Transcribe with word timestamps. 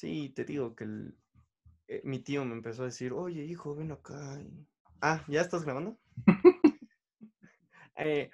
Sí, 0.00 0.30
te 0.30 0.46
digo 0.46 0.74
que 0.74 0.84
el, 0.84 1.14
eh, 1.86 2.00
mi 2.04 2.20
tío 2.20 2.42
me 2.46 2.54
empezó 2.54 2.84
a 2.84 2.86
decir, 2.86 3.12
oye, 3.12 3.44
hijo, 3.44 3.74
ven 3.74 3.92
acá. 3.92 4.40
y- 4.40 4.66
Ah, 5.02 5.22
¿ya 5.28 5.42
estás 5.42 5.62
grabando? 5.62 5.98
Eh, 8.02 8.30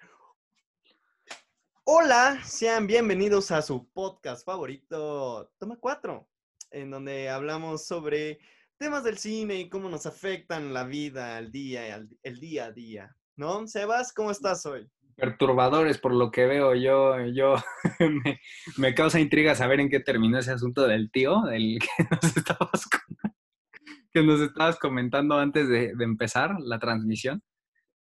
hola, 1.82 2.40
sean 2.44 2.86
bienvenidos 2.86 3.50
a 3.50 3.62
su 3.62 3.90
podcast 3.90 4.46
favorito, 4.46 5.50
Toma 5.58 5.76
4, 5.80 6.28
en 6.70 6.92
donde 6.92 7.28
hablamos 7.30 7.84
sobre 7.84 8.38
temas 8.78 9.02
del 9.02 9.18
cine 9.18 9.56
y 9.58 9.68
cómo 9.68 9.88
nos 9.88 10.06
afectan 10.06 10.72
la 10.72 10.84
vida, 10.84 11.36
el 11.40 11.50
día, 11.50 11.96
el, 11.96 12.16
el 12.22 12.38
día 12.38 12.66
a 12.66 12.70
día. 12.70 13.16
¿No? 13.34 13.66
Sebas, 13.66 14.12
¿cómo 14.12 14.30
estás 14.30 14.64
hoy? 14.66 14.88
Perturbadores 15.16 15.98
por 15.98 16.14
lo 16.14 16.30
que 16.30 16.46
veo. 16.46 16.74
Yo, 16.74 17.18
yo 17.34 17.56
me, 18.24 18.40
me 18.76 18.94
causa 18.94 19.18
intriga 19.18 19.54
saber 19.54 19.80
en 19.80 19.88
qué 19.88 20.00
terminó 20.00 20.38
ese 20.38 20.52
asunto 20.52 20.86
del 20.86 21.10
tío, 21.10 21.42
del 21.42 21.78
que 21.96 22.04
nos 22.10 22.36
estabas, 22.36 22.88
que 24.12 24.22
nos 24.22 24.40
estabas 24.40 24.78
comentando 24.78 25.38
antes 25.38 25.68
de, 25.68 25.94
de 25.94 26.04
empezar 26.04 26.54
la 26.60 26.78
transmisión. 26.78 27.42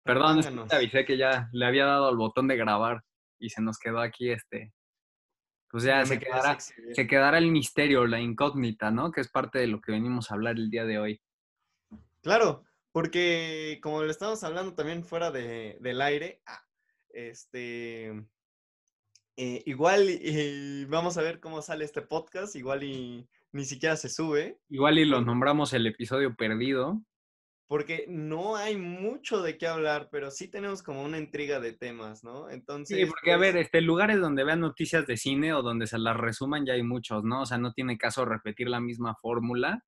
Perdón, 0.04 0.40
es 0.40 0.48
que 0.48 0.56
te 0.68 0.76
avisé 0.76 1.04
que 1.04 1.16
ya 1.16 1.48
le 1.52 1.64
había 1.64 1.84
dado 1.84 2.08
al 2.08 2.16
botón 2.16 2.48
de 2.48 2.56
grabar 2.56 3.04
y 3.38 3.50
se 3.50 3.62
nos 3.62 3.78
quedó 3.78 4.00
aquí 4.00 4.30
este. 4.30 4.72
Pues 5.70 5.84
ya 5.84 6.00
No 6.00 6.06
se 6.06 6.18
quedará, 6.18 6.58
se 6.58 7.06
quedará 7.06 7.38
el 7.38 7.50
misterio, 7.50 8.06
la 8.06 8.20
incógnita, 8.20 8.90
¿no? 8.90 9.10
Que 9.10 9.20
es 9.20 9.30
parte 9.30 9.58
de 9.58 9.68
lo 9.68 9.80
que 9.80 9.92
venimos 9.92 10.30
a 10.30 10.34
hablar 10.34 10.56
el 10.56 10.70
día 10.70 10.84
de 10.84 10.98
hoy. 10.98 11.22
Claro, 12.20 12.64
porque 12.92 13.78
como 13.82 14.02
le 14.02 14.10
estamos 14.10 14.42
hablando 14.44 14.74
también 14.74 15.04
fuera 15.04 15.30
de, 15.30 15.78
del 15.80 16.02
aire, 16.02 16.42
ah, 16.46 16.61
este, 17.12 18.08
eh, 19.36 19.62
igual 19.66 20.06
vamos 20.88 21.16
a 21.16 21.22
ver 21.22 21.40
cómo 21.40 21.62
sale 21.62 21.84
este 21.84 22.02
podcast, 22.02 22.54
igual 22.56 22.82
y 22.84 23.28
ni 23.52 23.64
siquiera 23.64 23.96
se 23.96 24.08
sube, 24.08 24.58
Igual 24.68 24.98
y 24.98 25.04
lo 25.04 25.20
nombramos 25.20 25.72
el 25.72 25.86
episodio 25.86 26.34
perdido. 26.34 27.02
porque 27.66 28.04
no 28.08 28.56
hay 28.56 28.76
mucho 28.76 29.40
de 29.42 29.56
qué 29.56 29.66
hablar, 29.66 30.08
pero 30.10 30.30
sí 30.30 30.48
tenemos 30.48 30.82
como 30.82 31.02
una 31.02 31.18
intriga 31.18 31.58
de 31.60 31.72
temas, 31.72 32.22
¿no? 32.22 32.50
Entonces, 32.50 32.98
Sí, 32.98 33.06
porque 33.06 33.32
a 33.32 33.38
pues, 33.38 33.54
ver, 33.54 33.56
este, 33.62 33.80
lugares 33.80 34.20
donde 34.20 34.44
vean 34.44 34.60
noticias 34.60 35.06
de 35.06 35.16
cine 35.16 35.54
o 35.54 35.62
donde 35.62 35.86
se 35.86 35.98
las 35.98 36.16
resuman 36.16 36.66
ya 36.66 36.74
hay 36.74 36.82
muchos, 36.82 37.24
¿no? 37.24 37.42
O 37.42 37.46
sea, 37.46 37.56
no 37.58 37.72
tiene 37.72 37.96
caso 37.96 38.24
repetir 38.26 38.68
la 38.68 38.80
misma 38.80 39.14
fórmula. 39.22 39.84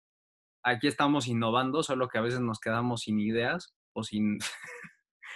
Aquí 0.63 0.87
estamos 0.89 1.29
innovando, 1.29 1.83
solo 1.83 2.09
que 2.09 2.19
a 2.19 2.23
veces 2.23 2.41
nos 2.41 2.59
quedamos 2.61 3.03
sin 3.03 3.21
ideas 3.21 3.75
o 3.93 4.03
sin, 4.03 4.39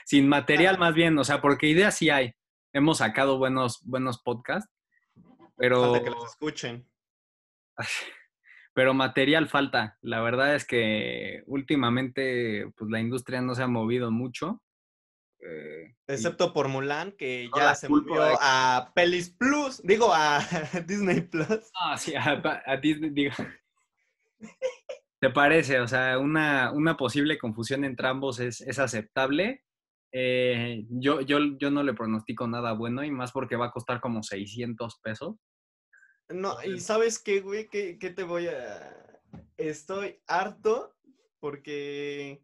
sin 0.08 0.26
material 0.26 0.78
más 0.78 0.94
bien, 0.94 1.18
o 1.18 1.22
sea, 1.24 1.42
porque 1.42 1.66
ideas 1.66 1.94
sí 1.94 2.08
hay. 2.08 2.32
Hemos 2.72 2.98
sacado 2.98 3.36
buenos, 3.36 3.80
buenos 3.84 4.22
podcasts, 4.22 4.72
pero, 5.58 5.82
falta 5.82 6.02
que 6.02 6.08
los 6.10 6.24
escuchen. 6.24 6.88
pero 8.72 8.94
material 8.94 9.48
falta. 9.50 9.98
La 10.00 10.22
verdad 10.22 10.54
es 10.54 10.64
que 10.64 11.42
últimamente 11.46 12.72
pues, 12.74 12.90
la 12.90 13.00
industria 13.00 13.42
no 13.42 13.54
se 13.54 13.62
ha 13.62 13.66
movido 13.66 14.10
mucho. 14.10 14.62
eh, 15.40 15.94
Excepto 16.06 16.54
por 16.54 16.68
Mulan, 16.68 17.12
que 17.12 17.50
No 17.50 17.58
ya 17.58 17.74
se 17.74 17.90
movió 17.90 18.22
de- 18.22 18.34
a 18.40 18.92
Pelis 18.94 19.28
Plus, 19.28 19.82
digo 19.82 20.14
a 20.14 20.38
Disney 20.86 21.20
Plus. 21.20 21.70
Ah, 21.78 21.98
sí, 21.98 22.14
a, 22.14 22.62
a 22.64 22.76
Disney, 22.78 23.10
digo. 23.10 23.34
¿Te 25.20 25.28
parece? 25.28 25.80
O 25.80 25.86
sea, 25.86 26.18
una, 26.18 26.72
una 26.72 26.96
posible 26.96 27.36
confusión 27.36 27.84
entre 27.84 28.08
ambos 28.08 28.40
es, 28.40 28.62
es 28.62 28.78
aceptable. 28.78 29.64
Eh, 30.12 30.86
yo, 30.88 31.20
yo, 31.20 31.38
yo 31.58 31.70
no 31.70 31.82
le 31.82 31.92
pronostico 31.94 32.46
nada 32.48 32.72
bueno 32.72 33.04
y 33.04 33.10
más 33.10 33.32
porque 33.32 33.56
va 33.56 33.66
a 33.66 33.70
costar 33.72 34.00
como 34.00 34.22
600 34.22 34.98
pesos. 35.02 35.36
No, 36.30 36.62
y 36.64 36.80
¿sabes 36.80 37.18
qué, 37.18 37.40
güey? 37.40 37.68
¿Qué, 37.68 37.98
qué 37.98 38.10
te 38.10 38.22
voy 38.22 38.46
a...? 38.48 38.94
Estoy 39.56 40.20
harto 40.26 40.94
porque, 41.40 42.42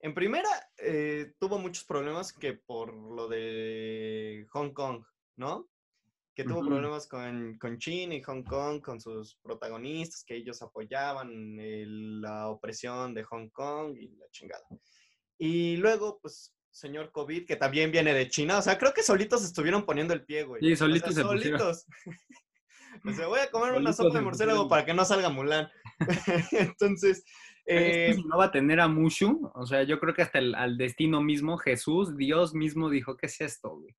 en 0.00 0.14
primera, 0.14 0.48
eh, 0.78 1.34
tuvo 1.38 1.58
muchos 1.58 1.84
problemas 1.84 2.32
que 2.32 2.54
por 2.54 2.92
lo 2.94 3.28
de 3.28 4.46
Hong 4.50 4.70
Kong, 4.72 5.04
¿no? 5.36 5.68
Que 6.34 6.44
tuvo 6.44 6.60
Ujú. 6.60 6.68
problemas 6.68 7.06
con, 7.06 7.58
con 7.58 7.78
China 7.78 8.14
y 8.14 8.22
Hong 8.22 8.42
Kong, 8.44 8.80
con 8.82 9.00
sus 9.00 9.36
protagonistas, 9.36 10.24
que 10.24 10.36
ellos 10.36 10.62
apoyaban 10.62 11.58
el- 11.60 12.20
la 12.20 12.48
opresión 12.48 13.14
de 13.14 13.24
Hong 13.24 13.48
Kong 13.50 13.96
y 13.98 14.08
la 14.16 14.26
chingada. 14.30 14.64
Y 15.38 15.76
luego, 15.76 16.18
pues, 16.20 16.54
señor 16.74 17.12
COVID, 17.12 17.46
que 17.46 17.56
también 17.56 17.90
viene 17.92 18.12
de 18.12 18.28
China. 18.28 18.58
O 18.58 18.62
sea, 18.62 18.76
creo 18.78 18.92
que 18.92 19.02
solitos 19.02 19.44
estuvieron 19.44 19.86
poniendo 19.86 20.12
el 20.12 20.24
pie, 20.24 20.42
güey. 20.42 20.60
Sí, 20.60 20.72
O 20.72 20.76
sea, 20.76 20.86
solitos 20.88 21.14
se 21.14 21.22
solitos. 21.22 21.86
O 23.04 23.12
sea, 23.12 23.26
voy 23.26 23.40
a 23.40 23.50
comer 23.50 23.70
una 23.72 23.92
Solitos 23.92 23.96
sopa 23.96 24.18
de 24.18 24.24
murciélago 24.24 24.68
para 24.68 24.84
que 24.84 24.94
no 24.94 25.04
salga 25.04 25.28
Mulan. 25.28 25.68
Entonces, 26.52 27.24
eh, 27.66 28.12
si 28.14 28.22
no 28.24 28.38
va 28.38 28.44
a 28.46 28.52
tener 28.52 28.78
a 28.80 28.86
Mushu, 28.88 29.50
o 29.52 29.66
sea, 29.66 29.82
yo 29.82 29.98
creo 29.98 30.14
que 30.14 30.22
hasta 30.22 30.38
el 30.38 30.54
al 30.54 30.78
destino 30.78 31.20
mismo, 31.20 31.58
Jesús, 31.58 32.16
Dios 32.16 32.54
mismo 32.54 32.90
dijo, 32.90 33.16
¿qué 33.16 33.26
es 33.26 33.40
esto? 33.40 33.76
güey? 33.76 33.94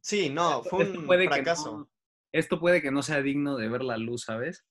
sí, 0.00 0.28
no, 0.28 0.56
Esto- 0.62 0.70
fue 0.70 0.90
un 0.90 1.06
fracaso. 1.28 1.78
no- 1.78 1.90
esto 2.32 2.58
puede 2.58 2.82
que 2.82 2.90
no 2.90 3.02
sea 3.02 3.22
digno 3.22 3.56
de 3.56 3.68
ver 3.68 3.84
la 3.84 3.96
luz, 3.96 4.22
¿sabes? 4.24 4.64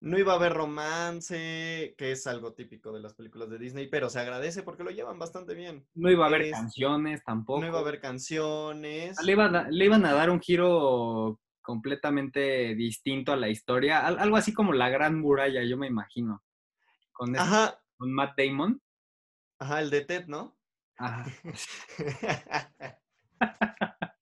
No 0.00 0.18
iba 0.18 0.32
a 0.34 0.36
haber 0.36 0.52
romance, 0.52 1.94
que 1.96 2.12
es 2.12 2.26
algo 2.26 2.52
típico 2.52 2.92
de 2.92 3.00
las 3.00 3.14
películas 3.14 3.48
de 3.50 3.58
Disney, 3.58 3.88
pero 3.88 4.10
se 4.10 4.20
agradece 4.20 4.62
porque 4.62 4.84
lo 4.84 4.90
llevan 4.90 5.18
bastante 5.18 5.54
bien. 5.54 5.86
No 5.94 6.10
iba 6.10 6.24
a 6.24 6.28
haber 6.28 6.42
Es- 6.42 6.52
canciones 6.52 7.24
tampoco. 7.24 7.60
No 7.60 7.66
iba 7.66 7.78
a 7.78 7.80
haber 7.80 8.00
canciones. 8.00 9.20
Le 9.22 9.32
iban, 9.32 9.56
a, 9.56 9.68
le 9.70 9.84
iban 9.84 10.04
a 10.04 10.12
dar 10.12 10.30
un 10.30 10.40
giro 10.40 11.40
completamente 11.62 12.74
distinto 12.74 13.32
a 13.32 13.36
la 13.36 13.48
historia, 13.48 14.06
al- 14.06 14.18
algo 14.18 14.36
así 14.36 14.52
como 14.52 14.72
la 14.72 14.88
Gran 14.90 15.18
Muralla, 15.18 15.64
yo 15.64 15.76
me 15.76 15.86
imagino, 15.88 16.44
con, 17.12 17.30
este- 17.30 17.40
Ajá, 17.40 17.80
con 17.96 18.12
Matt 18.12 18.38
Damon. 18.38 18.80
ajá, 19.58 19.80
el 19.80 19.90
de 19.90 20.00
Ted, 20.02 20.26
¿no? 20.26 20.56
Ajá. 20.98 21.24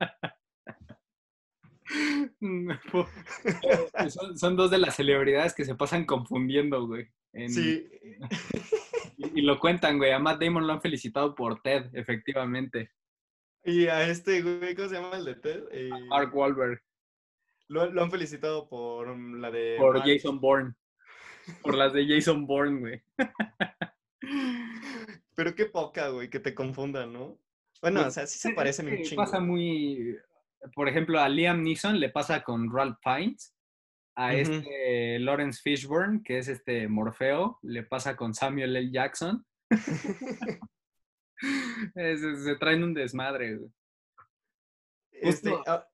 son, 4.10 4.38
son 4.38 4.56
dos 4.56 4.70
de 4.70 4.78
las 4.78 4.96
celebridades 4.96 5.54
que 5.54 5.64
se 5.64 5.74
pasan 5.74 6.04
confundiendo, 6.04 6.86
güey. 6.86 7.08
en- 7.32 7.50
sí, 7.50 7.88
Y, 9.16 9.40
y 9.40 9.42
lo 9.42 9.60
cuentan, 9.60 9.98
güey. 9.98 10.10
A 10.10 10.18
Matt 10.18 10.40
Damon 10.42 10.66
lo 10.66 10.72
han 10.72 10.80
felicitado 10.82 11.34
por 11.36 11.62
Ted, 11.62 11.86
efectivamente. 11.94 12.90
y 13.64 13.86
a 13.86 14.08
este 14.08 14.42
güey, 14.42 14.74
¿cómo 14.74 14.88
se 14.88 14.96
llama 14.96 15.16
el 15.16 15.24
de 15.24 15.34
Ted? 15.36 15.64
Eh, 15.70 15.88
Mark 16.08 16.34
Wahlberg, 16.36 16.82
lo, 17.68 17.90
lo 17.90 18.02
han 18.02 18.10
felicitado 18.10 18.68
por 18.68 19.08
um, 19.08 19.34
la 19.40 19.50
de... 19.52 19.76
por 19.78 19.98
Mark. 19.98 20.08
Jason 20.08 20.40
Bourne. 20.40 20.74
Por 21.62 21.74
las 21.76 21.92
de 21.92 22.06
Jason 22.08 22.46
Bourne, 22.46 22.80
güey. 22.80 23.02
Pero 25.36 25.54
qué 25.54 25.66
poca, 25.66 26.08
güey, 26.08 26.28
que 26.30 26.40
te 26.40 26.54
confundan, 26.54 27.12
¿no? 27.12 27.38
Bueno, 27.82 28.00
Pues, 28.00 28.08
o 28.08 28.10
sea, 28.12 28.26
sí 28.26 28.38
se 28.38 28.52
parecen 28.52 28.88
un 28.88 29.02
chingo. 29.02 29.22
Pasa 29.22 29.40
muy. 29.40 30.16
Por 30.74 30.88
ejemplo, 30.88 31.20
a 31.20 31.28
Liam 31.28 31.62
Neeson 31.62 31.98
le 32.00 32.08
pasa 32.10 32.42
con 32.42 32.70
Ralph 32.72 32.98
Fiennes. 33.02 33.54
A 34.16 34.28
Ujú. 34.28 34.36
este 34.36 35.18
Lawrence 35.18 35.60
Fishburne, 35.62 36.22
que 36.22 36.38
es 36.38 36.46
este 36.48 36.86
Morfeo, 36.86 37.58
le 37.62 37.82
pasa 37.82 38.14
con 38.16 38.32
Samuel 38.32 38.76
L. 38.76 38.90
Jackson. 38.92 39.44
Eh, 41.96 42.16
se, 42.16 42.36
se 42.36 42.56
traen 42.56 42.84
un 42.84 42.94
desmadre, 42.94 43.56
güey. 43.56 43.70
Este, 45.12 45.50
Justo- 45.50 45.62
ah, 45.66 45.86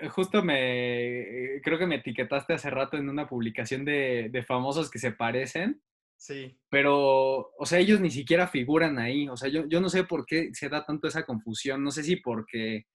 Eh, 0.00 0.08
Justo 0.08 0.42
me. 0.42 1.60
Creo 1.62 1.78
que 1.78 1.86
me 1.86 1.96
etiquetaste 1.96 2.54
hace 2.54 2.68
rato 2.70 2.96
en 2.96 3.08
una 3.08 3.28
publicación 3.28 3.84
de, 3.84 4.28
de 4.30 4.42
famosos 4.42 4.90
que 4.90 4.98
se 4.98 5.12
parecen. 5.12 5.80
sí. 6.16 6.58
pero, 6.68 7.52
o 7.56 7.64
sea, 7.66 7.78
ellos 7.78 8.00
ni 8.00 8.10
siquiera 8.10 8.48
figuran 8.48 8.98
ahí. 8.98 9.28
O 9.28 9.36
sea, 9.36 9.48
yo, 9.50 9.66
yo 9.68 9.80
no 9.80 9.88
sé 9.88 10.04
por 10.04 10.26
qué 10.26 10.50
se 10.52 10.68
da 10.68 10.84
tanto 10.84 11.06
esa 11.06 11.24
confusión. 11.24 11.84
No 11.84 11.90
sé 11.90 12.02
si 12.02 12.16
porque, 12.16 12.86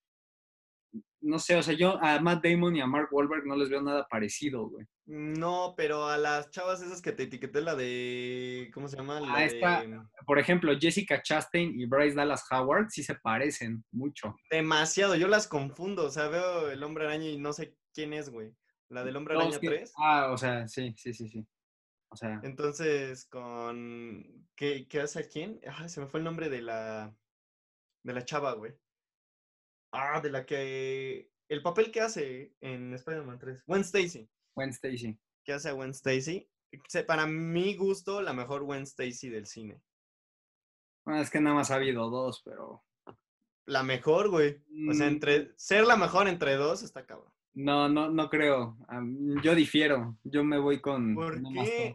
no 1.24 1.38
sé, 1.38 1.56
o 1.56 1.62
sea, 1.62 1.74
yo 1.74 1.98
a 2.02 2.20
Matt 2.20 2.44
Damon 2.44 2.76
y 2.76 2.80
a 2.80 2.86
Mark 2.86 3.08
Wahlberg 3.10 3.46
no 3.46 3.56
les 3.56 3.68
veo 3.70 3.82
nada 3.82 4.06
parecido, 4.08 4.68
güey. 4.68 4.86
No, 5.06 5.74
pero 5.76 6.06
a 6.08 6.16
las 6.16 6.50
chavas 6.50 6.80
esas 6.82 7.02
que 7.02 7.12
te 7.12 7.24
etiqueté, 7.24 7.60
la 7.60 7.74
de. 7.74 8.70
¿Cómo 8.72 8.88
se 8.88 8.96
llama? 8.96 9.20
La 9.20 9.34
Ah, 9.34 9.44
esta- 9.44 9.82
de- 9.82 10.00
Por 10.26 10.38
ejemplo, 10.38 10.72
Jessica 10.78 11.20
Chastain 11.22 11.78
y 11.78 11.84
Bryce 11.86 12.14
Dallas 12.16 12.44
Howard 12.50 12.88
sí 12.90 13.02
se 13.02 13.14
parecen 13.16 13.84
mucho. 13.92 14.34
Demasiado, 14.50 15.14
yo 15.16 15.28
las 15.28 15.46
confundo. 15.48 16.04
O 16.06 16.10
sea, 16.10 16.28
veo 16.28 16.70
el 16.70 16.82
hombre 16.82 17.04
araña 17.04 17.26
y 17.28 17.38
no 17.38 17.52
sé 17.52 17.76
quién 17.92 18.12
es, 18.14 18.30
güey. 18.30 18.54
La 18.88 19.04
del 19.04 19.16
hombre 19.16 19.34
No, 19.34 19.40
araña 19.40 19.58
que- 19.58 19.68
3. 19.68 19.92
Ah, 19.98 20.30
o 20.32 20.38
sea, 20.38 20.66
sí, 20.68 20.94
sí, 20.96 21.12
sí, 21.12 21.28
sí. 21.28 21.46
O 22.08 22.16
sea, 22.16 22.40
Entonces, 22.42 23.26
con. 23.26 24.46
¿Qué, 24.56 24.86
qué 24.88 25.00
hace 25.00 25.18
a 25.20 25.28
quién? 25.28 25.60
Ah, 25.66 25.88
se 25.88 26.00
me 26.00 26.06
fue 26.06 26.20
el 26.20 26.24
nombre 26.24 26.48
de 26.48 26.62
la. 26.62 27.14
De 28.04 28.12
la 28.12 28.24
chava, 28.24 28.52
güey. 28.54 28.72
Ah, 29.94 30.20
de 30.20 30.30
la 30.30 30.44
que. 30.44 31.30
El 31.48 31.62
papel 31.62 31.90
que 31.90 32.00
hace 32.00 32.54
en 32.60 32.94
Spider-Man 32.94 33.38
3. 33.38 33.64
Gwen 33.66 33.82
Stacy. 33.82 34.28
Gwen 34.54 34.70
Stacy. 34.70 35.18
¿Qué 35.44 35.52
hace 35.52 35.72
Gwen 35.72 35.90
Stacy? 35.90 36.48
Para 37.06 37.26
mi 37.26 37.76
gusto, 37.76 38.20
la 38.20 38.32
mejor 38.32 38.64
Gwen 38.64 38.82
Stacy 38.82 39.28
del 39.28 39.46
cine. 39.46 39.80
Bueno, 41.04 41.20
es 41.20 41.30
que 41.30 41.40
nada 41.40 41.54
más 41.54 41.70
ha 41.70 41.76
habido 41.76 42.08
dos, 42.08 42.42
pero... 42.44 42.82
La 43.66 43.82
mejor, 43.82 44.30
güey. 44.30 44.62
O 44.88 44.92
sea, 44.94 45.06
Mm, 45.06 45.12
entre 45.12 45.52
ser 45.56 45.84
la 45.84 45.96
mejor 45.96 46.28
entre 46.28 46.56
dos 46.56 46.82
está 46.82 47.06
cabrón. 47.06 47.32
No, 47.54 47.88
no, 47.88 48.10
no 48.10 48.28
creo. 48.28 48.76
Yo 49.42 49.54
difiero. 49.54 50.18
Yo 50.24 50.44
me 50.44 50.58
voy 50.58 50.80
con. 50.80 51.14
¿Por 51.14 51.40
qué? 51.52 51.94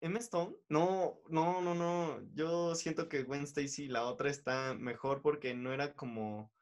¿Emma 0.00 0.18
Stone? 0.18 0.56
No, 0.68 1.20
no, 1.28 1.60
no, 1.60 1.74
no. 1.74 2.20
Yo 2.34 2.74
siento 2.74 3.08
que 3.08 3.24
Gwen 3.24 3.42
Stacy, 3.42 3.88
la 3.88 4.04
otra, 4.04 4.30
está 4.30 4.74
mejor 4.74 5.22
porque 5.22 5.54
no 5.54 5.72
era 5.72 5.94
como. 5.94 6.52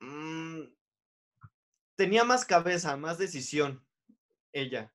Mm, 0.00 0.62
tenía 1.96 2.24
más 2.24 2.44
cabeza, 2.44 2.96
más 2.96 3.18
decisión. 3.18 3.84
Ella. 4.52 4.92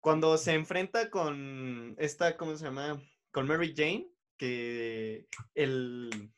Cuando 0.00 0.36
se 0.38 0.52
enfrenta 0.52 1.10
con 1.10 1.94
esta, 1.98 2.36
¿cómo 2.36 2.56
se 2.56 2.64
llama? 2.64 3.02
Con 3.30 3.46
Mary 3.46 3.74
Jane, 3.76 4.08
que 4.36 5.26
el 5.54 6.32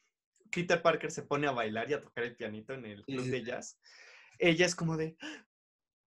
Peter 0.50 0.80
Parker 0.80 1.10
se 1.10 1.22
pone 1.22 1.46
a 1.46 1.52
bailar 1.52 1.90
y 1.90 1.94
a 1.94 2.02
tocar 2.02 2.24
el 2.24 2.36
pianito 2.36 2.72
en 2.72 2.86
el 2.86 3.04
club 3.04 3.24
de 3.26 3.44
jazz. 3.44 3.78
Ella 4.38 4.66
es 4.66 4.74
como 4.74 4.96
de, 4.96 5.16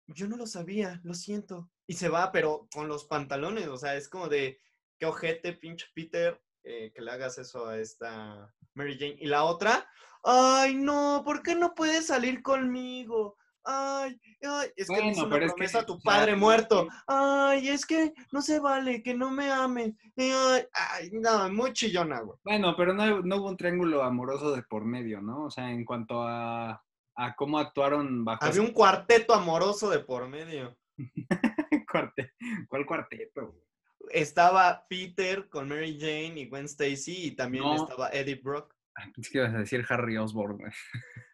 yo 0.08 0.28
no 0.28 0.38
lo 0.38 0.48
sabía, 0.48 1.01
lo 1.04 1.13
siento. 1.13 1.72
Y 1.88 1.94
se 1.94 2.10
va, 2.10 2.31
pero 2.31 2.68
con 2.74 2.88
los 2.88 3.06
pantalones, 3.06 3.68
o 3.68 3.78
sea, 3.78 3.96
es 3.96 4.10
como 4.10 4.28
de, 4.28 4.62
qué 5.00 5.06
ojete, 5.06 5.54
pinche 5.54 5.88
Peter, 5.94 6.42
eh, 6.63 6.92
que 6.94 7.01
le 7.01 7.12
hagas 7.12 7.38
eso 7.38 7.68
a 7.68 7.80
esta 7.80 8.54
Mary 8.74 8.98
Jane. 9.00 9.18
Y 9.19 9.28
la 9.28 9.44
otra, 9.44 9.88
ay, 10.25 10.75
no, 10.75 11.22
¿por 11.24 11.42
qué 11.42 11.56
no 11.56 11.74
puedes 11.74 12.07
salir 12.07 12.42
conmigo? 12.42 13.38
Ay, 13.68 14.19
ay, 14.44 14.69
es 14.75 14.88
que 14.88 15.07
hizo 15.07 15.25
una 15.25 15.38
promesa 15.38 15.80
a 15.80 15.86
tu 15.86 16.00
padre 16.00 16.36
muerto. 16.36 16.88
Ay, 17.07 17.69
es 17.69 17.86
que 17.86 18.13
no 18.31 18.42
se 18.42 18.60
vale, 18.60 19.01
que 19.01 19.16
no 19.16 19.31
me 19.31 19.51
ame. 19.51 19.95
Ay, 20.18 20.63
ay 20.74 21.10
no, 21.13 21.50
muy 21.51 21.74
chillona, 21.74 22.19
güey. 22.19 22.38
Bueno, 22.44 22.75
pero 22.77 22.94
no, 22.94 23.22
no, 23.22 23.38
hubo 23.38 23.50
un 23.50 23.57
triángulo 23.57 24.04
amoroso 24.04 24.56
de 24.56 24.62
por 24.62 24.86
medio, 24.86 25.19
¿no? 25.22 25.45
O 25.45 25.51
sea, 25.51 25.72
en 25.72 25.83
cuanto 25.83 26.22
a, 26.22 26.83
a 27.16 27.36
cómo 27.36 27.57
actuaron 27.57 28.24
bajo... 28.24 28.45
Había 28.45 28.62
un 28.62 28.72
cuarteto 28.72 29.33
amoroso 29.33 29.89
de 29.89 30.00
por 30.00 30.27
medio. 30.27 30.77
¿Cuál 32.69 32.86
cuarteto? 32.86 33.56
Estaba 34.10 34.86
Peter 34.88 35.50
con 35.50 35.69
Mary 35.69 35.98
Jane 36.00 36.42
y 36.42 36.48
Gwen 36.48 36.66
Stacy 36.66 37.27
y 37.27 37.31
también 37.31 37.66
estaba 37.66 38.10
Eddie 38.10 38.36
Brock. 38.36 38.75
Es 39.18 39.30
que 39.30 39.40
ibas 39.40 39.54
a 39.54 39.60
decir 39.60 39.86
Harry 39.90 40.18
Osborne, 40.18 40.72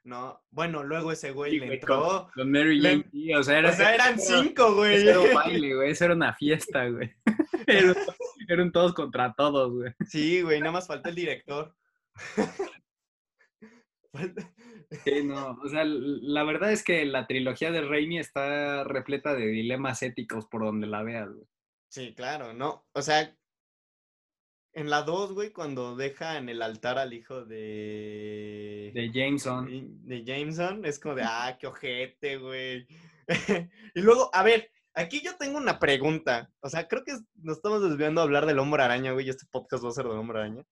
No, 0.03 0.41
bueno, 0.49 0.83
luego 0.83 1.11
ese 1.11 1.31
güey 1.31 1.59
le 1.59 1.75
entró. 1.75 2.29
Con, 2.33 2.51
Mary 2.51 2.81
Jane, 2.81 3.05
o, 3.37 3.43
sea, 3.43 3.59
eran 3.59 4.19
cinco, 4.19 4.73
güey. 4.75 4.95
Eso 4.95 5.09
era 5.09 5.19
un 5.19 5.33
baile, 5.33 5.75
güey. 5.75 5.91
Eso 5.91 6.05
era 6.05 6.15
una 6.15 6.33
fiesta, 6.33 6.87
güey. 6.87 7.13
Eran, 8.47 8.71
todos 8.71 8.93
contra 8.93 9.33
todos, 9.33 9.71
güey. 9.71 9.93
Sí, 10.07 10.41
güey, 10.41 10.59
nada 10.59 10.71
más 10.71 10.87
falta 10.87 11.09
el 11.09 11.15
director. 11.15 11.75
Sí, 15.05 15.23
no, 15.23 15.57
o 15.63 15.69
sea, 15.69 15.85
la 15.85 16.43
verdad 16.43 16.73
es 16.73 16.83
que 16.83 17.05
la 17.05 17.25
trilogía 17.25 17.71
de 17.71 17.79
Raimi 17.79 18.19
está 18.19 18.83
repleta 18.83 19.33
de 19.33 19.45
dilemas 19.47 20.03
éticos 20.03 20.47
por 20.47 20.65
donde 20.65 20.85
la 20.85 21.01
veas, 21.01 21.29
güey. 21.31 21.47
Sí, 21.89 22.13
claro, 22.13 22.53
no, 22.53 22.85
o 22.91 23.01
sea, 23.01 23.33
en 24.73 24.89
la 24.89 25.01
2, 25.03 25.33
güey, 25.33 25.51
cuando 25.51 25.95
deja 25.95 26.37
en 26.37 26.49
el 26.49 26.61
altar 26.61 26.97
al 26.97 27.13
hijo 27.13 27.43
de... 27.45 28.91
De 28.93 29.11
Jameson. 29.11 30.05
De 30.05 30.23
Jameson, 30.23 30.85
es 30.85 30.99
como 30.99 31.15
de, 31.15 31.23
ah, 31.25 31.57
qué 31.59 31.67
ojete, 31.67 32.37
güey. 32.37 32.87
y 33.95 34.01
luego, 34.01 34.29
a 34.33 34.43
ver, 34.43 34.71
aquí 34.93 35.21
yo 35.21 35.35
tengo 35.37 35.57
una 35.57 35.79
pregunta. 35.79 36.51
O 36.61 36.69
sea, 36.69 36.87
creo 36.87 37.03
que 37.03 37.13
nos 37.35 37.57
estamos 37.57 37.81
desviando 37.81 38.21
a 38.21 38.23
hablar 38.23 38.45
del 38.45 38.59
hombre 38.59 38.83
araña, 38.83 39.11
güey, 39.11 39.27
y 39.27 39.29
este 39.29 39.45
podcast 39.51 39.83
va 39.83 39.89
a 39.89 39.93
ser 39.93 40.05
del 40.05 40.17
hombre 40.17 40.39
araña. 40.39 40.65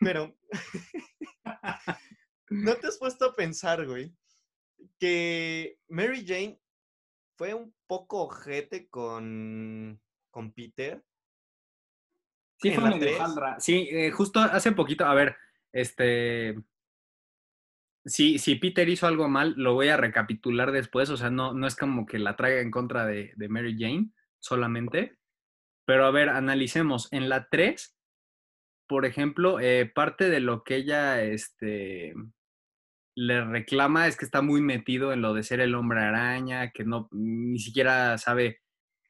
Pero... 0.00 0.36
¿No 2.48 2.74
te 2.76 2.86
has 2.86 2.98
puesto 2.98 3.24
a 3.24 3.34
pensar, 3.34 3.86
güey, 3.86 4.14
que 5.00 5.78
Mary 5.88 6.24
Jane 6.24 6.60
fue 7.36 7.54
un 7.54 7.74
poco 7.88 8.22
ojete 8.22 8.88
con, 8.88 10.00
con 10.30 10.52
Peter? 10.52 11.02
Sí, 12.58 12.70
fue 12.72 12.90
medio 12.90 13.08
Sí, 13.58 13.88
eh, 13.90 14.10
justo 14.10 14.40
hace 14.40 14.72
poquito, 14.72 15.04
a 15.04 15.14
ver, 15.14 15.36
este... 15.72 16.56
Si, 18.04 18.38
si 18.38 18.54
Peter 18.54 18.88
hizo 18.88 19.08
algo 19.08 19.28
mal, 19.28 19.54
lo 19.56 19.74
voy 19.74 19.88
a 19.88 19.96
recapitular 19.96 20.70
después, 20.70 21.10
o 21.10 21.16
sea, 21.16 21.28
no, 21.28 21.54
no 21.54 21.66
es 21.66 21.74
como 21.74 22.06
que 22.06 22.20
la 22.20 22.36
traiga 22.36 22.60
en 22.60 22.70
contra 22.70 23.04
de, 23.04 23.32
de 23.34 23.48
Mary 23.48 23.76
Jane 23.76 24.10
solamente. 24.38 25.18
Pero 25.86 26.06
a 26.06 26.12
ver, 26.12 26.28
analicemos. 26.28 27.08
En 27.12 27.28
la 27.28 27.48
3, 27.48 27.96
por 28.86 29.06
ejemplo, 29.06 29.58
eh, 29.60 29.90
parte 29.92 30.30
de 30.30 30.40
lo 30.40 30.62
que 30.62 30.76
ella, 30.76 31.22
este, 31.22 32.14
le 33.16 33.44
reclama 33.44 34.06
es 34.06 34.16
que 34.16 34.24
está 34.24 34.42
muy 34.42 34.60
metido 34.60 35.12
en 35.12 35.22
lo 35.22 35.32
de 35.32 35.42
ser 35.42 35.60
el 35.60 35.74
hombre 35.74 36.00
araña, 36.00 36.70
que 36.70 36.84
no 36.84 37.08
ni 37.12 37.58
siquiera 37.58 38.18
sabe, 38.18 38.60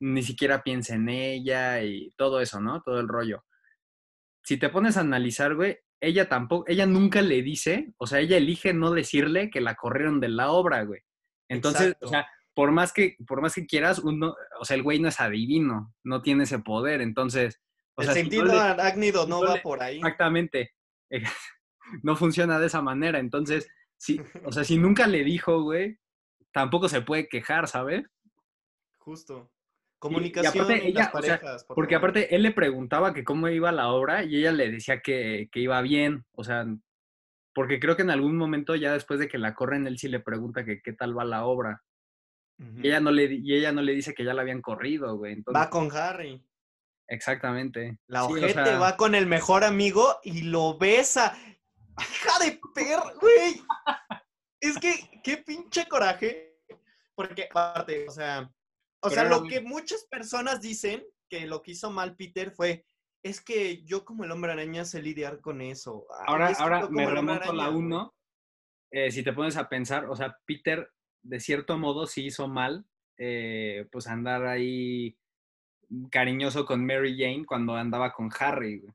ni 0.00 0.22
siquiera 0.22 0.62
piensa 0.62 0.94
en 0.94 1.08
ella 1.08 1.82
y 1.82 2.12
todo 2.16 2.40
eso, 2.40 2.60
¿no? 2.60 2.82
Todo 2.82 3.00
el 3.00 3.08
rollo. 3.08 3.44
Si 4.44 4.56
te 4.56 4.68
pones 4.68 4.96
a 4.96 5.00
analizar, 5.00 5.54
güey, 5.54 5.78
ella 6.00 6.28
tampoco, 6.28 6.64
ella 6.68 6.86
nunca 6.86 7.22
le 7.22 7.42
dice, 7.42 7.92
o 7.98 8.06
sea, 8.06 8.20
ella 8.20 8.36
elige 8.36 8.74
no 8.74 8.90
decirle 8.90 9.50
que 9.50 9.60
la 9.60 9.74
corrieron 9.74 10.20
de 10.20 10.28
la 10.28 10.50
obra, 10.50 10.84
güey. 10.84 11.00
Entonces, 11.48 11.94
o 12.00 12.08
sea, 12.08 12.28
por 12.54 12.70
más 12.72 12.92
que, 12.92 13.16
por 13.26 13.40
más 13.40 13.54
que 13.54 13.66
quieras, 13.66 13.98
uno, 13.98 14.34
o 14.60 14.64
sea, 14.64 14.76
el 14.76 14.82
güey 14.82 14.98
no 14.98 15.08
es 15.08 15.20
adivino, 15.20 15.94
no 16.04 16.22
tiene 16.22 16.44
ese 16.44 16.58
poder, 16.58 17.00
entonces. 17.00 17.60
O 17.96 18.02
el 18.02 18.08
sentido 18.10 18.44
no 18.44 19.26
no, 19.26 19.42
va 19.42 19.56
por 19.62 19.82
ahí. 19.82 19.96
Exactamente. 19.96 20.72
no 22.02 22.16
funciona 22.16 22.58
de 22.58 22.66
esa 22.66 22.82
manera. 22.82 23.18
Entonces, 23.18 23.68
Sí, 23.98 24.20
o 24.44 24.52
sea, 24.52 24.64
si 24.64 24.78
nunca 24.78 25.06
le 25.06 25.24
dijo, 25.24 25.62
güey, 25.62 25.98
tampoco 26.52 26.88
se 26.88 27.02
puede 27.02 27.28
quejar, 27.28 27.68
¿sabes? 27.68 28.04
Justo. 28.98 29.50
Comunicación 30.08 30.70
y, 30.70 30.92
las 30.92 31.10
parejas. 31.10 31.64
porque 31.68 31.94
aparte 31.94 32.34
él 32.34 32.42
le 32.42 32.52
preguntaba 32.52 33.14
que 33.14 33.24
cómo 33.24 33.48
iba 33.48 33.72
la 33.72 33.88
obra 33.88 34.24
y 34.24 34.36
ella 34.36 34.52
le 34.52 34.70
decía 34.70 35.00
que, 35.00 35.48
iba 35.54 35.80
bien, 35.82 36.24
o 36.32 36.44
sea, 36.44 36.66
porque 37.54 37.80
creo 37.80 37.96
que 37.96 38.02
en 38.02 38.10
algún 38.10 38.36
momento 38.36 38.74
ya 38.76 38.92
después 38.92 39.20
de 39.20 39.28
que 39.28 39.38
la 39.38 39.54
corren 39.54 39.86
él 39.86 39.98
sí 39.98 40.08
le 40.08 40.20
pregunta 40.20 40.64
que 40.64 40.80
qué 40.82 40.92
tal 40.92 41.16
va 41.16 41.24
la 41.24 41.44
obra. 41.44 41.82
y, 42.58 42.88
ella 42.88 43.00
no 43.00 43.10
le, 43.10 43.24
y 43.32 43.54
ella 43.54 43.72
no 43.72 43.82
le 43.82 43.92
dice 43.92 44.14
que 44.14 44.24
ya 44.24 44.34
la 44.34 44.42
habían 44.42 44.62
corrido, 44.62 45.16
güey. 45.16 45.42
va 45.54 45.70
con 45.70 45.90
Harry. 45.92 46.42
Exactamente. 47.08 47.98
La 48.06 48.24
ojete 48.24 48.76
va 48.76 48.96
con 48.96 49.14
el 49.14 49.26
mejor 49.26 49.64
amigo 49.64 50.18
y 50.24 50.42
lo 50.42 50.76
besa. 50.76 51.36
¡Hija 51.98 52.44
de 52.44 52.60
perro, 52.74 53.12
güey! 53.20 53.62
Es 54.60 54.78
que, 54.78 55.20
qué 55.22 55.38
pinche 55.38 55.86
coraje. 55.86 56.58
Porque, 57.14 57.48
aparte, 57.50 58.06
o 58.08 58.10
sea, 58.10 58.50
o 59.00 59.10
sea, 59.10 59.24
lo 59.24 59.44
que 59.44 59.60
muchas 59.60 60.04
personas 60.04 60.60
dicen 60.60 61.04
que 61.28 61.46
lo 61.46 61.62
que 61.62 61.72
hizo 61.72 61.90
mal 61.90 62.16
Peter 62.16 62.50
fue, 62.50 62.86
es 63.22 63.40
que 63.40 63.82
yo 63.84 64.04
como 64.04 64.24
el 64.24 64.30
hombre 64.30 64.52
araña 64.52 64.84
sé 64.84 65.02
lidiar 65.02 65.40
con 65.40 65.60
eso. 65.60 66.06
Ahora, 66.26 66.52
ahora 66.58 66.88
me 66.88 67.06
remonto 67.06 67.50
a 67.50 67.54
la 67.54 67.70
uno. 67.70 68.14
Eh, 68.90 69.10
si 69.10 69.22
te 69.22 69.32
pones 69.32 69.56
a 69.56 69.68
pensar, 69.68 70.06
o 70.06 70.14
sea, 70.14 70.38
Peter 70.46 70.90
de 71.22 71.40
cierto 71.40 71.76
modo 71.76 72.06
sí 72.06 72.26
hizo 72.26 72.46
mal, 72.46 72.86
eh, 73.18 73.88
pues 73.90 74.06
andar 74.06 74.46
ahí 74.46 75.18
cariñoso 76.10 76.64
con 76.64 76.84
Mary 76.86 77.16
Jane 77.18 77.44
cuando 77.44 77.74
andaba 77.74 78.12
con 78.12 78.30
Harry. 78.38 78.78
Güey. 78.78 78.94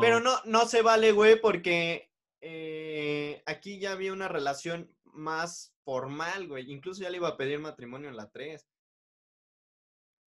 Pero 0.00 0.20
no, 0.20 0.38
no 0.44 0.66
se 0.66 0.82
vale, 0.82 1.12
güey, 1.12 1.40
porque 1.40 2.10
eh, 2.40 3.42
aquí 3.46 3.78
ya 3.78 3.92
había 3.92 4.12
una 4.12 4.28
relación 4.28 4.94
más 5.04 5.74
formal, 5.84 6.48
güey. 6.48 6.70
Incluso 6.70 7.02
ya 7.02 7.10
le 7.10 7.16
iba 7.16 7.28
a 7.28 7.36
pedir 7.36 7.58
matrimonio 7.58 8.08
en 8.08 8.16
la 8.16 8.30
3. 8.30 8.68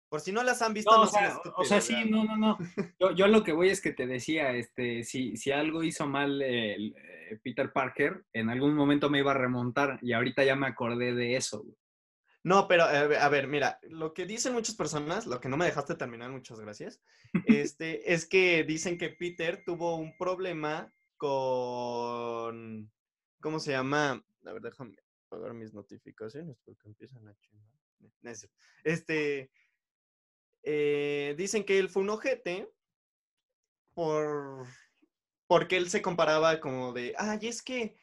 Por 0.10 0.22
si 0.22 0.32
no 0.32 0.44
las 0.44 0.62
han 0.62 0.74
visto, 0.74 0.96
no, 0.96 1.04
o, 1.04 1.08
sea, 1.08 1.40
o 1.58 1.66
sea, 1.66 1.82
sí, 1.82 2.10
no, 2.10 2.24
no, 2.24 2.38
no. 2.38 2.58
Yo, 3.00 3.12
yo, 3.12 3.28
lo 3.28 3.44
que 3.44 3.54
voy 3.54 3.70
es 3.70 3.82
que 3.82 3.92
te 3.92 4.08
decía, 4.08 4.52
este, 4.52 5.04
si, 5.04 5.36
si 5.36 5.52
algo 5.52 5.84
hizo 5.84 6.08
mal 6.08 6.42
eh, 6.42 6.94
Peter 7.44 7.72
Parker, 7.74 8.24
en 8.34 8.50
algún 8.50 8.76
momento 8.76 9.10
me 9.10 9.20
iba 9.20 9.32
a 9.32 9.38
remontar 9.38 10.00
y 10.02 10.14
ahorita 10.14 10.44
ya 10.44 10.56
me 10.56 10.68
acordé 10.68 11.14
de 11.14 11.36
eso. 11.36 11.64
Güey. 11.64 11.76
No, 12.46 12.68
pero 12.68 12.84
eh, 12.92 13.18
a 13.18 13.28
ver, 13.28 13.48
mira, 13.48 13.80
lo 13.90 14.14
que 14.14 14.28
dicen 14.28 14.54
muchas 14.54 14.76
personas, 14.76 15.26
lo 15.26 15.42
que 15.42 15.50
no 15.50 15.58
me 15.58 15.66
dejaste 15.66 15.96
terminar, 15.96 16.30
muchas 16.30 16.60
gracias, 16.60 17.02
este, 17.48 18.14
es 18.14 18.28
que 18.28 18.64
dicen 18.64 19.00
que 19.00 19.10
Peter 19.10 19.64
tuvo 19.66 19.96
un 19.96 20.16
problema 20.16 20.94
con, 21.18 22.92
¿cómo 23.42 23.60
se 23.60 23.72
llama? 23.72 24.24
A 24.46 24.54
ver, 24.54 24.62
déjame 24.62 24.96
apagar 25.26 25.56
mis 25.56 25.74
notificaciones 25.74 26.60
porque 26.64 26.88
empiezan 26.88 27.28
a 27.28 27.36
chingar. 27.40 27.66
Este, 28.84 29.50
eh, 30.66 31.36
dicen 31.38 31.64
que 31.64 31.80
él 31.80 31.90
fue 31.90 32.02
un 32.02 32.10
ojete 32.10 32.74
por, 33.94 34.66
porque 35.48 35.78
él 35.78 35.90
se 35.90 36.02
comparaba 36.02 36.60
como 36.60 36.92
de, 36.92 37.14
ay, 37.18 37.48
es 37.48 37.62
que 37.62 37.98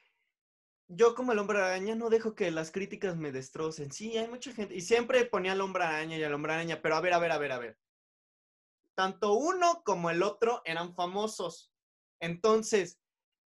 yo 0.89 1.15
como 1.15 1.33
el 1.33 1.39
hombre 1.39 1.59
araña 1.59 1.95
no 1.95 2.11
dejo 2.11 2.35
que 2.35 2.51
las 2.51 2.71
críticas 2.71 3.17
me 3.17 3.33
destrocen. 3.33 3.91
Sí, 3.91 4.17
hay 4.17 4.29
mucha 4.29 4.53
gente. 4.53 4.75
Y 4.75 4.83
siempre 4.83 5.25
ponía 5.25 5.53
al 5.53 5.61
hombre 5.61 5.85
araña 5.85 6.17
y 6.17 6.23
al 6.23 6.35
hombre 6.35 6.53
araña, 6.53 6.81
pero 6.83 6.97
a 6.97 7.01
ver, 7.01 7.15
a 7.15 7.19
ver, 7.19 7.33
a 7.33 7.39
ver, 7.39 7.53
a 7.53 7.59
ver. 7.59 7.79
Tanto 8.95 9.35
uno 9.35 9.83
como 9.85 10.11
el 10.11 10.23
otro 10.23 10.63
eran 10.65 10.95
famosos. 10.95 11.73
Entonces, 12.21 13.02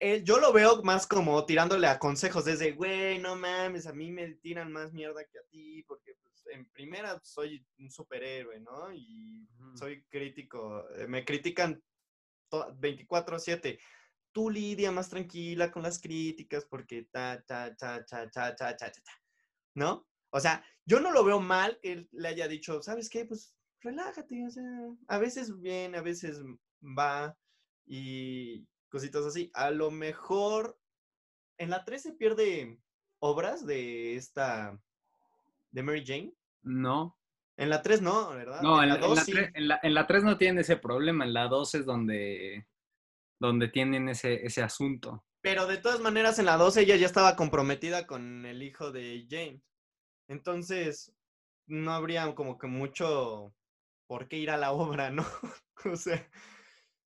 él- 0.01 0.25
yo 0.25 0.41
lo 0.41 0.53
veo 0.53 0.83
más 0.83 1.07
como 1.07 1.45
tirándole 1.47 1.87
a 1.87 1.99
consejos 1.99 2.45
desde, 2.47 2.73
güey, 2.73 3.19
no 3.21 3.37
mames, 3.37 3.87
a 3.87 3.93
mí 3.93 4.11
me 4.11 4.35
tiran 4.35 4.73
más 4.73 4.93
mierda 4.93 5.25
que 5.25 5.39
a 5.39 5.43
ti, 5.51 5.83
porque 5.85 6.15
pues, 6.23 6.47
en 6.53 6.69
primera 6.71 7.21
soy 7.23 7.65
un 7.79 7.91
superhéroe, 7.91 8.61
¿no? 8.61 8.93
Y 8.93 9.47
soy 9.75 10.05
crítico, 10.11 10.85
eh, 10.97 11.07
me 11.07 11.25
critican 11.25 11.83
to- 12.51 12.75
24/7. 12.79 13.79
Tú, 14.33 14.51
Lidia, 14.51 14.93
más 14.93 15.09
tranquila 15.11 15.71
con 15.71 15.83
las 15.83 16.01
críticas 16.01 16.65
porque 16.65 17.05
ta, 17.11 17.43
ta, 17.47 17.75
ta, 17.77 18.05
ta, 18.05 18.31
ta, 18.31 18.57
ta, 18.57 18.77
ta, 18.77 18.77
ta, 18.77 18.91
ta", 18.93 19.13
¿no? 19.75 20.07
O 20.31 20.41
sea, 20.41 20.65
yo 20.87 21.01
no 21.01 21.11
lo 21.13 21.25
veo 21.25 21.41
mal 21.41 21.79
que 21.83 21.93
él 21.93 22.09
le 22.13 22.29
haya 22.29 22.49
dicho, 22.49 22.83
¿sabes 22.83 23.11
qué? 23.11 23.25
Pues 23.27 23.57
relájate, 23.81 24.47
o 24.47 24.51
sea, 24.51 24.65
a 25.09 25.19
veces 25.19 25.59
viene, 25.61 25.99
a 25.99 26.03
veces 26.03 26.43
va 26.83 27.37
y 27.87 28.67
cositas 28.91 29.25
así. 29.25 29.51
A 29.55 29.71
lo 29.71 29.91
mejor 29.91 30.79
en 31.59 31.71
la 31.71 31.85
3 31.85 32.03
se 32.03 32.13
pierde 32.13 32.79
obras 33.21 33.67
de 33.67 34.17
esta, 34.17 34.79
de 35.71 35.83
Mary 35.83 36.05
Jane. 36.07 36.35
No. 36.63 37.17
En 37.57 37.69
la 37.71 37.83
3 37.83 38.01
no, 38.03 38.31
¿verdad? 38.31 38.63
No, 38.63 38.83
en, 38.83 38.89
la 38.89 38.95
la, 38.97 39.01
en, 39.01 39.09
2 39.09 39.17
la 39.17 39.25
sí. 39.25 39.33
en 39.55 39.69
la- 39.69 39.81
en 39.83 39.95
la 39.95 40.07
3 40.07 40.25
no 40.25 40.37
tienen 40.39 40.59
ese 40.61 40.77
problema, 40.77 41.25
en 41.25 41.35
la 41.35 41.47
2 41.49 41.75
es 41.75 41.87
donde, 41.87 42.67
donde 43.39 43.69
tienen 43.69 44.09
ese, 44.09 44.45
ese 44.47 44.63
asunto. 44.63 45.25
Pero 45.43 45.67
de 45.67 45.79
todas 45.79 46.01
maneras, 46.01 46.39
en 46.39 46.47
la 46.47 46.57
2 46.57 46.77
ella 46.79 46.97
ya 46.97 47.07
estaba 47.07 47.37
comprometida 47.37 48.07
con 48.07 48.45
el 48.47 48.63
hijo 48.63 48.93
de 48.93 49.27
James. 49.31 49.63
Entonces, 50.29 51.15
no 51.67 51.93
habría 51.93 52.35
como 52.35 52.59
que 52.59 52.67
mucho 52.67 53.55
por 54.07 54.29
qué 54.29 54.37
ir 54.39 54.51
a 54.51 54.57
la 54.57 54.73
obra, 54.73 55.11
¿no? 55.11 55.25
o 55.85 55.97
sea, 55.97 56.29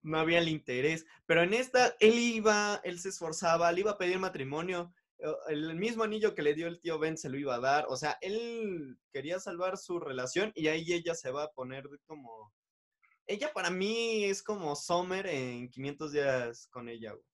no 0.02 0.18
había 0.18 0.38
el 0.38 0.48
interés. 0.48 1.06
Pero 1.26 1.42
en 1.42 1.54
esta, 1.54 1.94
él 2.00 2.14
iba, 2.18 2.80
él 2.84 2.98
se 3.00 3.08
esforzaba, 3.10 3.70
le 3.72 3.80
iba 3.80 3.92
a 3.92 3.98
pedir 3.98 4.18
matrimonio. 4.18 4.92
El 5.48 5.74
mismo 5.74 6.04
anillo 6.04 6.34
que 6.34 6.42
le 6.42 6.54
dio 6.54 6.68
el 6.68 6.78
tío 6.80 6.98
Ben 6.98 7.16
se 7.18 7.28
lo 7.28 7.36
iba 7.38 7.56
a 7.56 7.60
dar. 7.60 7.86
O 7.88 7.96
sea, 7.96 8.16
él 8.20 8.98
quería 9.12 9.40
salvar 9.40 9.76
su 9.76 9.98
relación 9.98 10.52
y 10.54 10.68
ahí 10.68 10.92
ella 10.92 11.14
se 11.14 11.30
va 11.30 11.44
a 11.44 11.50
poner 11.52 11.88
de 11.88 11.98
como... 12.06 12.52
Ella 13.26 13.52
para 13.52 13.68
mí 13.70 14.24
es 14.24 14.42
como 14.42 14.74
Summer 14.76 15.26
en 15.26 15.68
500 15.70 16.12
días 16.12 16.66
con 16.68 16.88
ella, 16.88 17.12
güey. 17.12 17.24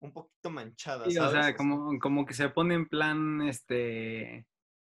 Un 0.00 0.12
poquito 0.12 0.50
manchada, 0.50 1.04
Sí, 1.06 1.12
¿sabes? 1.12 1.38
O 1.38 1.42
sea, 1.42 1.56
como, 1.56 1.98
como 1.98 2.26
que 2.26 2.34
se 2.34 2.48
pone 2.50 2.74
en 2.74 2.88
plan, 2.88 3.40
este, 3.42 4.46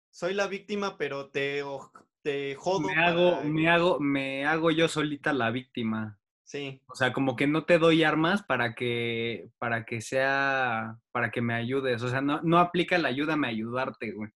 soy 0.09 0.33
la 0.33 0.47
víctima, 0.47 0.97
pero 0.97 1.29
te, 1.29 1.61
te 2.21 2.55
jodo. 2.55 2.81
me 2.81 2.95
hago, 2.95 3.31
para- 3.31 3.43
me 3.43 3.69
hago, 3.69 3.99
me 3.99 4.45
hago 4.45 4.71
yo 4.71 4.87
solita 4.87 5.31
la 5.33 5.51
víctima. 5.51 6.19
Sí, 6.45 6.79
O 6.87 6.95
sea, 6.95 7.11
como 7.11 7.35
que 7.35 7.47
no 7.47 7.65
te 7.65 7.79
doy 7.79 8.03
armas 8.03 8.43
para 8.43 8.75
que, 8.75 9.49
para 9.57 9.83
que 9.83 9.99
sea, 9.99 10.95
para 11.11 11.31
que 11.31 11.41
me 11.41 11.55
ayudes. 11.55 12.03
O 12.03 12.07
sea, 12.09 12.21
no, 12.21 12.39
no 12.43 12.59
aplica 12.59 12.97
la 12.99 13.07
ayúdame 13.09 13.47
a 13.47 13.49
ayudarte, 13.49 14.11
güey. 14.11 14.29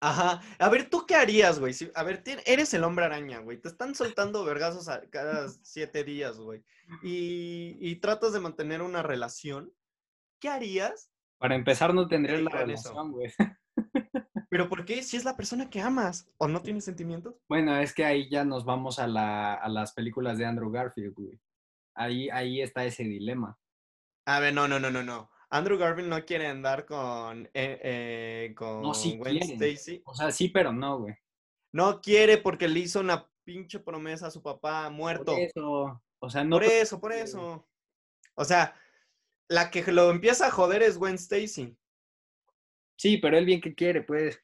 Ajá. 0.00 0.40
A 0.58 0.68
ver, 0.68 0.90
¿tú 0.90 1.06
qué 1.06 1.14
harías, 1.14 1.60
güey? 1.60 1.72
Si- 1.72 1.92
a 1.94 2.02
ver, 2.02 2.24
eres 2.46 2.74
el 2.74 2.82
hombre 2.82 3.04
araña, 3.04 3.38
güey. 3.38 3.58
Te 3.58 3.68
están 3.68 3.94
soltando 3.94 4.44
vergazos 4.44 4.88
a- 4.88 5.02
cada 5.08 5.48
siete 5.62 6.02
días, 6.02 6.36
güey. 6.38 6.64
Y, 7.04 7.76
y 7.80 7.96
tratas 8.00 8.32
de 8.32 8.40
mantener 8.40 8.82
una 8.82 9.04
relación. 9.04 9.72
¿Qué 10.40 10.48
harías? 10.48 11.12
Para 11.38 11.54
empezar, 11.54 11.94
no 11.94 12.08
tendría 12.08 12.38
Sí, 12.38 12.42
la 12.42 12.50
relación, 12.50 13.12
güey. 13.12 13.32
¿Pero 14.50 14.68
por 14.68 14.84
qué? 14.84 15.02
Si 15.04 15.16
es 15.16 15.24
la 15.24 15.36
persona 15.36 15.70
que 15.70 15.80
amas 15.80 16.28
o 16.38 16.48
no 16.48 16.60
tienes 16.60 16.84
sentimientos. 16.84 17.36
Bueno, 17.48 17.76
es 17.76 17.94
que 17.94 18.04
ahí 18.04 18.28
ya 18.28 18.44
nos 18.44 18.64
vamos 18.64 18.98
a, 18.98 19.06
la, 19.06 19.54
a 19.54 19.68
las 19.68 19.92
películas 19.92 20.36
de 20.36 20.44
Andrew 20.44 20.70
Garfield, 20.72 21.14
güey. 21.14 21.38
Ahí, 21.94 22.30
ahí 22.30 22.60
está 22.62 22.84
ese 22.84 23.04
dilema. 23.04 23.58
A 24.26 24.40
ver, 24.40 24.54
no, 24.54 24.68
no, 24.68 24.78
no, 24.78 24.90
no, 24.90 25.02
no. 25.02 25.30
Andrew 25.50 25.76
Garfield 25.78 26.08
no 26.08 26.24
quiere 26.24 26.46
andar 26.46 26.86
con, 26.86 27.44
eh, 27.52 27.78
eh, 27.82 28.54
con 28.56 28.80
No, 28.82 28.94
sí 28.94 29.18
Gwen 29.18 29.38
quiere. 29.38 29.72
Stacy. 29.72 30.02
O 30.06 30.14
sea, 30.14 30.30
sí, 30.30 30.48
pero 30.48 30.72
no, 30.72 31.00
güey. 31.00 31.14
No 31.72 32.00
quiere 32.00 32.38
porque 32.38 32.68
le 32.68 32.80
hizo 32.80 33.00
una 33.00 33.28
pinche 33.44 33.78
promesa 33.80 34.28
a 34.28 34.30
su 34.30 34.42
papá 34.42 34.84
Por 34.84 34.92
muerto. 34.92 35.36
eso, 35.36 36.02
o 36.20 36.30
sea, 36.30 36.44
no. 36.44 36.56
Por 36.56 36.64
eso, 36.64 37.00
por 37.00 37.12
eso. 37.12 37.68
O 38.34 38.44
sea, 38.44 38.74
la 39.48 39.70
que 39.70 39.82
lo 39.92 40.10
empieza 40.10 40.46
a 40.46 40.50
joder 40.50 40.82
es 40.82 40.96
Gwen 40.96 41.16
Stacy. 41.16 41.76
Sí, 42.96 43.18
pero 43.18 43.36
él 43.36 43.44
bien 43.44 43.60
que 43.60 43.74
quiere, 43.74 44.02
pues. 44.02 44.40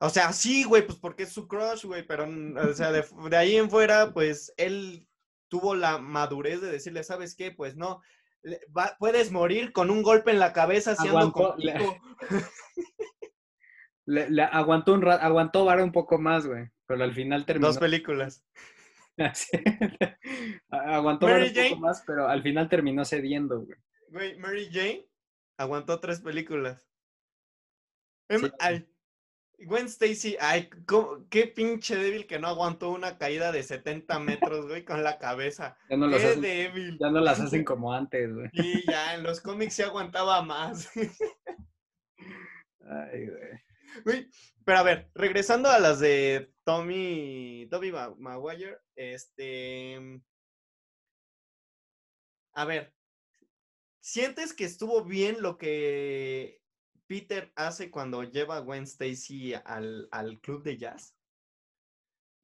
O 0.00 0.10
sea, 0.10 0.32
sí, 0.32 0.64
güey, 0.64 0.86
pues 0.86 0.98
porque 0.98 1.22
es 1.24 1.32
su 1.32 1.48
crush, 1.48 1.84
güey, 1.84 2.06
pero, 2.06 2.26
o 2.28 2.74
sea, 2.74 2.92
de, 2.92 3.02
de 3.30 3.36
ahí 3.36 3.56
en 3.56 3.70
fuera, 3.70 4.12
pues 4.12 4.52
él 4.56 5.08
tuvo 5.48 5.74
la 5.74 5.98
madurez 5.98 6.60
de 6.60 6.70
decirle, 6.70 7.04
¿sabes 7.04 7.34
qué? 7.36 7.50
Pues 7.50 7.76
no, 7.76 8.00
va- 8.76 8.96
puedes 8.98 9.30
morir 9.32 9.72
con 9.72 9.90
un 9.90 10.02
golpe 10.02 10.30
en 10.30 10.38
la 10.38 10.52
cabeza 10.52 10.94
si 10.96 11.06
ando 11.08 11.18
Aguantó, 11.18 11.54
le- 11.58 11.72
contigo. 11.72 11.96
Le, 14.06 14.28
le 14.28 14.42
aguantó 14.42 14.92
un 14.92 15.00
rato, 15.00 15.24
aguantó 15.24 15.64
vara 15.64 15.82
un 15.82 15.90
poco 15.90 16.18
más, 16.18 16.46
güey. 16.46 16.68
Pero 16.86 17.02
al 17.04 17.14
final 17.14 17.46
terminó. 17.46 17.68
Dos 17.68 17.78
películas. 17.78 18.44
Aguantó 20.68 21.26
Mary 21.26 21.48
un 21.56 21.70
poco 21.70 21.80
más, 21.80 22.02
pero 22.06 22.28
al 22.28 22.42
final 22.42 22.68
terminó 22.68 23.04
cediendo, 23.04 23.60
güey. 23.62 23.78
Güey, 24.08 24.38
Mary 24.38 24.68
Jane 24.70 25.08
aguantó 25.58 26.00
tres 26.00 26.20
películas. 26.20 26.82
Em, 28.28 28.40
Sí. 28.42 28.50
ay, 28.60 28.86
Gwen 29.58 29.86
Stacy, 29.86 30.36
ay, 30.40 30.68
¿cómo- 30.86 31.26
qué 31.30 31.46
pinche 31.46 31.96
débil 31.96 32.26
que 32.26 32.38
no 32.38 32.48
aguantó 32.48 32.90
una 32.90 33.16
caída 33.18 33.52
de 33.52 33.62
70 33.62 34.18
metros, 34.18 34.66
güey, 34.66 34.84
con 34.84 35.02
la 35.02 35.18
cabeza. 35.18 35.76
Ya 35.88 35.96
no, 35.96 36.06
las 36.08 36.20
Qué 36.20 36.26
hacen, 36.28 36.40
débil. 36.42 36.98
ya 37.00 37.10
no 37.10 37.20
las 37.20 37.40
hacen 37.40 37.64
como 37.64 37.92
antes, 37.92 38.32
güey. 38.34 38.48
Y 38.52 38.84
ya, 38.90 39.14
en 39.14 39.22
los 39.22 39.40
cómics 39.40 39.74
se 39.74 39.84
aguantaba 39.84 40.42
más. 40.42 40.90
Ay, 40.96 41.08
güey. 43.28 43.62
Güey, 44.04 44.28
pero 44.64 44.78
a 44.78 44.82
ver, 44.82 45.10
regresando 45.14 45.70
a 45.70 45.78
las 45.78 46.00
de 46.00 46.52
Tommy, 46.64 47.68
Tommy 47.70 47.92
Ma- 47.92 48.14
Maguire, 48.18 48.78
este... 48.96 50.20
A 52.54 52.64
ver, 52.64 52.92
¿sientes 54.00 54.52
que 54.52 54.64
estuvo 54.64 55.04
bien 55.04 55.42
lo 55.42 55.58
que 55.58 56.60
Peter 57.06 57.52
hace 57.56 57.90
cuando 57.90 58.22
lleva 58.24 58.56
a 58.56 58.60
Gwen 58.60 58.84
Stacy 58.84 59.54
al, 59.54 60.08
al 60.10 60.40
club 60.40 60.62
de 60.62 60.76
jazz? 60.76 61.14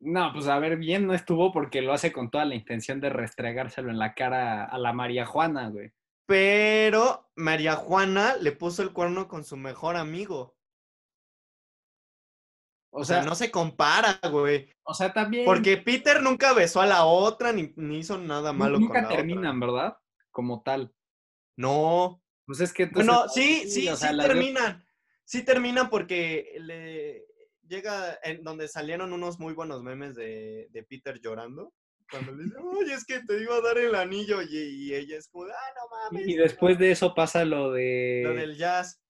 No, 0.01 0.31
pues 0.35 0.47
a 0.49 0.59
ver, 0.59 0.77
bien 0.77 1.07
no 1.07 1.15
estuvo 1.15 1.53
porque 1.53 1.81
lo 1.83 1.93
hace 1.95 2.13
con 2.13 2.31
toda 2.31 2.45
la 2.45 2.55
intención 2.55 3.01
de 3.01 3.09
restregárselo 3.11 3.91
en 3.91 3.99
la 3.99 4.15
cara 4.15 4.65
a 4.65 4.79
la 4.79 4.93
María 4.93 5.25
Juana, 5.27 5.69
güey. 5.71 5.93
Pero 6.27 7.31
María 7.37 7.77
Juana 7.77 8.37
le 8.37 8.53
puso 8.53 8.83
el 8.83 8.93
cuerno 8.95 9.29
con 9.29 9.45
su 9.45 9.57
mejor 9.59 9.97
amigo. 9.97 10.57
O 12.93 13.01
O 13.01 13.05
sea, 13.05 13.23
no 13.23 13.35
se 13.35 13.51
compara, 13.51 14.19
güey. 14.31 14.71
o 14.85 14.95
sea, 14.95 15.13
también 15.13 15.45
Porque 15.45 15.77
Peter 15.77 16.23
nunca 16.23 16.53
besó 16.55 16.81
a 16.81 16.87
la 16.87 17.05
otra 17.05 17.53
ni, 17.53 17.73
ni 17.77 17.99
hizo 17.99 18.19
nada 18.19 18.53
malo 18.53 18.85
con 18.85 19.01
la 19.03 19.11
otra. 19.11 19.17
terminan, 19.17 19.59
¿verdad? 19.61 19.99
Como 20.31 20.63
tal. 20.63 20.95
No, 21.57 22.20
Pues 22.51 22.59
es 22.63 22.73
que 22.73 22.89
tú 22.89 22.95
Bueno, 22.95 23.29
sí, 23.29 23.71
sí, 23.71 23.89
o 23.89 23.95
sea, 23.95 24.11
sí 24.11 24.19
terminan. 24.19 24.85
Sí 25.25 25.45
terminan 25.45 25.89
porque 25.89 26.57
le 26.59 27.25
llega 27.63 28.19
en 28.25 28.43
donde 28.43 28.67
salieron 28.67 29.13
unos 29.13 29.39
muy 29.39 29.55
buenos 29.55 29.85
memes 29.85 30.17
de, 30.17 30.67
de 30.73 30.83
Peter 30.83 31.21
llorando. 31.21 31.73
Cuando 32.11 32.33
le 32.33 32.43
dice, 32.43 32.57
oye, 32.59 32.93
es 32.93 33.05
que 33.05 33.21
te 33.21 33.41
iba 33.41 33.55
a 33.55 33.61
dar 33.61 33.79
el 33.79 33.95
anillo. 33.95 34.43
Y, 34.43 34.49
y 34.57 34.95
ella 34.97 35.17
es 35.17 35.29
como, 35.29 35.45
ah, 35.45 35.75
no 35.77 36.11
mames. 36.11 36.27
Y 36.27 36.35
después 36.35 36.77
de 36.77 36.91
eso 36.91 37.15
pasa 37.15 37.45
lo 37.45 37.71
de. 37.71 38.23
Lo 38.25 38.35
del 38.35 38.57
jazz. 38.57 39.01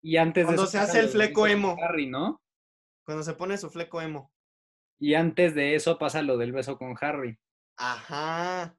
Y 0.00 0.16
antes 0.16 0.46
cuando 0.46 0.62
de 0.62 0.68
eso 0.68 0.72
se 0.72 0.78
pasa 0.78 0.92
hace 0.92 1.00
el 1.00 1.08
fleco 1.10 1.46
emo. 1.46 1.76
Harry, 1.78 2.06
¿no? 2.06 2.42
Cuando 3.04 3.22
se 3.22 3.34
pone 3.34 3.58
su 3.58 3.68
fleco 3.68 4.00
emo. 4.00 4.32
Y 4.98 5.12
antes 5.12 5.54
de 5.54 5.74
eso 5.74 5.98
pasa 5.98 6.22
lo 6.22 6.38
del 6.38 6.52
beso 6.52 6.78
con 6.78 6.96
Harry. 6.98 7.38
Ajá. 7.76 8.78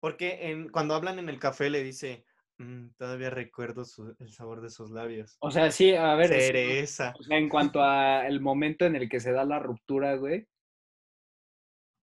Porque 0.00 0.50
en, 0.50 0.70
cuando 0.70 0.96
hablan 0.96 1.20
en 1.20 1.28
el 1.28 1.38
café 1.38 1.70
le 1.70 1.84
dice, 1.84 2.24
"Mm, 2.58 2.88
todavía 2.98 3.30
recuerdo 3.30 3.84
su- 3.84 4.14
el 4.18 4.32
sabor 4.32 4.60
de 4.60 4.70
sus 4.70 4.90
labios. 4.90 5.36
O 5.40 5.50
sea, 5.50 5.70
sí, 5.70 5.94
a 5.94 6.14
ver. 6.16 6.28
Cereza. 6.28 7.14
o 7.18 7.22
sea, 7.22 7.38
en 7.38 7.48
cuanto 7.48 7.82
a 7.82 8.26
el 8.26 8.40
momento 8.40 8.84
en 8.84 8.96
el 8.96 9.08
que 9.08 9.20
se 9.20 9.32
da 9.32 9.44
la 9.44 9.58
ruptura, 9.58 10.14
güey. 10.16 10.46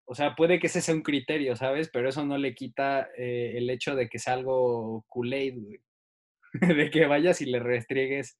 O 0.06 0.14
sea, 0.14 0.34
puede 0.34 0.58
que 0.58 0.66
ese 0.66 0.80
sea 0.80 0.94
un 0.94 1.02
criterio, 1.02 1.54
¿sabes? 1.54 1.88
Pero 1.92 2.08
eso 2.08 2.24
no 2.24 2.36
le 2.36 2.54
quita 2.54 3.08
eh, 3.16 3.52
el 3.56 3.70
hecho 3.70 3.94
de 3.94 4.08
que 4.08 4.18
sea 4.18 4.32
algo 4.34 5.04
Kool-Aid, 5.08 5.62
güey. 5.62 5.80
de 6.84 6.90
que 6.90 7.06
vayas 7.06 7.40
y 7.40 7.46
le 7.46 7.60
restriegues 7.60 8.36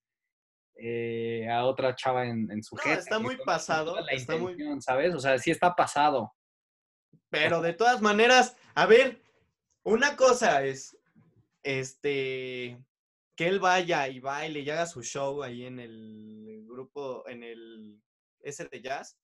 eh, 0.83 1.47
a 1.49 1.65
otra 1.65 1.95
chava 1.95 2.27
en, 2.27 2.51
en 2.51 2.63
su 2.65 2.75
No, 2.75 2.83
jeta, 2.83 2.99
está 2.99 3.19
muy 3.21 3.37
con- 3.37 3.45
con 3.45 3.47
pasado, 3.47 4.01
la 4.01 4.11
está 4.13 4.37
muy- 4.37 4.57
¿sabes? 4.81 5.15
O 5.15 5.21
sea, 5.21 5.39
sí 5.39 5.51
está 5.53 5.77
pasado. 5.77 6.33
Pero 7.29 7.61
de 7.63 7.75
todas 7.75 8.03
maneras, 8.03 8.57
a 8.75 8.87
ver, 8.87 9.23
una 9.85 10.17
cosa 10.17 10.65
es, 10.65 10.97
este, 11.63 12.79
que 13.37 13.49
él 13.49 13.61
vaya 13.61 14.09
y 14.09 14.21
baile 14.21 14.61
y 14.61 14.71
haga 14.71 14.87
su 14.87 15.03
show 15.03 15.43
ahí 15.43 15.65
en 15.65 15.81
el 15.81 16.65
grupo, 16.67 17.27
en 17.29 17.43
el 17.43 18.01
ese 18.43 18.67
de 18.67 18.83
jazz. 18.83 19.19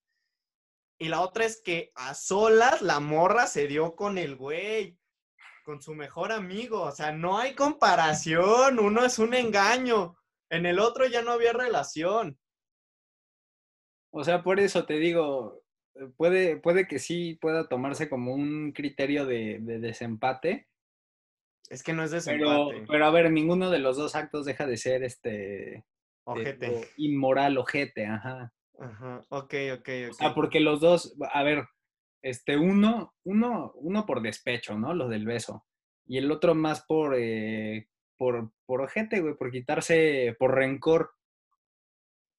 Y 0.98 1.08
la 1.08 1.20
otra 1.20 1.44
es 1.44 1.60
que 1.62 1.92
a 1.94 2.14
solas 2.14 2.80
la 2.80 3.00
morra 3.00 3.46
se 3.46 3.66
dio 3.66 3.94
con 3.94 4.18
el 4.18 4.36
güey. 4.36 4.98
con 5.64 5.82
su 5.82 5.94
mejor 5.94 6.32
amigo. 6.32 6.82
O 6.82 6.92
sea, 6.92 7.12
no 7.12 7.38
hay 7.38 7.54
comparación. 7.54 8.78
Uno 8.78 9.04
es 9.04 9.18
un 9.18 9.34
engaño. 9.34 10.16
En 10.48 10.64
el 10.64 10.78
otro 10.78 11.06
ya 11.06 11.22
no 11.22 11.32
había 11.32 11.52
relación. 11.52 12.38
O 14.10 14.24
sea, 14.24 14.42
por 14.42 14.60
eso 14.60 14.86
te 14.86 14.94
digo, 14.94 15.62
eh, 15.94 16.08
puede, 16.16 16.56
puede 16.56 16.86
que 16.86 16.98
sí 16.98 17.34
pueda 17.40 17.68
tomarse 17.68 18.08
como 18.08 18.32
un 18.32 18.72
criterio 18.72 19.26
de, 19.26 19.58
de 19.60 19.78
desempate. 19.80 20.68
Es 21.68 21.82
que 21.82 21.92
no 21.92 22.04
es 22.04 22.10
Pero, 22.24 22.66
desempate. 22.68 22.84
pero 22.88 23.06
a 23.06 23.10
ver, 23.10 23.30
ninguno 23.30 23.70
de 23.70 23.78
los 23.80 23.96
dos 23.96 24.14
actos 24.14 24.44
deja 24.46 24.66
de 24.66 24.76
ser 24.76 25.02
este 25.02 25.84
Ojete. 26.24 26.88
inmoral, 26.96 27.58
ojete, 27.58 28.06
ajá. 28.06 28.52
Ajá. 28.78 29.24
Ok, 29.30 29.54
ok, 29.74 29.88
O 30.04 30.06
ok. 30.08 30.12
sea, 30.12 30.34
porque 30.34 30.60
los 30.60 30.80
dos, 30.80 31.16
a 31.32 31.42
ver, 31.42 31.66
este, 32.22 32.56
uno, 32.56 33.14
uno, 33.24 33.72
uno 33.76 34.06
por 34.06 34.20
despecho, 34.22 34.78
¿no? 34.78 34.94
Lo 34.94 35.08
del 35.08 35.24
beso. 35.24 35.64
Y 36.06 36.18
el 36.18 36.30
otro 36.30 36.54
más 36.54 36.84
por, 36.86 37.14
eh, 37.18 37.88
por, 38.18 38.52
por 38.66 38.82
ojete, 38.82 39.20
güey, 39.20 39.34
por 39.36 39.50
quitarse, 39.50 40.36
por 40.38 40.54
rencor. 40.54 41.12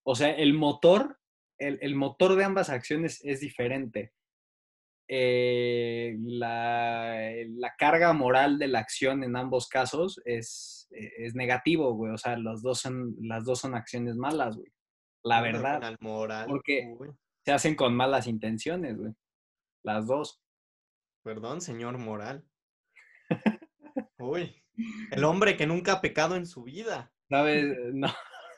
O 0.05 0.15
sea, 0.15 0.29
el 0.31 0.53
motor, 0.53 1.17
el, 1.60 1.79
el 1.81 1.96
motor 1.96 2.36
de 2.36 2.43
ambas 2.46 2.69
acciones 2.69 3.19
es 3.25 3.41
diferente. 3.41 4.13
Eh, 5.10 6.16
la, 6.20 7.18
la 7.48 7.76
carga 7.78 8.12
moral 8.14 8.60
de 8.60 8.68
la 8.68 8.80
acción 8.80 9.24
en 9.24 9.36
ambos 9.38 9.68
casos 9.70 10.20
es, 10.26 10.88
es 10.92 11.34
negativo, 11.36 11.94
güey. 11.94 12.14
O 12.14 12.18
sea, 12.18 12.36
los 12.38 12.62
dos 12.62 12.80
son, 12.82 13.16
las 13.22 13.46
dos 13.46 13.60
son 13.60 13.74
acciones 13.76 14.16
malas, 14.18 14.58
güey. 14.58 14.72
La 15.24 15.42
verdad 15.42 15.96
moral. 16.00 16.46
porque- 16.48 16.94
se 17.46 17.52
hacen 17.54 17.76
con 17.76 17.96
malas 17.96 18.28
intenciones, 18.28 18.98
güey. 18.98 19.14
Las 19.84 20.06
dos. 20.08 20.42
perdón, 21.24 21.62
señor 21.62 21.98
moral. 21.98 22.46
Uy. 24.20 24.64
El 25.12 25.24
hombre 25.24 25.58
que 25.58 25.66
nunca 25.68 25.94
ha 25.94 26.02
pecado 26.02 26.36
en 26.36 26.46
su 26.46 26.64
vida. 26.64 27.12
¿Sabes? 27.30 27.66
No. 27.94 28.08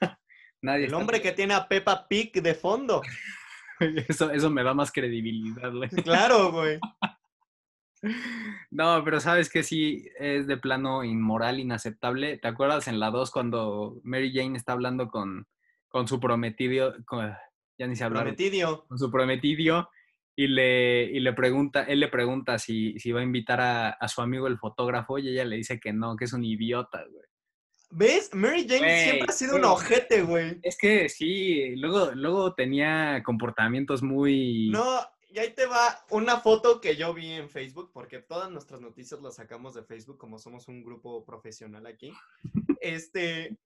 Nadie. 0.61 0.79
El 0.79 0.85
está- 0.85 0.97
hombre 0.97 1.21
que 1.21 1.31
tiene 1.31 1.53
a 1.53 1.67
Peppa 1.67 2.07
Pig 2.07 2.31
de 2.41 2.53
fondo. 2.55 3.01
Eso, 4.07 4.31
eso 4.31 4.49
me 4.49 4.63
da 4.63 4.73
más 4.73 4.91
credibilidad, 4.91 5.71
güey. 5.73 5.89
Claro, 6.03 6.51
güey. 6.51 6.79
No, 8.71 9.01
pero 9.03 9.19
sabes 9.19 9.49
que 9.49 9.63
sí 9.63 10.07
es 10.17 10.47
de 10.47 10.57
plano 10.57 11.03
inmoral, 11.03 11.59
inaceptable. 11.59 12.37
¿Te 12.37 12.47
acuerdas 12.47 12.87
en 12.87 12.99
la 12.99 13.11
2 13.11 13.29
cuando 13.31 13.99
Mary 14.03 14.31
Jane 14.33 14.57
está 14.57 14.71
hablando 14.73 15.09
con, 15.09 15.47
con 15.89 16.07
su 16.07 16.19
prometido, 16.19 16.95
con- 17.05 17.33
ya 17.77 17.87
ni 17.87 17.95
se 17.95 18.03
habla, 18.05 18.21
Prometidio. 18.21 18.85
con 18.87 18.97
su 18.97 19.09
prometidio 19.11 19.89
y 20.37 20.47
le, 20.47 21.03
y 21.05 21.19
le 21.19 21.33
pregunta, 21.33 21.83
él 21.83 21.99
le 21.99 22.07
pregunta 22.07 22.57
si, 22.57 22.97
si 22.99 23.11
va 23.11 23.19
a 23.21 23.23
invitar 23.23 23.59
a, 23.61 23.89
a 23.89 24.07
su 24.07 24.21
amigo 24.21 24.47
el 24.47 24.57
fotógrafo 24.57 25.17
y 25.17 25.29
ella 25.29 25.43
le 25.45 25.57
dice 25.57 25.79
que 25.79 25.91
no, 25.93 26.15
que 26.15 26.25
es 26.25 26.33
un 26.33 26.43
idiota, 26.45 27.03
güey. 27.09 27.23
¿Ves? 27.91 28.29
Mary 28.33 28.67
Jane 28.67 29.03
siempre 29.03 29.27
ha 29.29 29.33
sido 29.33 29.55
un 29.55 29.61
güey. 29.61 29.71
ojete, 29.71 30.21
güey. 30.21 30.59
Es 30.61 30.77
que 30.77 31.09
sí, 31.09 31.75
luego, 31.75 32.11
luego 32.13 32.53
tenía 32.53 33.23
comportamientos 33.23 34.03
muy... 34.03 34.69
No, 34.69 35.01
y 35.31 35.37
ahí 35.37 35.51
te 35.53 35.67
va 35.67 36.03
una 36.09 36.39
foto 36.39 36.81
que 36.81 36.95
yo 36.95 37.13
vi 37.13 37.31
en 37.31 37.49
Facebook, 37.49 37.91
porque 37.93 38.19
todas 38.19 38.49
nuestras 38.49 38.81
noticias 38.81 39.21
las 39.21 39.35
sacamos 39.35 39.75
de 39.75 39.83
Facebook, 39.83 40.17
como 40.17 40.39
somos 40.39 40.67
un 40.67 40.83
grupo 40.83 41.23
profesional 41.23 41.85
aquí. 41.85 42.11
Este. 42.81 43.57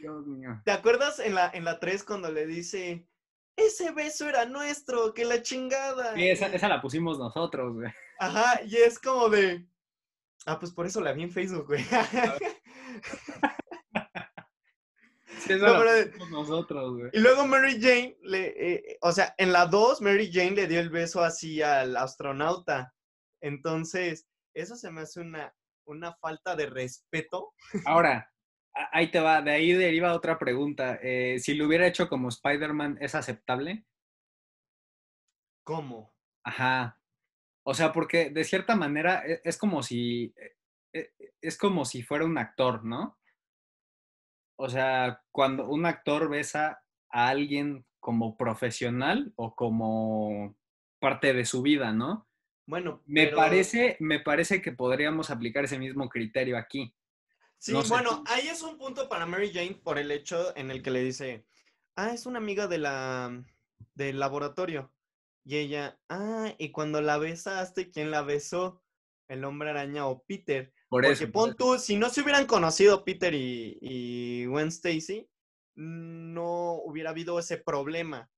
Dios 0.00 0.26
mío. 0.26 0.62
¿Te 0.64 0.70
acuerdas 0.70 1.18
en 1.18 1.34
la, 1.34 1.50
en 1.52 1.64
la 1.64 1.78
3 1.78 2.04
cuando 2.04 2.32
le 2.32 2.46
dice, 2.46 3.06
ese 3.56 3.90
beso 3.90 4.28
era 4.28 4.46
nuestro, 4.46 5.12
que 5.12 5.26
la 5.26 5.42
chingada? 5.42 6.14
Sí, 6.14 6.28
esa, 6.28 6.46
esa 6.46 6.68
la 6.68 6.80
pusimos 6.80 7.18
nosotros, 7.18 7.74
güey. 7.74 7.92
Ajá, 8.18 8.62
y 8.64 8.76
es 8.76 8.98
como 8.98 9.28
de. 9.28 9.66
Ah, 10.46 10.58
pues 10.58 10.72
por 10.72 10.86
eso 10.86 11.02
la 11.02 11.12
vi 11.12 11.24
en 11.24 11.32
Facebook, 11.32 11.66
güey. 11.66 11.84
No, 15.56 15.78
pero- 15.78 16.28
nosotros, 16.30 16.96
güey. 16.98 17.10
y 17.12 17.18
luego 17.20 17.46
Mary 17.46 17.80
Jane, 17.80 18.16
le, 18.22 18.72
eh, 18.74 18.98
o 19.00 19.12
sea, 19.12 19.34
en 19.38 19.52
la 19.52 19.66
2, 19.66 20.00
Mary 20.02 20.30
Jane 20.32 20.52
le 20.52 20.66
dio 20.68 20.80
el 20.80 20.90
beso 20.90 21.22
así 21.22 21.62
al 21.62 21.96
astronauta. 21.96 22.94
Entonces, 23.42 24.26
eso 24.54 24.76
se 24.76 24.90
me 24.90 25.02
hace 25.02 25.20
una, 25.20 25.54
una 25.86 26.14
falta 26.14 26.56
de 26.56 26.66
respeto. 26.66 27.52
Ahora, 27.86 28.32
ahí 28.92 29.10
te 29.10 29.20
va, 29.20 29.40
de 29.42 29.52
ahí 29.52 29.72
deriva 29.72 30.14
otra 30.14 30.38
pregunta. 30.38 30.98
Eh, 31.02 31.38
si 31.40 31.54
lo 31.54 31.66
hubiera 31.66 31.86
hecho 31.86 32.08
como 32.08 32.28
Spider-Man, 32.28 32.98
¿es 33.00 33.14
aceptable? 33.14 33.84
¿Cómo? 35.64 36.14
Ajá. 36.44 36.98
O 37.66 37.74
sea, 37.74 37.92
porque 37.92 38.30
de 38.30 38.44
cierta 38.44 38.74
manera 38.74 39.22
e- 39.26 39.40
es 39.44 39.58
como 39.58 39.82
si, 39.82 40.32
e- 40.36 40.56
e- 40.98 41.12
es 41.42 41.58
como 41.58 41.84
si 41.84 42.02
fuera 42.02 42.24
un 42.24 42.38
actor, 42.38 42.84
¿no? 42.84 43.17
O 44.60 44.68
sea, 44.68 45.22
cuando 45.30 45.68
un 45.68 45.86
actor 45.86 46.28
besa 46.28 46.82
a 47.10 47.28
alguien 47.28 47.86
como 48.00 48.36
profesional 48.36 49.32
o 49.36 49.54
como 49.54 50.56
parte 50.98 51.32
de 51.32 51.44
su 51.44 51.62
vida, 51.62 51.92
¿no? 51.92 52.28
Bueno, 52.66 53.02
Me 53.06 53.24
pero- 53.26 53.36
parece, 53.36 53.96
me 54.00 54.18
parece 54.18 54.60
que 54.60 54.72
podríamos 54.72 55.30
aplicar 55.30 55.64
ese 55.64 55.78
mismo 55.78 56.08
criterio 56.08 56.58
aquí. 56.58 56.92
Sí, 57.56 57.72
no 57.72 57.82
sé 57.82 57.90
bueno, 57.94 58.24
ahí 58.26 58.48
es 58.48 58.62
un 58.62 58.78
punto 58.78 59.08
para 59.08 59.26
Mary 59.26 59.52
Jane 59.52 59.80
por 59.82 59.96
el 59.98 60.10
hecho 60.10 60.56
en 60.56 60.70
el 60.72 60.82
que 60.82 60.90
le 60.90 61.04
dice, 61.04 61.46
ah, 61.96 62.12
es 62.12 62.26
una 62.26 62.38
amiga 62.38 62.66
de 62.66 62.78
la, 62.78 63.44
del 63.94 64.18
laboratorio. 64.18 64.92
Y 65.44 65.56
ella, 65.56 65.98
ah, 66.08 66.52
y 66.58 66.72
cuando 66.72 67.00
la 67.00 67.16
besaste, 67.18 67.90
¿quién 67.90 68.10
la 68.10 68.22
besó? 68.22 68.82
¿El 69.28 69.44
hombre 69.44 69.70
araña 69.70 70.06
o 70.06 70.24
Peter? 70.24 70.72
Por 70.88 71.02
Porque 71.04 71.24
eso. 71.24 71.32
pon 71.32 71.54
tú, 71.54 71.78
si 71.78 71.96
no 71.96 72.08
se 72.08 72.22
hubieran 72.22 72.46
conocido 72.46 73.04
Peter 73.04 73.34
y, 73.34 73.78
y 73.80 74.46
Gwen 74.46 74.68
Stacy, 74.68 75.28
no 75.74 76.72
hubiera 76.84 77.10
habido 77.10 77.38
ese 77.38 77.58
problema, 77.58 78.30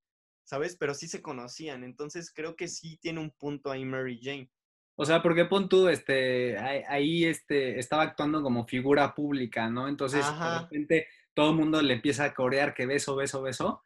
¿sabes? 0.43 0.75
Pero 0.75 0.93
sí 0.93 1.07
se 1.07 1.21
conocían, 1.21 1.83
entonces 1.83 2.31
creo 2.33 2.55
que 2.55 2.67
sí 2.67 2.97
tiene 2.97 3.19
un 3.21 3.31
punto 3.31 3.71
ahí 3.71 3.85
Mary 3.85 4.19
Jane. 4.21 4.51
O 4.95 5.05
sea, 5.05 5.23
porque 5.23 5.45
pon 5.45 5.69
tú, 5.69 5.87
este, 5.87 6.57
ahí, 6.57 7.23
este, 7.25 7.79
estaba 7.79 8.03
actuando 8.03 8.43
como 8.43 8.67
figura 8.67 9.15
pública, 9.15 9.69
¿no? 9.69 9.87
Entonces, 9.87 10.23
Ajá. 10.25 10.53
de 10.53 10.59
repente, 10.59 11.07
todo 11.33 11.51
el 11.51 11.55
mundo 11.55 11.81
le 11.81 11.93
empieza 11.93 12.25
a 12.25 12.33
corear 12.33 12.73
que 12.73 12.85
beso, 12.85 13.15
beso, 13.15 13.41
beso. 13.41 13.81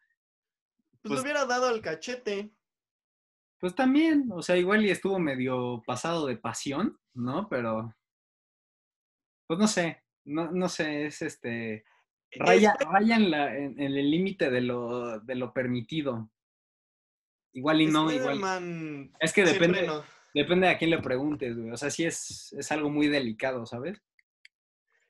Pues, 1.01 1.01
Pues- 1.03 1.13
le 1.19 1.21
hubiera 1.21 1.45
dado 1.45 1.69
el 1.69 1.81
cachete. 1.81 2.51
Pues 3.59 3.75
también, 3.75 4.27
o 4.33 4.41
sea, 4.41 4.57
igual 4.57 4.83
y 4.85 4.89
estuvo 4.89 5.17
medio 5.19 5.81
pasado 5.85 6.25
de 6.27 6.35
pasión, 6.37 6.99
¿no? 7.13 7.47
Pero, 7.47 7.95
pues 9.47 9.59
no 9.59 9.67
sé, 9.67 10.01
no, 10.25 10.51
no 10.51 10.69
sé, 10.69 11.05
es 11.05 11.21
este, 11.21 11.83
raya, 12.33 12.75
en, 12.99 13.31
la- 13.31 13.55
en- 13.55 13.79
en 13.79 13.95
el 13.95 14.09
límite 14.11 14.49
de 14.49 14.61
lo, 14.61 15.19
de 15.19 15.35
lo 15.35 15.53
permitido. 15.53 16.29
Igual 17.53 17.81
y 17.81 17.85
no, 17.87 18.11
igual. 18.11 18.33
Spider-Man 18.35 19.13
Es 19.19 19.31
que 19.33 19.45
depende, 19.45 19.87
no- 19.87 20.03
depende 20.33 20.67
de 20.67 20.73
a 20.73 20.77
quién 20.77 20.89
le 20.89 20.99
preguntes, 20.99 21.55
güey. 21.57 21.71
O 21.71 21.77
sea, 21.77 21.89
sí 21.89 22.03
es, 22.05 22.53
es 22.53 22.71
algo 22.71 22.89
muy 22.89 23.07
delicado, 23.07 23.65
¿sabes? 23.65 24.01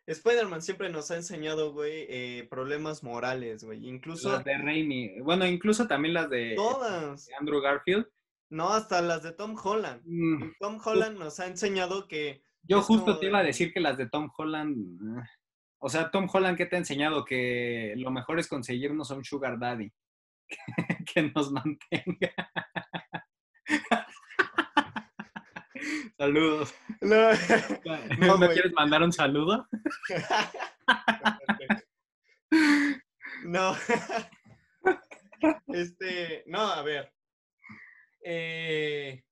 Spider-Man 0.07 0.61
siempre 0.61 0.89
nos 0.89 1.09
ha 1.09 1.15
enseñado, 1.15 1.73
güey, 1.73 2.05
eh, 2.09 2.45
problemas 2.47 3.01
morales, 3.03 3.63
güey. 3.63 3.87
Incluso 3.87 4.31
Las 4.33 4.43
de 4.45 4.55
Raimi. 4.57 5.19
Bueno, 5.21 5.47
incluso 5.47 5.87
también 5.87 6.13
las 6.13 6.29
de, 6.29 6.53
todas. 6.55 7.25
de 7.25 7.33
Andrew 7.35 7.59
Garfield. 7.59 8.05
No, 8.51 8.69
hasta 8.71 9.01
las 9.01 9.23
de 9.23 9.31
Tom 9.31 9.55
Holland. 9.61 10.03
Mm, 10.05 10.51
Tom 10.59 10.79
Holland 10.85 11.17
nos 11.17 11.39
ha 11.39 11.47
enseñado 11.47 12.07
que 12.07 12.43
Yo 12.67 12.79
es 12.79 12.85
justo 12.85 13.05
como 13.05 13.19
te 13.19 13.25
iba 13.27 13.37
a 13.39 13.41
de- 13.41 13.47
decir 13.47 13.73
que 13.73 13.79
las 13.79 13.97
de 13.97 14.09
Tom 14.09 14.29
Holland. 14.37 15.19
eh, 15.19 15.23
O 15.79 15.89
sea, 15.89 16.09
Tom 16.11 16.27
Holland, 16.31 16.57
¿qué 16.57 16.65
te 16.65 16.75
ha 16.75 16.79
enseñado? 16.79 17.23
Que 17.25 17.93
lo 17.97 18.11
mejor 18.11 18.39
es 18.39 18.47
conseguirnos 18.47 19.11
a 19.11 19.15
un 19.15 19.23
Sugar 19.25 19.59
Daddy. 19.59 19.91
que 21.13 21.31
nos 21.33 21.51
mantenga. 21.51 22.31
Saludos. 26.17 26.73
No. 27.01 27.29
¿No, 28.19 28.37
güey. 28.37 28.53
quieres 28.53 28.73
mandar 28.73 29.03
un 29.03 29.11
saludo? 29.11 29.67
No. 33.43 33.75
Este, 35.67 36.43
no, 36.47 36.61
a 36.61 36.81
ver. 36.81 37.13
Eh, 38.23 39.23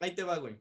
ahí 0.00 0.14
te 0.14 0.22
va, 0.22 0.36
güey. 0.38 0.60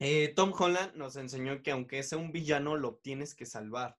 Eh, 0.00 0.32
Tom 0.34 0.52
Holland 0.58 0.94
nos 0.96 1.16
enseñó 1.16 1.62
que 1.62 1.70
aunque 1.72 2.02
sea 2.02 2.18
un 2.18 2.32
villano, 2.32 2.76
lo 2.76 2.94
tienes 2.96 3.34
que 3.34 3.44
salvar. 3.46 3.96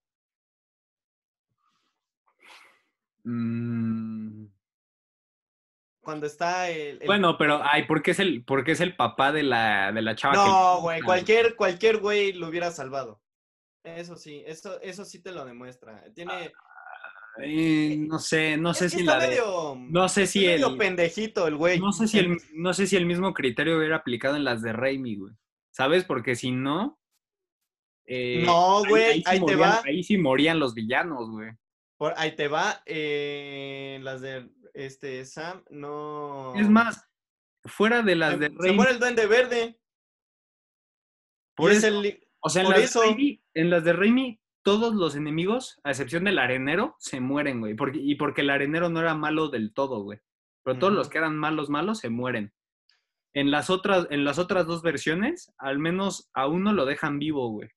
Mm, 3.24 4.46
Cuando 6.02 6.26
está 6.26 6.70
el... 6.70 7.00
el- 7.02 7.06
Bueno, 7.08 7.38
pero, 7.38 7.62
ay, 7.64 7.86
¿por 7.86 8.02
qué 8.02 8.12
es 8.12 8.20
el, 8.20 8.44
por 8.44 8.64
qué 8.64 8.72
es 8.72 8.82
el 8.82 8.96
papá 8.96 9.32
de 9.32 9.44
la, 9.44 9.92
de 9.92 10.02
la 10.02 10.16
chava? 10.16 10.34
No, 10.34 10.82
güey, 10.82 11.02
cualquier, 11.02 11.56
cualquier 11.56 11.98
güey 12.00 12.34
lo 12.34 12.48
hubiera 12.48 12.72
salvado. 12.72 13.22
Eso 13.84 14.16
sí, 14.16 14.44
eso, 14.46 14.80
eso 14.82 15.06
sí 15.06 15.22
te 15.22 15.32
lo 15.32 15.46
demuestra. 15.46 16.04
Tiene... 16.16 16.52
No 18.08 18.20
sé, 18.20 18.58
no 18.58 18.72
es 18.72 18.78
sé 18.80 18.86
que 18.86 18.90
si 18.90 19.00
está 19.02 19.18
la 19.18 19.24
de... 19.24 19.28
medio- 19.30 19.76
no 19.90 20.10
sé 20.10 20.26
si 20.28 20.46
medio 20.46 20.68
el- 20.70 20.78
pendejito 20.78 21.48
el 21.48 21.56
güey. 21.56 21.80
No 21.80 21.92
sé 21.92 22.08
si 22.08 22.18
el, 22.20 22.38
no 22.56 22.74
sé 22.74 22.88
si 22.88 22.96
el 22.98 23.06
mismo 23.06 23.34
criterio 23.34 23.78
hubiera 23.78 23.98
aplicado 23.98 24.36
en 24.36 24.44
las 24.44 24.62
de 24.64 24.74
Raimi, 24.74 25.16
güey. 25.16 25.34
¿Sabes? 25.72 26.04
Porque 26.06 26.36
si 26.36 26.52
no... 26.52 27.00
eh, 28.06 28.44
No, 28.46 28.84
güey, 28.88 29.04
ahí, 29.06 29.18
sí 29.20 29.24
ahí 29.26 29.46
te 29.46 29.56
va. 29.56 29.82
Ahí 29.86 30.04
sí 30.04 30.18
morían 30.18 30.60
los 30.60 30.74
villanos, 30.74 31.30
güey. 31.32 31.52
Por, 31.98 32.14
ahí 32.18 32.36
te 32.36 32.48
va. 32.48 32.82
eh, 32.86 34.00
las 34.02 34.22
de 34.22 34.50
este 34.74 35.24
Sam, 35.26 35.64
no. 35.70 36.54
Es 36.56 36.70
más, 36.70 37.08
fuera 37.66 38.02
de 38.02 38.16
las 38.16 38.34
se, 38.34 38.38
de 38.40 38.48
se 38.50 38.56
Raimi, 38.58 38.76
muere 38.76 38.92
el 38.94 39.00
duende 39.00 39.26
verde. 39.28 39.80
por 41.56 41.72
eso- 41.72 41.88
el 41.88 42.28
o 42.44 42.50
sea, 42.50 42.64
en 42.64 42.70
las, 42.70 42.80
eso. 42.80 43.02
De 43.02 43.08
Raimi, 43.08 43.44
en 43.54 43.70
las 43.70 43.84
de 43.84 43.94
Raimi, 43.94 44.42
todos 44.64 44.96
los 44.96 45.16
enemigos, 45.16 45.80
a 45.84 45.92
excepción 45.92 46.24
del 46.24 46.40
arenero, 46.40 46.96
se 46.98 47.20
mueren, 47.20 47.60
güey. 47.60 47.76
Porque, 47.76 48.00
y 48.02 48.16
porque 48.16 48.42
el 48.42 48.50
arenero 48.50 48.90
no 48.90 49.00
era 49.00 49.14
malo 49.14 49.50
del 49.50 49.72
todo, 49.74 50.02
güey. 50.02 50.20
Pero 50.64 50.80
todos 50.80 50.94
los 50.94 51.10
que 51.10 51.18
eran 51.20 51.38
malos, 51.38 51.70
malos, 51.70 52.00
se 52.00 52.10
mueren. 52.10 52.52
En 53.34 53.52
las 53.52 53.70
otras, 53.70 54.08
en 54.10 54.26
las 54.26 54.40
otras 54.40 54.68
dos 54.68 54.82
versiones, 54.82 55.54
al 55.58 55.80
menos 55.80 56.30
a 56.34 56.48
uno 56.48 56.74
lo 56.74 56.86
dejan 56.86 57.20
vivo, 57.20 57.50
güey. 57.50 57.70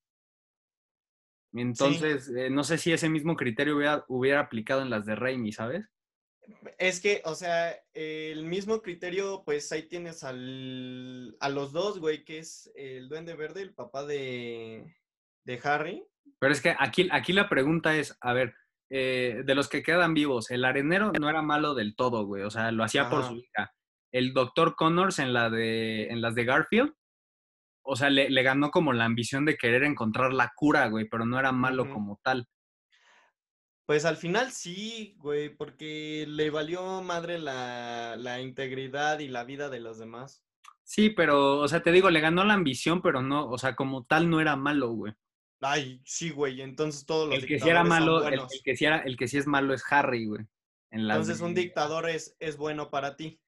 Entonces, 1.53 2.29
eh, 2.37 2.51
no 2.51 2.65
sé 2.65 2.79
si 2.79 2.93
ese 2.93 3.09
mismo 3.09 3.37
criterio 3.37 3.77
hubiera, 3.77 4.05
hubiera 4.09 4.41
aplicado 4.41 4.83
en 4.83 4.91
las 4.91 5.07
de 5.07 5.15
Raimi, 5.15 5.53
¿sabes? 5.53 5.89
Es 6.79 7.01
que, 7.01 7.23
o 7.25 7.35
sea, 7.35 7.75
el 7.95 8.45
mismo 8.45 8.83
criterio, 8.83 9.43
pues 9.45 9.71
ahí 9.73 9.85
tienes 9.85 10.25
al, 10.25 11.37
a 11.41 11.49
los 11.49 11.73
dos, 11.73 12.01
güey, 12.01 12.25
que 12.25 12.39
es 12.39 12.71
el 12.75 13.09
duende 13.09 13.35
verde, 13.35 13.63
el 13.63 13.73
papá 13.73 14.05
de, 14.05 14.97
de 15.45 15.61
Harry. 15.63 16.05
Pero 16.39 16.53
es 16.53 16.61
que 16.61 16.75
aquí, 16.79 17.09
aquí 17.13 17.33
la 17.33 17.49
pregunta 17.49 17.97
es, 17.97 18.17
a 18.21 18.33
ver, 18.33 18.55
eh, 18.91 19.43
de 19.45 19.55
los 19.55 19.69
que 19.69 19.83
quedan 19.83 20.13
vivos, 20.13 20.51
el 20.51 20.65
arenero 20.65 21.13
no 21.13 21.31
era 21.31 21.41
malo 21.41 21.75
del 21.75 21.95
todo, 21.95 22.27
güey. 22.27 22.43
O 22.43 22.51
sea, 22.51 22.71
lo 22.73 22.85
hacía 22.85 23.09
por 23.09 23.25
su 23.25 23.37
hija. 23.37 23.73
El 24.15 24.33
doctor 24.33 24.77
Connors 24.77 25.19
en, 25.19 25.33
la 25.33 25.51
de, 25.51 26.07
en 26.09 26.21
las 26.21 26.35
de 26.35 26.45
Garfield, 26.45 26.95
o 27.83 27.97
sea, 27.97 28.11
le, 28.11 28.31
le 28.31 28.43
ganó 28.43 28.71
como 28.71 28.93
la 28.93 29.05
ambición 29.05 29.45
de 29.45 29.57
querer 29.57 29.83
encontrar 29.83 30.33
la 30.33 30.53
cura, 30.55 30.87
güey, 30.89 31.09
pero 31.09 31.27
no 31.27 31.39
era 31.39 31.53
malo 31.53 31.91
como 31.91 32.21
tal. 32.23 32.49
Pues 33.87 34.05
al 34.05 34.17
final 34.17 34.53
sí, 34.53 35.15
güey, 35.19 35.51
porque 35.51 36.27
le 36.29 36.49
valió 36.51 37.03
madre 37.03 37.39
la, 37.39 38.17
la 38.17 38.41
integridad 38.41 39.19
y 39.19 39.29
la 39.29 39.45
vida 39.45 39.69
de 39.69 39.81
los 39.81 39.99
demás. 39.99 40.43
Sí, 40.85 41.11
pero, 41.11 41.59
o 41.59 41.69
sea, 41.69 41.83
te 41.83 41.93
digo, 41.93 42.09
le 42.09 42.21
ganó 42.21 42.45
la 42.45 42.55
ambición, 42.55 43.03
pero 43.03 43.21
no, 43.21 43.49
o 43.49 43.59
sea, 43.59 43.75
como 43.75 44.05
tal 44.05 44.31
no 44.31 44.41
era 44.41 44.55
malo, 44.55 44.91
güey. 44.93 45.13
Ay, 45.61 46.01
sí, 46.05 46.31
güey, 46.31 46.61
entonces 46.61 47.05
todos 47.05 47.29
los 47.29 47.39
El 47.39 47.47
que 47.47 47.59
sí 47.59 47.69
era 47.69 47.85
malo, 47.85 48.27
el, 48.29 48.41
que 48.63 48.77
sí 48.77 48.85
era, 48.85 48.99
el 48.99 49.17
que 49.17 49.29
sí 49.29 49.39
es 49.39 49.47
malo 49.47 49.75
es 49.75 49.83
Harry, 49.91 50.27
güey. 50.27 50.47
En 50.91 51.01
Entonces 51.01 51.41
un 51.41 51.55
dictador 51.55 52.09
es, 52.09 52.37
es 52.39 52.57
bueno 52.57 52.91
para 52.91 53.17
ti. 53.17 53.41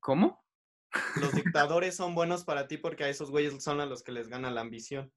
¿Cómo? 0.00 0.44
Los 1.16 1.32
dictadores 1.56 1.96
son 1.96 2.14
buenos 2.14 2.44
para 2.44 2.66
ti 2.68 2.76
porque 2.78 3.04
a 3.04 3.08
esos 3.08 3.30
güeyes 3.30 3.62
son 3.62 3.80
a 3.80 3.86
los 3.86 4.02
que 4.02 4.12
les 4.12 4.28
gana 4.28 4.50
la 4.50 4.60
ambición. 4.60 5.12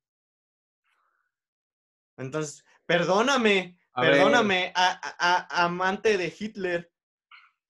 Entonces, 2.18 2.66
perdóname, 2.86 3.78
A 3.94 4.02
perdóname, 4.02 4.72
a- 4.76 5.00
a- 5.04 5.16
a- 5.20 5.66
amante 5.66 6.18
de 6.18 6.34
Hitler. 6.38 6.92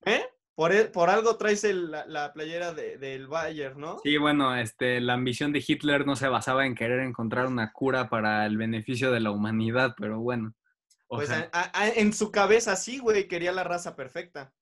¿Eh? 0.06 0.24
Por, 0.56 0.72
e- 0.72 0.86
por 0.86 1.10
algo 1.10 1.38
traes 1.38 1.63
el- 1.65 1.91
la, 1.91 2.06
la 2.08 2.34
playera 2.34 2.74
de- 2.74 2.98
del 2.98 3.28
Bayern, 3.28 3.80
¿no? 3.80 4.00
Sí, 4.00 4.17
bueno, 4.17 4.56
este, 4.56 5.02
la 5.02 5.13
ambición 5.13 5.52
de 5.52 5.63
Hitler 5.65 6.06
no 6.06 6.15
se 6.15 6.30
basaba 6.30 6.65
en 6.65 6.76
querer 6.76 7.02
encontrar 7.02 7.48
una 7.48 7.72
cura 7.74 8.10
para 8.10 8.46
el 8.46 8.58
beneficio 8.58 9.12
de 9.12 9.20
la 9.20 9.32
humanidad, 9.32 9.93
pero 9.98 10.20
bueno. 10.20 10.56
O 11.08 11.17
Pues 11.17 11.30
en 11.96 12.12
su 12.13 12.32
cabeza 12.32 12.76
sí, 12.76 13.00
güey, 13.00 13.28
quería 13.28 13.52
la 13.52 13.63
raza 13.63 13.96
perfecta. 13.96 14.54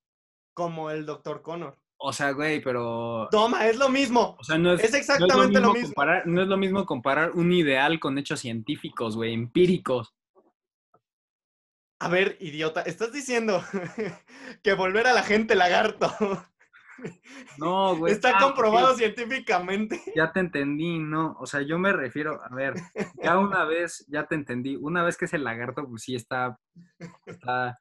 Como 0.54 0.90
el 0.92 1.06
Dr. 1.06 1.42
Connor. 1.42 1.78
O 1.98 2.14
sea, 2.14 2.32
güey, 2.32 2.62
pero. 2.62 3.28
Toma, 3.32 3.68
es 3.68 3.78
lo 3.78 3.90
mismo. 3.90 4.36
O 4.40 4.44
sea, 4.44 4.58
no 4.58 4.74
es, 4.74 4.84
Es 4.84 4.92
no 4.92 4.98
exactamente 4.98 5.60
lo 5.60 5.70
mismo 5.70 5.74
mismo. 5.74 5.88
Comparar, 5.88 6.28
no 6.28 6.42
es 6.42 6.48
lo 6.48 6.58
mismo 6.58 6.86
comparar 6.86 7.32
un 7.32 7.52
ideal 7.52 8.00
con 8.00 8.18
hechos 8.18 8.40
científicos, 8.40 9.16
güey, 9.16 9.34
empíricos. 9.34 10.14
A 12.00 12.10
ver, 12.10 12.38
idiota, 12.40 12.82
estás 12.82 13.12
diciendo 13.14 13.64
que 14.64 14.74
volver 14.74 15.08
a 15.08 15.14
la 15.14 15.24
gente 15.24 15.56
lagarto 15.56 16.12
No, 17.58 17.96
güey. 17.96 18.14
está 18.14 18.38
ah, 18.38 18.42
comprobado 18.42 18.96
científicamente. 18.96 20.02
Ya 20.16 20.32
te 20.32 20.42
entendí, 20.42 21.00
no. 21.00 21.36
O 21.40 21.46
sea, 21.46 21.62
yo 21.62 21.80
me 21.80 21.94
refiero, 21.94 22.42
a 22.44 22.54
ver, 22.54 22.74
ya 23.22 23.38
una 23.38 23.66
vez, 23.66 24.06
ya 24.08 24.26
te 24.28 24.36
entendí. 24.36 24.76
Una 24.76 25.04
vez 25.04 25.18
que 25.18 25.26
es 25.26 25.34
el 25.34 25.44
lagarto, 25.44 25.88
pues 25.88 26.04
sí 26.04 26.16
está. 26.16 26.60
Está 27.26 27.80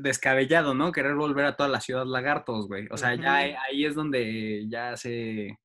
descabellado, 0.00 0.74
¿no? 0.74 0.92
Querer 0.92 1.14
volver 1.14 1.44
a 1.46 1.56
toda 1.56 1.68
la 1.68 1.80
ciudad 1.80 2.04
lagartos, 2.06 2.66
güey. 2.68 2.86
O 2.90 2.96
sea, 2.96 3.14
ya 3.14 3.36
ahí- 3.36 3.54
ahí 3.68 3.84
es 3.84 3.94
donde 3.94 4.66
ya 4.68 4.96
se, 4.96 5.58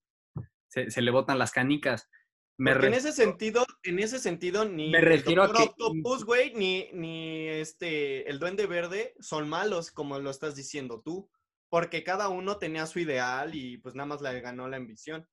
se, 0.67 0.89
se 0.91 1.01
le 1.01 1.11
botan 1.11 1.39
las 1.39 1.51
canicas. 1.51 2.09
Me 2.57 2.71
en 2.73 2.93
ese 2.93 3.11
sentido, 3.11 3.65
en 3.83 3.97
ese 3.99 4.19
sentido, 4.19 4.65
ni 4.65 4.91
Me 4.91 4.99
el 4.99 5.23
que- 5.23 5.39
Octopus, 5.39 6.25
güey, 6.25 6.53
ni, 6.53 6.89
ni 6.93 7.47
este, 7.47 8.29
el 8.29 8.37
Duende 8.37 8.67
Verde 8.67 9.15
son 9.19 9.49
malos, 9.49 9.89
como 9.91 10.19
lo 10.19 10.29
estás 10.29 10.55
diciendo 10.55 11.01
tú. 11.03 11.29
Porque 11.69 12.03
cada 12.03 12.27
uno 12.29 12.57
tenía 12.57 12.85
su 12.85 12.99
ideal 12.99 13.55
y 13.55 13.77
pues 13.77 13.95
nada 13.95 14.05
más 14.05 14.21
le 14.21 14.41
ganó 14.41 14.67
la 14.67 14.75
ambición. 14.77 15.25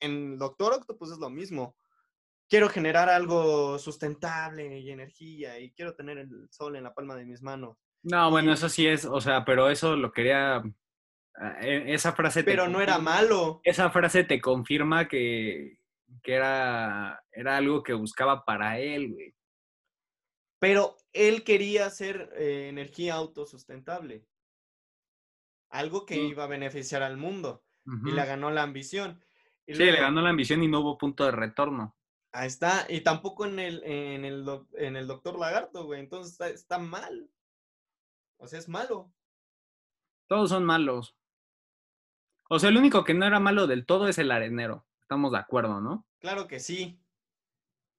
En 0.00 0.38
Doctor 0.38 0.72
Octopus 0.72 1.12
es 1.12 1.18
lo 1.18 1.30
mismo. 1.30 1.76
Quiero 2.48 2.68
generar 2.68 3.08
algo 3.08 3.78
sustentable 3.78 4.78
y 4.78 4.90
energía 4.90 5.58
y 5.58 5.72
quiero 5.72 5.94
tener 5.94 6.18
el 6.18 6.48
sol 6.50 6.76
en 6.76 6.84
la 6.84 6.94
palma 6.94 7.16
de 7.16 7.24
mis 7.24 7.42
manos. 7.42 7.76
No, 8.02 8.30
bueno, 8.30 8.52
eso 8.52 8.68
sí 8.68 8.86
es, 8.86 9.04
o 9.04 9.20
sea, 9.20 9.44
pero 9.44 9.68
eso 9.68 9.96
lo 9.96 10.12
quería. 10.12 10.56
ah, 11.36 11.56
e- 11.60 11.92
Esa 11.92 12.12
frase 12.12 12.44
te 12.44 12.50
Pero 12.50 12.68
no 12.68 12.80
era 12.80 12.98
malo. 12.98 13.60
Esa 13.64 13.90
frase 13.90 14.22
te 14.22 14.40
confirma 14.40 15.08
que, 15.08 15.80
que 16.22 16.34
era, 16.34 17.20
era 17.32 17.56
algo 17.56 17.82
que 17.82 17.94
buscaba 17.94 18.44
para 18.44 18.78
él, 18.78 19.12
güey. 19.12 19.34
Pero 20.60 20.96
él 21.12 21.42
quería 21.42 21.86
hacer 21.86 22.30
eh, 22.36 22.68
energía 22.68 23.14
autosustentable. 23.14 24.24
Algo 25.70 26.06
que 26.06 26.16
Mm. 26.16 26.26
iba 26.26 26.44
a 26.44 26.48
beneficiar 26.48 27.02
al 27.02 27.16
mundo. 27.16 27.64
Y 28.04 28.10
le 28.12 28.24
ganó 28.24 28.50
la 28.50 28.62
ambición. 28.62 29.22
Y 29.66 29.74
Sí, 29.74 29.78
le 29.84 29.92
luego, 29.92 30.02
ganó 30.06 30.20
la 30.22 30.30
ambición 30.30 30.62
y 30.62 30.68
no 30.68 30.80
hubo 30.80 30.98
punto 30.98 31.24
de 31.24 31.30
retorno. 31.32 31.96
Ahí 32.36 32.48
está. 32.48 32.84
Y 32.90 33.00
tampoco 33.00 33.46
en 33.46 33.58
el, 33.58 33.82
en 33.84 34.26
el, 34.26 34.46
en 34.74 34.96
el 34.96 35.06
Doctor 35.06 35.38
Lagarto, 35.38 35.84
güey. 35.84 36.00
Entonces 36.00 36.32
está, 36.32 36.48
está 36.50 36.78
mal. 36.78 37.30
O 38.36 38.46
sea, 38.46 38.58
es 38.58 38.68
malo. 38.68 39.10
Todos 40.28 40.50
son 40.50 40.62
malos. 40.62 41.16
O 42.50 42.58
sea, 42.58 42.68
el 42.68 42.76
único 42.76 43.04
que 43.04 43.14
no 43.14 43.26
era 43.26 43.40
malo 43.40 43.66
del 43.66 43.86
todo 43.86 44.06
es 44.06 44.18
el 44.18 44.30
arenero. 44.30 44.86
Estamos 45.00 45.32
de 45.32 45.38
acuerdo, 45.38 45.80
¿no? 45.80 46.06
Claro 46.18 46.46
que 46.46 46.60
sí. 46.60 47.00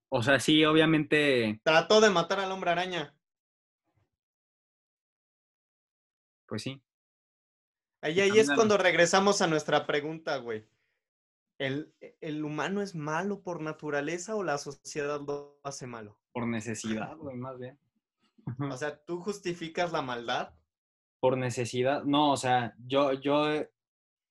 O 0.09 0.21
sea, 0.21 0.39
sí, 0.39 0.63
obviamente, 0.65 1.59
Trató 1.63 1.99
de 1.99 2.11
matar 2.11 2.39
al 2.39 2.51
hombre 2.51 2.69
araña. 2.71 3.15
pues 6.45 6.61
sí. 6.61 6.81
Ahí, 8.01 8.21
ahí 8.21 8.37
es 8.37 8.49
cuando 8.51 8.77
regresamos 8.77 9.41
a 9.41 9.47
nuestra 9.47 9.85
pregunta, 9.87 10.37
güey. 10.37 10.63
¿El, 11.57 11.93
¿El 12.21 12.43
humano 12.43 12.81
es 12.81 12.95
malo 12.95 13.41
por 13.41 13.61
naturaleza 13.61 14.35
o 14.35 14.43
la 14.43 14.57
sociedad 14.57 15.21
lo 15.21 15.59
hace 15.63 15.87
malo? 15.87 16.19
Por 16.31 16.47
necesidad, 17.07 17.17
güey, 17.17 17.35
más 17.35 17.57
bien. 17.57 17.79
O 18.59 18.77
sea, 18.77 19.03
¿tú 19.03 19.19
justificas 19.19 19.91
la 19.91 20.01
maldad? 20.01 20.53
Por 21.19 21.37
necesidad. 21.37 22.03
No, 22.03 22.31
o 22.31 22.37
sea, 22.37 22.75
yo, 22.79 23.13
yo, 23.13 23.51
eh, 23.51 23.69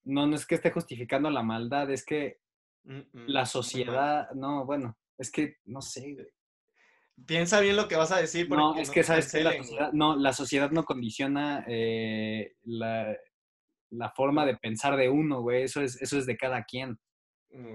no, 0.05 0.27
no 0.27 0.37
es 0.37 0.47
que 0.47 0.55
esté 0.55 0.71
justificando 0.71 1.29
la 1.31 1.43
maldad, 1.43 1.91
es 1.91 2.05
que 2.05 2.41
Mm, 2.87 2.99
mm, 2.99 3.27
la 3.27 3.47
sociedad, 3.47 4.31
no, 4.33 4.65
bueno, 4.65 4.97
es 5.19 5.31
que, 5.31 5.57
no 5.65 5.83
sé, 5.83 6.15
güey. 6.15 6.27
Piensa 7.27 7.61
bien 7.61 7.77
lo 7.77 7.89
que 7.89 7.97
vas 7.97 8.13
a 8.13 8.19
decir. 8.19 8.49
No, 8.49 8.69
porque 8.69 8.83
es 8.83 8.89
no 8.89 8.95
que 8.95 9.03
sabes 9.03 9.33
que 9.33 9.43
la 9.43 9.57
sociedad, 9.57 9.93
no, 9.93 10.17
la 10.17 10.33
sociedad 10.33 10.71
no 10.71 10.85
condiciona 10.85 11.65
eh, 11.67 12.53
la, 12.65 13.17
la 13.91 14.11
forma 14.11 14.45
de 14.45 14.57
pensar 14.57 14.97
de 14.97 15.09
uno, 15.09 15.41
güey. 15.41 15.63
Eso 15.63 15.81
es, 15.81 16.01
eso 16.01 16.19
es 16.19 16.27
de 16.27 16.37
cada 16.37 16.63
quien. 16.65 16.99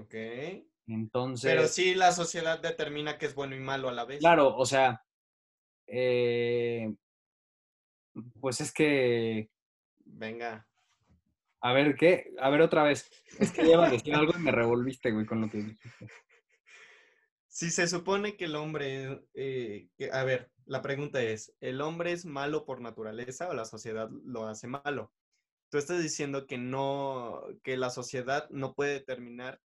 Ok. 0.00 0.14
Entonces, 0.86 1.50
Pero 1.50 1.66
sí 1.68 1.94
la 1.94 2.12
sociedad 2.12 2.60
determina 2.60 3.18
que 3.18 3.26
es 3.26 3.34
bueno 3.34 3.54
y 3.56 3.60
malo 3.60 3.88
a 3.88 3.92
la 3.92 4.04
vez. 4.04 4.18
claro, 4.20 4.54
o 4.56 4.66
sea, 4.66 5.02
eh, 5.86 6.92
pues 8.40 8.60
es 8.60 8.72
que, 8.72 9.50
Venga. 10.04 10.68
a 11.60 11.72
ver, 11.72 11.94
¿qué? 11.96 12.32
A 12.40 12.50
ver 12.50 12.60
otra 12.62 12.82
vez. 12.82 13.10
Es 13.38 13.52
que 13.52 13.66
iba 13.66 13.86
a 13.86 13.90
decir 13.90 14.14
algo 14.14 14.32
y 14.36 14.40
me 14.40 14.52
revolviste, 14.52 15.10
güey, 15.12 15.24
con 15.26 15.40
lo 15.40 15.50
que 15.50 15.58
dijiste. 15.58 16.06
Si 17.48 17.70
se 17.70 17.86
supone 17.86 18.36
que 18.36 18.46
el 18.46 18.56
hombre, 18.56 19.24
eh, 19.34 19.88
que- 19.96 20.10
a 20.10 20.24
ver, 20.24 20.50
la 20.64 20.80
pregunta 20.82 21.22
es, 21.22 21.54
¿el 21.60 21.80
hombre 21.80 22.12
es 22.12 22.24
malo 22.24 22.64
por 22.64 22.80
naturaleza 22.80 23.48
o 23.48 23.54
la 23.54 23.64
sociedad 23.66 24.08
lo 24.10 24.46
hace 24.48 24.66
malo? 24.68 25.12
Tú 25.70 25.78
estás 25.78 26.02
diciendo 26.02 26.46
que 26.46 26.58
no, 26.58 27.42
que 27.62 27.76
la 27.76 27.90
sociedad 27.90 28.48
no 28.50 28.74
puede 28.74 28.92
determinar 28.94 29.60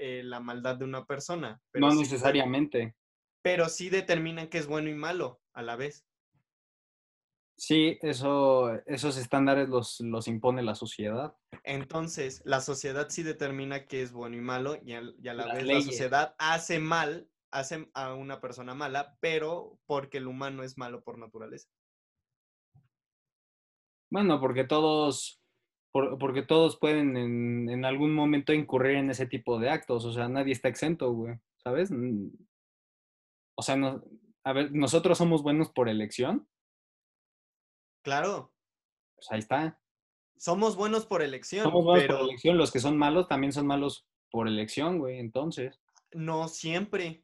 eh, 0.00 0.22
la 0.24 0.40
maldad 0.40 0.76
de 0.76 0.84
una 0.84 1.04
persona. 1.04 1.60
Pero 1.70 1.86
No 1.86 1.92
sí 1.92 1.98
necesariamente. 2.00 2.96
pero 3.42 3.68
sí 3.68 3.90
determinan 3.90 4.48
que 4.48 4.58
es 4.58 4.66
bueno 4.66 4.88
y 4.90 4.94
malo 4.94 5.40
a 5.54 5.62
la 5.62 5.76
vez. 5.76 6.06
Sí, 7.56 7.98
eso, 8.00 8.72
esos 8.86 9.18
estándares 9.18 9.68
los, 9.68 10.00
los 10.00 10.28
impone 10.28 10.62
la 10.62 10.74
sociedad. 10.74 11.34
Entonces, 11.62 12.40
la 12.46 12.60
sociedad 12.60 13.08
sí 13.10 13.22
determina 13.22 13.86
qué 13.86 14.00
es 14.02 14.12
bueno 14.12 14.36
y 14.36 14.40
malo 14.40 14.76
y, 14.82 14.94
a 14.94 15.02
la 15.02 15.46
Las 15.46 15.52
vez 15.52 15.64
leyes. 15.64 15.84
la 15.86 15.92
sociedad 15.92 16.34
hace 16.38 16.78
mal, 16.78 17.28
hace 17.52 17.90
a 17.92 18.14
una 18.14 18.40
persona 18.40 18.74
mala, 18.74 19.18
pero 19.20 19.78
porque 19.86 20.18
el 20.18 20.26
humano 20.26 20.62
es 20.62 20.78
malo 20.78 21.02
por 21.02 21.18
naturaleza. 21.18 21.68
Bueno, 24.10 24.40
porque 24.40 24.64
todos, 24.64 25.39
por- 25.92 26.18
porque 26.18 26.42
todos 26.42 26.78
pueden 26.78 27.16
en, 27.16 27.68
en 27.70 27.84
algún 27.84 28.14
momento 28.14 28.52
incurrir 28.52 28.96
en 28.96 29.10
ese 29.10 29.26
tipo 29.26 29.58
de 29.58 29.70
actos. 29.70 30.04
O 30.04 30.12
sea, 30.12 30.28
nadie 30.28 30.52
está 30.52 30.68
exento, 30.68 31.12
güey. 31.12 31.38
¿Sabes? 31.62 31.90
Mm, 31.90 32.28
O 33.56 33.62
sea, 33.62 33.76
no, 33.76 34.02
a 34.44 34.52
ver, 34.52 34.72
nosotros 34.72 35.18
somos 35.18 35.42
buenos 35.42 35.70
por 35.70 35.88
elección. 35.88 36.48
Claro, 38.02 38.54
Pues 39.16 39.30
ahí 39.30 39.38
está. 39.40 39.78
somos 40.36 40.76
buenos 40.76 41.04
por 41.04 41.20
elección, 41.22 41.64
Somos 41.64 41.84
buenos 41.84 42.04
pero 42.04 42.18
por 42.20 42.28
elección. 42.28 42.56
Los 42.56 42.72
que 42.72 42.78
son 42.80 42.96
malos 42.96 43.28
también 43.28 43.52
son 43.52 43.66
malos 43.66 44.06
por 44.30 44.48
elección, 44.48 44.98
güey. 44.98 45.18
Entonces. 45.18 45.80
no 46.12 46.48
siempre. 46.48 47.22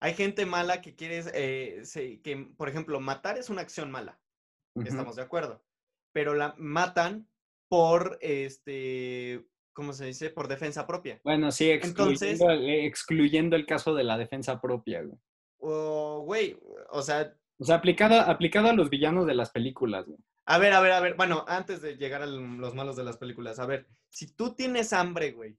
Hay 0.00 0.14
gente 0.14 0.46
mala 0.46 0.80
que 0.80 0.94
quiere, 0.94 1.22
eh, 1.34 1.82
que, 2.22 2.36
por 2.56 2.68
ejemplo, 2.68 3.00
matar 3.00 3.36
es 3.38 3.50
una 3.50 3.62
acción 3.62 3.90
mala. 3.90 4.20
estamos 4.84 5.16
de 5.16 5.22
acuerdo. 5.22 5.64
Pero 6.12 6.34
la 6.34 6.54
matan 6.58 7.28
por, 7.68 8.18
este, 8.20 9.44
¿cómo 9.72 9.92
se 9.92 10.06
dice? 10.06 10.30
Por 10.30 10.48
defensa 10.48 10.86
propia. 10.86 11.20
Bueno, 11.24 11.50
sí, 11.52 11.70
Entonces- 11.70 12.40
excluyendo, 12.40 12.50
el- 12.50 12.68
eh, 12.70 12.86
excluyendo 12.86 13.56
el 13.56 13.66
caso 13.66 13.94
de 13.94 14.04
la 14.04 14.16
defensa 14.18 14.60
propia, 14.60 15.02
güey. 15.02 15.18
O, 15.58 16.22
güey, 16.24 16.58
o 16.90 17.02
sea, 17.02 17.34
O 17.58 17.64
sea, 17.64 17.76
aplicado, 17.76 18.20
aplicado 18.20 18.68
a 18.68 18.72
los 18.72 18.88
villanos 18.90 19.26
de 19.26 19.34
las 19.34 19.50
películas, 19.50 20.06
güey. 20.06 20.18
a 20.46 20.56
ver, 20.58 20.72
a 20.72 20.80
ver, 20.80 20.92
a 20.92 21.00
ver, 21.00 21.14
bueno, 21.14 21.44
antes 21.48 21.82
de 21.82 21.96
llegar 21.96 22.22
a 22.22 22.26
los 22.26 22.74
malos 22.74 22.96
de 22.96 23.04
las 23.04 23.16
películas, 23.18 23.58
a 23.58 23.66
ver, 23.66 23.86
si 24.08 24.28
tú 24.34 24.54
tienes 24.54 24.92
hambre, 24.92 25.32
güey, 25.32 25.58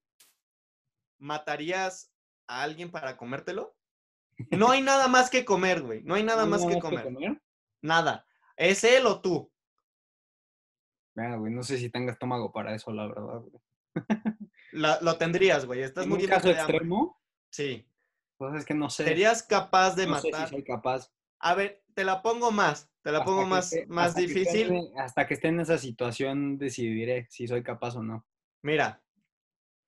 ¿matarías 1.17 2.11
a 2.47 2.63
alguien 2.63 2.91
para 2.91 3.17
comértelo? 3.17 3.75
No 4.51 4.71
hay 4.71 4.81
nada 4.81 5.07
más 5.07 5.29
que 5.29 5.43
comer, 5.45 5.81
güey, 5.81 6.01
no 6.03 6.15
hay 6.15 6.23
nada 6.31 6.45
¿No 6.45 6.55
hay 6.55 6.63
más 6.63 6.73
que 6.73 6.79
comer, 6.79 7.07
nada. 7.81 8.25
¿Es 8.55 8.83
él 8.83 9.05
o 9.05 9.21
tú? 9.21 9.51
Mira, 11.19 11.35
güey, 11.35 11.53
no 11.53 11.63
sé 11.63 11.77
si 11.77 11.89
tenga 11.89 12.11
estómago 12.13 12.51
para 12.51 12.73
eso, 12.75 12.91
la 12.91 13.07
verdad, 13.07 13.41
güey. 13.41 13.61
La- 14.71 14.99
lo 15.01 15.17
tendrías, 15.17 15.65
güey, 15.65 15.81
estás 15.81 16.05
En 16.05 16.11
un 16.11 16.17
muriendo 16.17 16.35
caso 16.35 16.49
extremo, 16.51 17.19
Sí. 17.51 17.85
pues 18.37 18.55
es 18.55 18.65
que 18.65 18.73
no 18.75 18.89
sé. 18.89 19.03
¿Serías 19.03 19.43
capaz 19.43 19.95
de 19.95 20.05
no 20.07 20.15
sé 20.15 20.27
si 20.27 20.31
matar? 20.31 20.49
soy 20.49 20.63
capaz. 20.63 21.11
A 21.39 21.55
ver, 21.55 21.83
te 21.95 22.03
la 22.03 22.21
pongo 22.21 22.51
más, 22.51 22.89
te 23.01 23.11
la 23.11 23.19
Hasta 23.19 23.25
pongo 23.29 23.45
más, 23.47 23.73
esté- 23.73 23.87
más 23.87 24.09
hasta 24.09 24.19
que 24.21 24.25
esté 24.27 24.39
difícil. 24.39 24.71
en- 24.71 24.99
hasta 24.99 25.27
que 25.27 25.33
esté 25.33 25.47
en 25.49 25.59
esa 25.59 25.77
situación 25.77 26.57
decidiré 26.57 27.27
si 27.29 27.47
soy 27.47 27.63
capaz 27.63 27.95
o 27.95 28.03
no. 28.03 28.25
Mira, 28.61 29.01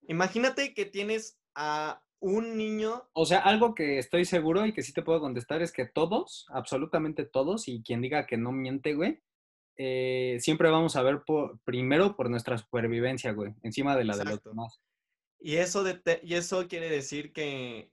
imagínate 0.08 0.74
que 0.74 0.86
tienes 0.86 1.40
a 1.56 2.02
un 2.20 2.56
niño, 2.58 3.04
O 3.14 3.26
sea, 3.26 3.40
algo 3.40 3.74
que 3.74 3.98
estoy 3.98 4.26
seguro 4.26 4.66
y 4.66 4.74
que 4.74 4.84
sí 4.84 4.94
te 4.94 5.02
puedo 5.02 5.20
contestar 5.20 5.62
es 5.62 5.72
que 5.72 5.86
todos, 5.86 6.46
absolutamente 6.50 7.26
todos, 7.26 7.68
y 7.68 7.82
quien 7.84 8.02
diga 8.02 8.28
que 8.28 8.38
no 8.38 8.52
miente, 8.52 8.94
güey, 8.94 9.22
eh, 9.78 10.38
siempre 10.40 10.70
vamos 10.70 10.96
a 10.96 11.04
ver 11.04 11.22
por, 11.26 11.60
primero 11.64 12.16
por 12.16 12.30
nuestra 12.30 12.58
supervivencia, 12.58 13.32
güey, 13.32 13.54
encima 13.64 13.96
de 13.96 14.06
la 14.06 14.18
de 14.18 14.24
los 14.26 14.34
Exacto. 14.34 14.50
demás. 14.50 14.82
y 15.40 15.56
eso, 15.58 15.84
de 15.84 16.02
y 16.24 16.36
eso 16.36 16.68
quiere 16.68 16.90
decir 16.90 17.34
que 17.34 17.92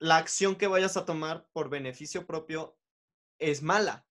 la 0.00 0.16
acción 0.16 0.56
que 0.56 0.66
vayas 0.66 0.96
a 0.96 1.04
tomar 1.04 1.48
por 1.52 1.70
beneficio 1.70 2.26
propio 2.26 2.76
es 3.38 3.62
mala, 3.62 4.06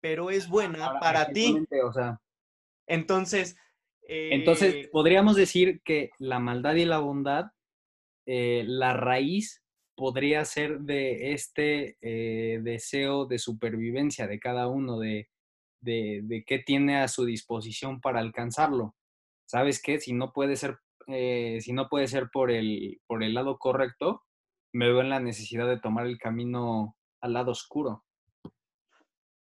pero 0.00 0.30
es 0.30 0.48
buena 0.48 0.86
Ahora, 0.86 1.00
para 1.00 1.26
ti. 1.32 1.46
exactamente, 1.46 1.82
O 1.82 1.92
sea, 1.92 2.20
Entonces, 2.86 3.56
entonces 4.06 4.74
eh, 4.74 4.88
podríamos 4.92 5.36
decir 5.36 5.80
que 5.82 6.10
la 6.18 6.38
maldad 6.38 6.74
y 6.74 6.84
la 6.84 6.98
bondad, 6.98 7.46
eh, 8.26 8.64
la 8.66 8.94
raíz 8.94 9.62
podría 9.96 10.44
ser 10.44 10.80
de 10.80 11.32
este 11.32 11.96
eh, 12.00 12.60
deseo 12.62 13.26
de 13.26 13.38
supervivencia 13.38 14.26
de 14.26 14.40
cada 14.40 14.68
uno, 14.68 14.98
de, 14.98 15.28
de, 15.84 16.20
de 16.24 16.44
qué 16.44 16.58
tiene 16.58 17.00
a 17.00 17.08
su 17.08 17.24
disposición 17.24 18.00
para 18.00 18.20
alcanzarlo. 18.20 18.94
¿Sabes 19.46 19.80
qué? 19.82 20.00
Si 20.00 20.12
no 20.12 20.32
puede 20.32 20.56
ser, 20.56 20.78
eh, 21.06 21.58
si 21.60 21.72
no 21.72 21.88
puede 21.88 22.08
ser 22.08 22.30
por 22.30 22.50
el, 22.50 23.00
por 23.06 23.22
el 23.22 23.34
lado 23.34 23.58
correcto, 23.58 24.24
me 24.72 24.88
veo 24.88 25.00
en 25.00 25.10
la 25.10 25.20
necesidad 25.20 25.68
de 25.68 25.78
tomar 25.78 26.06
el 26.06 26.18
camino 26.18 26.96
al 27.20 27.34
lado 27.34 27.52
oscuro. 27.52 28.04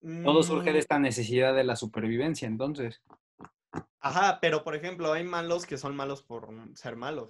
Todo 0.02 0.44
surge 0.44 0.72
mm, 0.72 0.74
de 0.74 0.80
esta 0.80 1.00
necesidad 1.00 1.56
de 1.56 1.64
la 1.64 1.78
supervivencia, 1.78 2.48
entonces. 2.48 3.02
Ajá, 4.02 4.40
pero 4.42 4.64
por 4.64 4.76
ejemplo, 4.76 5.14
hay 5.14 5.24
malos 5.24 5.66
que 5.66 5.78
son 5.78 5.96
malos 5.96 6.22
por 6.22 6.50
ser 6.76 6.98
malos. 6.98 7.30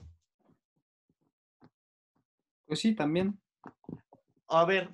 Pues 2.66 2.80
sí, 2.80 2.96
también. 2.96 3.40
A 4.48 4.66
ver, 4.66 4.90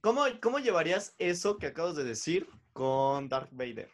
¿cómo, 0.00 0.22
cómo 0.40 0.60
llevarías 0.60 1.16
eso 1.18 1.58
que 1.58 1.66
acabas 1.66 1.96
de 1.96 2.04
decir 2.04 2.48
con 2.74 3.30
Darth 3.30 3.48
Vader? 3.52 3.88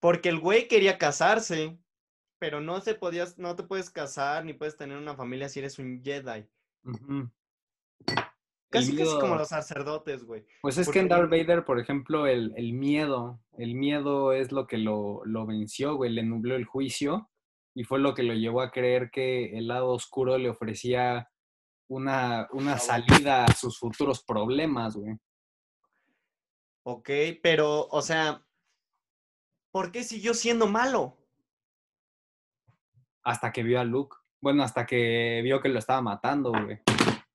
Porque 0.00 0.30
el 0.30 0.38
güey 0.38 0.68
quería 0.68 0.96
casarse, 0.96 1.76
pero 2.38 2.60
no 2.60 2.80
se 2.80 2.94
podías, 2.94 3.36
no 3.38 3.56
te 3.56 3.64
puedes 3.64 3.90
casar 3.90 4.44
ni 4.44 4.54
puedes 4.54 4.76
tener 4.76 4.96
una 4.96 5.14
familia 5.14 5.50
si 5.50 5.58
eres 5.58 5.78
un 5.78 6.02
Jedi. 6.02 6.46
Casi, 8.70 8.96
casi 8.96 9.18
como 9.18 9.36
los 9.36 9.48
sacerdotes, 9.48 10.24
güey. 10.24 10.46
Pues 10.62 10.78
es 10.78 10.86
Porque 10.86 11.00
que 11.00 11.02
en 11.02 11.08
Darth 11.08 11.30
Vader, 11.30 11.64
por 11.64 11.80
ejemplo, 11.80 12.26
el, 12.26 12.52
el 12.56 12.72
miedo, 12.72 13.40
el 13.58 13.74
miedo 13.74 14.32
es 14.32 14.52
lo 14.52 14.66
que 14.66 14.78
lo, 14.78 15.22
lo 15.24 15.44
venció, 15.44 15.96
güey, 15.96 16.12
le 16.12 16.22
nubló 16.22 16.56
el 16.56 16.64
juicio 16.64 17.28
y 17.74 17.84
fue 17.84 17.98
lo 17.98 18.14
que 18.14 18.22
lo 18.22 18.34
llevó 18.34 18.60
a 18.60 18.70
creer 18.70 19.10
que 19.10 19.58
el 19.58 19.68
lado 19.68 19.88
oscuro 19.88 20.38
le 20.38 20.50
ofrecía 20.50 21.30
una, 21.88 22.48
una 22.52 22.78
salida 22.78 23.44
a 23.44 23.52
sus 23.52 23.78
futuros 23.78 24.22
problemas, 24.24 24.96
güey. 24.96 25.16
Ok, 26.84 27.10
pero, 27.42 27.86
o 27.88 28.02
sea, 28.02 28.44
¿por 29.72 29.90
qué 29.92 30.04
siguió 30.04 30.34
siendo 30.34 30.66
malo? 30.66 31.16
Hasta 33.22 33.52
que 33.52 33.62
vio 33.62 33.80
a 33.80 33.84
Luke. 33.84 34.16
Bueno, 34.40 34.62
hasta 34.62 34.86
que 34.86 35.40
vio 35.42 35.60
que 35.60 35.68
lo 35.68 35.78
estaba 35.78 36.00
matando, 36.00 36.50
güey. 36.52 36.80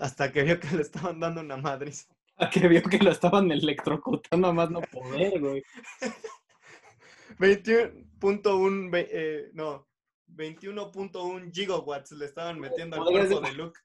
Hasta 0.00 0.30
que 0.32 0.42
vio 0.42 0.60
que 0.60 0.68
le 0.76 0.82
estaban 0.82 1.18
dando 1.20 1.40
una 1.40 1.56
madriz. 1.56 2.08
Hasta 2.36 2.50
que 2.50 2.68
vio 2.68 2.82
que 2.82 2.98
lo 2.98 3.10
estaban 3.10 3.50
electrocutando 3.50 4.48
a 4.48 4.52
más 4.52 4.70
no 4.70 4.80
poder, 4.80 5.40
güey. 5.40 5.62
21.1, 7.38 8.90
ve- 8.90 9.08
eh, 9.10 9.50
no, 9.54 9.86
21.1 10.28 11.52
gigawatts 11.52 12.12
le 12.12 12.24
estaban 12.26 12.58
metiendo 12.58 12.96
al 12.96 13.04
cuerpo 13.04 13.40
de 13.40 13.52
Luke. 13.52 13.80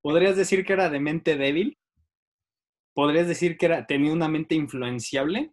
¿Podrías 0.00 0.36
decir 0.36 0.64
que 0.64 0.72
era 0.72 0.88
de 0.90 1.00
mente 1.00 1.36
débil? 1.36 1.78
¿Podrías 2.94 3.28
decir 3.28 3.58
que 3.58 3.66
era, 3.66 3.86
tenía 3.86 4.12
una 4.12 4.28
mente 4.28 4.54
influenciable? 4.54 5.52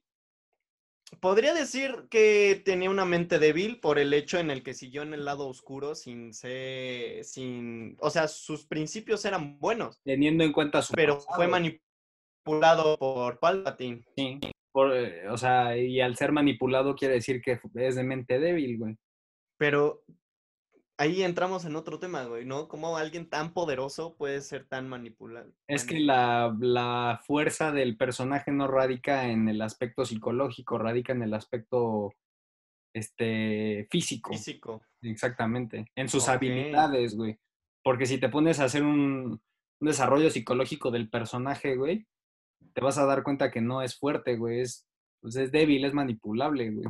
Podría 1.20 1.54
decir 1.54 2.08
que 2.10 2.62
tenía 2.66 2.90
una 2.90 3.06
mente 3.06 3.38
débil 3.38 3.80
por 3.80 4.00
el 4.00 4.14
hecho 4.14 4.40
en 4.40 4.50
el 4.50 4.64
que 4.64 4.74
siguió 4.74 5.04
en 5.04 5.14
el 5.14 5.26
lado 5.26 5.48
oscuro 5.48 5.94
sin 5.96 6.34
ser, 6.34 7.24
sin, 7.24 7.98
o 8.00 8.10
sea, 8.10 8.28
sus 8.28 8.66
principios 8.66 9.24
eran 9.26 9.60
buenos, 9.60 10.00
Teniendo 10.04 10.44
en 10.44 10.52
cuenta 10.52 10.82
su 10.82 10.94
pero 10.94 11.16
pasado. 11.16 11.36
fue 11.36 11.48
manipulado 11.48 12.98
por 12.98 13.40
Palpatine. 13.40 14.04
Sí, 14.16 14.40
por, 14.72 14.96
eh, 14.96 15.30
o 15.30 15.38
sea, 15.38 15.78
y 15.78 16.02
al 16.02 16.16
ser 16.16 16.32
manipulado 16.32 16.96
quiere 16.96 17.16
decir 17.16 17.42
que 17.42 17.60
es 17.76 17.96
de 17.96 18.04
mente 18.04 18.40
débil, 18.40 18.78
güey. 18.78 18.98
Pero 19.64 20.04
ahí 20.98 21.24
entramos 21.24 21.64
en 21.64 21.78
otro 21.78 21.98
tema, 21.98 22.26
güey, 22.26 22.44
¿no? 22.44 22.68
¿Cómo 22.68 22.98
alguien 22.98 23.30
tan 23.30 23.54
poderoso 23.54 24.14
puede 24.18 24.42
ser 24.42 24.68
tan 24.68 24.90
manipulado? 24.90 25.54
Es 25.70 25.86
que 25.86 26.02
la, 26.02 26.54
la 26.60 27.22
fuerza 27.26 27.72
del 27.72 27.96
personaje 27.96 28.52
no 28.52 28.68
radica 28.68 29.30
en 29.30 29.48
el 29.48 29.62
aspecto 29.62 30.04
psicológico, 30.04 30.78
radica 30.78 31.14
en 31.14 31.24
el 31.24 31.34
aspecto 31.34 32.14
este, 32.94 33.88
físico. 33.90 34.34
físico. 34.34 34.82
Exactamente. 35.02 35.90
En 35.96 36.10
sus 36.10 36.28
habilidades, 36.28 37.16
güey. 37.16 37.40
Porque 37.86 38.06
si 38.06 38.18
te 38.18 38.28
pones 38.28 38.60
a 38.60 38.66
hacer 38.66 38.84
un, 38.84 39.42
un 39.80 39.88
desarrollo 39.88 40.30
psicológico 40.30 40.92
del 40.92 41.10
personaje, 41.10 41.78
güey, 41.78 42.06
te 42.74 42.82
vas 42.82 42.98
a 42.98 43.06
dar 43.06 43.24
cuenta 43.24 43.50
que 43.50 43.62
no 43.62 43.82
es 43.82 43.98
fuerte, 43.98 44.36
güey. 44.36 44.60
Es, 44.60 44.86
pues 45.22 45.38
es 45.38 45.54
débil, 45.54 45.86
es 45.86 45.94
manipulable, 45.94 46.70
güey. 46.70 46.86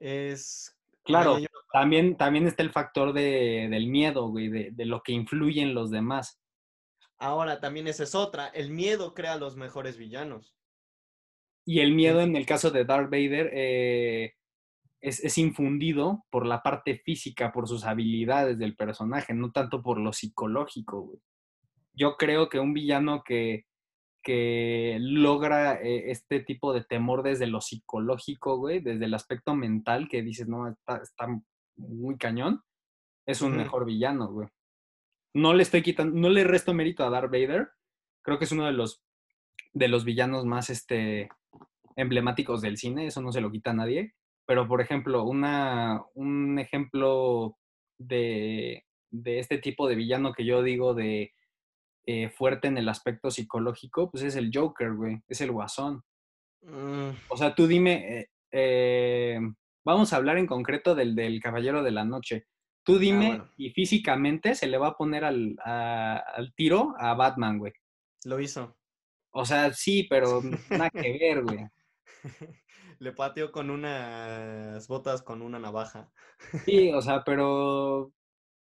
Es... 0.00 0.76
Claro, 1.04 1.38
también, 1.72 2.16
también 2.16 2.46
está 2.46 2.62
el 2.62 2.70
factor 2.70 3.12
de, 3.12 3.68
del 3.70 3.88
miedo, 3.88 4.28
güey, 4.28 4.48
de, 4.48 4.70
de 4.72 4.84
lo 4.84 5.02
que 5.02 5.12
influye 5.12 5.62
en 5.62 5.74
los 5.74 5.90
demás. 5.90 6.40
Ahora, 7.18 7.60
también 7.60 7.88
esa 7.88 8.02
es 8.02 8.14
otra. 8.14 8.48
El 8.48 8.70
miedo 8.70 9.14
crea 9.14 9.36
los 9.36 9.56
mejores 9.56 9.96
villanos. 9.96 10.54
Y 11.64 11.80
el 11.80 11.92
miedo 11.92 12.20
en 12.20 12.36
el 12.36 12.46
caso 12.46 12.70
de 12.70 12.84
Darth 12.84 13.10
Vader 13.10 13.50
eh, 13.52 14.34
es, 15.00 15.22
es 15.22 15.38
infundido 15.38 16.24
por 16.30 16.46
la 16.46 16.62
parte 16.62 16.98
física, 16.98 17.52
por 17.52 17.68
sus 17.68 17.84
habilidades 17.84 18.58
del 18.58 18.76
personaje, 18.76 19.34
no 19.34 19.52
tanto 19.52 19.82
por 19.82 19.98
lo 19.98 20.12
psicológico, 20.12 21.02
güey. 21.02 21.20
Yo 21.94 22.16
creo 22.16 22.48
que 22.48 22.58
un 22.58 22.72
villano 22.72 23.22
que, 23.22 23.66
que 24.22 24.98
logra 25.00 25.74
eh, 25.74 26.10
este 26.10 26.40
tipo 26.40 26.72
de 26.72 26.84
temor 26.84 27.22
desde 27.22 27.46
lo 27.46 27.60
psicológico, 27.60 28.56
güey, 28.58 28.80
desde 28.80 29.04
el 29.06 29.14
aspecto 29.14 29.54
mental, 29.54 30.08
que 30.08 30.22
dices, 30.22 30.48
no, 30.48 30.68
está, 30.68 30.98
está 30.98 31.26
muy 31.76 32.16
cañón, 32.16 32.62
es 33.26 33.42
un 33.42 33.56
mejor 33.56 33.84
villano, 33.84 34.28
güey. 34.28 34.48
No 35.34 35.54
le 35.54 35.62
estoy 35.62 35.82
quitando, 35.82 36.18
no 36.18 36.28
le 36.28 36.44
resto 36.44 36.74
mérito 36.74 37.04
a 37.04 37.10
Darth 37.10 37.30
Vader. 37.30 37.70
Creo 38.22 38.38
que 38.38 38.44
es 38.44 38.52
uno 38.52 38.66
de 38.66 38.72
los, 38.72 39.02
de 39.72 39.88
los 39.88 40.04
villanos 40.04 40.44
más 40.44 40.70
este, 40.70 41.28
emblemáticos 41.96 42.60
del 42.60 42.76
cine, 42.76 43.06
eso 43.06 43.22
no 43.22 43.32
se 43.32 43.40
lo 43.40 43.50
quita 43.50 43.70
a 43.70 43.74
nadie. 43.74 44.14
Pero, 44.46 44.68
por 44.68 44.80
ejemplo, 44.80 45.24
una, 45.24 46.02
un 46.14 46.58
ejemplo 46.58 47.56
de, 47.98 48.84
de 49.10 49.38
este 49.38 49.58
tipo 49.58 49.88
de 49.88 49.94
villano 49.94 50.32
que 50.32 50.44
yo 50.44 50.62
digo 50.62 50.94
de 50.94 51.32
eh, 52.06 52.28
fuerte 52.30 52.68
en 52.68 52.78
el 52.78 52.88
aspecto 52.88 53.30
psicológico, 53.30 54.10
pues 54.10 54.24
es 54.24 54.36
el 54.36 54.50
Joker, 54.52 54.92
güey, 54.94 55.20
es 55.28 55.40
el 55.40 55.52
guasón. 55.52 56.02
Mm, 56.62 57.10
O 57.28 57.36
sea, 57.36 57.54
tú 57.54 57.66
dime, 57.66 58.18
eh, 58.20 58.28
eh, 58.52 59.38
vamos 59.84 60.12
a 60.12 60.16
hablar 60.16 60.38
en 60.38 60.46
concreto 60.46 60.94
del, 60.94 61.14
del 61.14 61.40
Caballero 61.40 61.82
de 61.82 61.90
la 61.90 62.04
Noche. 62.04 62.46
Tú 62.84 62.98
dime, 62.98 63.28
bueno. 63.28 63.50
y 63.56 63.70
físicamente 63.70 64.54
se 64.56 64.66
le 64.66 64.78
va 64.78 64.88
a 64.88 64.96
poner 64.96 65.24
al, 65.24 65.56
a- 65.64 66.18
al 66.34 66.52
tiro 66.54 66.94
a 66.98 67.14
Batman, 67.14 67.58
güey. 67.58 67.72
lo 68.24 68.40
hizo. 68.40 68.76
O 69.32 69.44
sea, 69.44 69.72
sí, 69.72 70.06
pero 70.10 70.42
nada 70.70 70.90
que 70.90 71.18
ver, 71.18 71.42
güey. 71.44 71.66
Le 72.98 73.12
pateó 73.12 73.50
con 73.50 73.70
unas 73.70 74.86
botas 74.88 75.22
con 75.22 75.42
una 75.42 75.58
navaja. 75.58 76.10
Sí, 76.64 76.92
o 76.92 77.00
sea, 77.02 77.22
pero. 77.24 78.12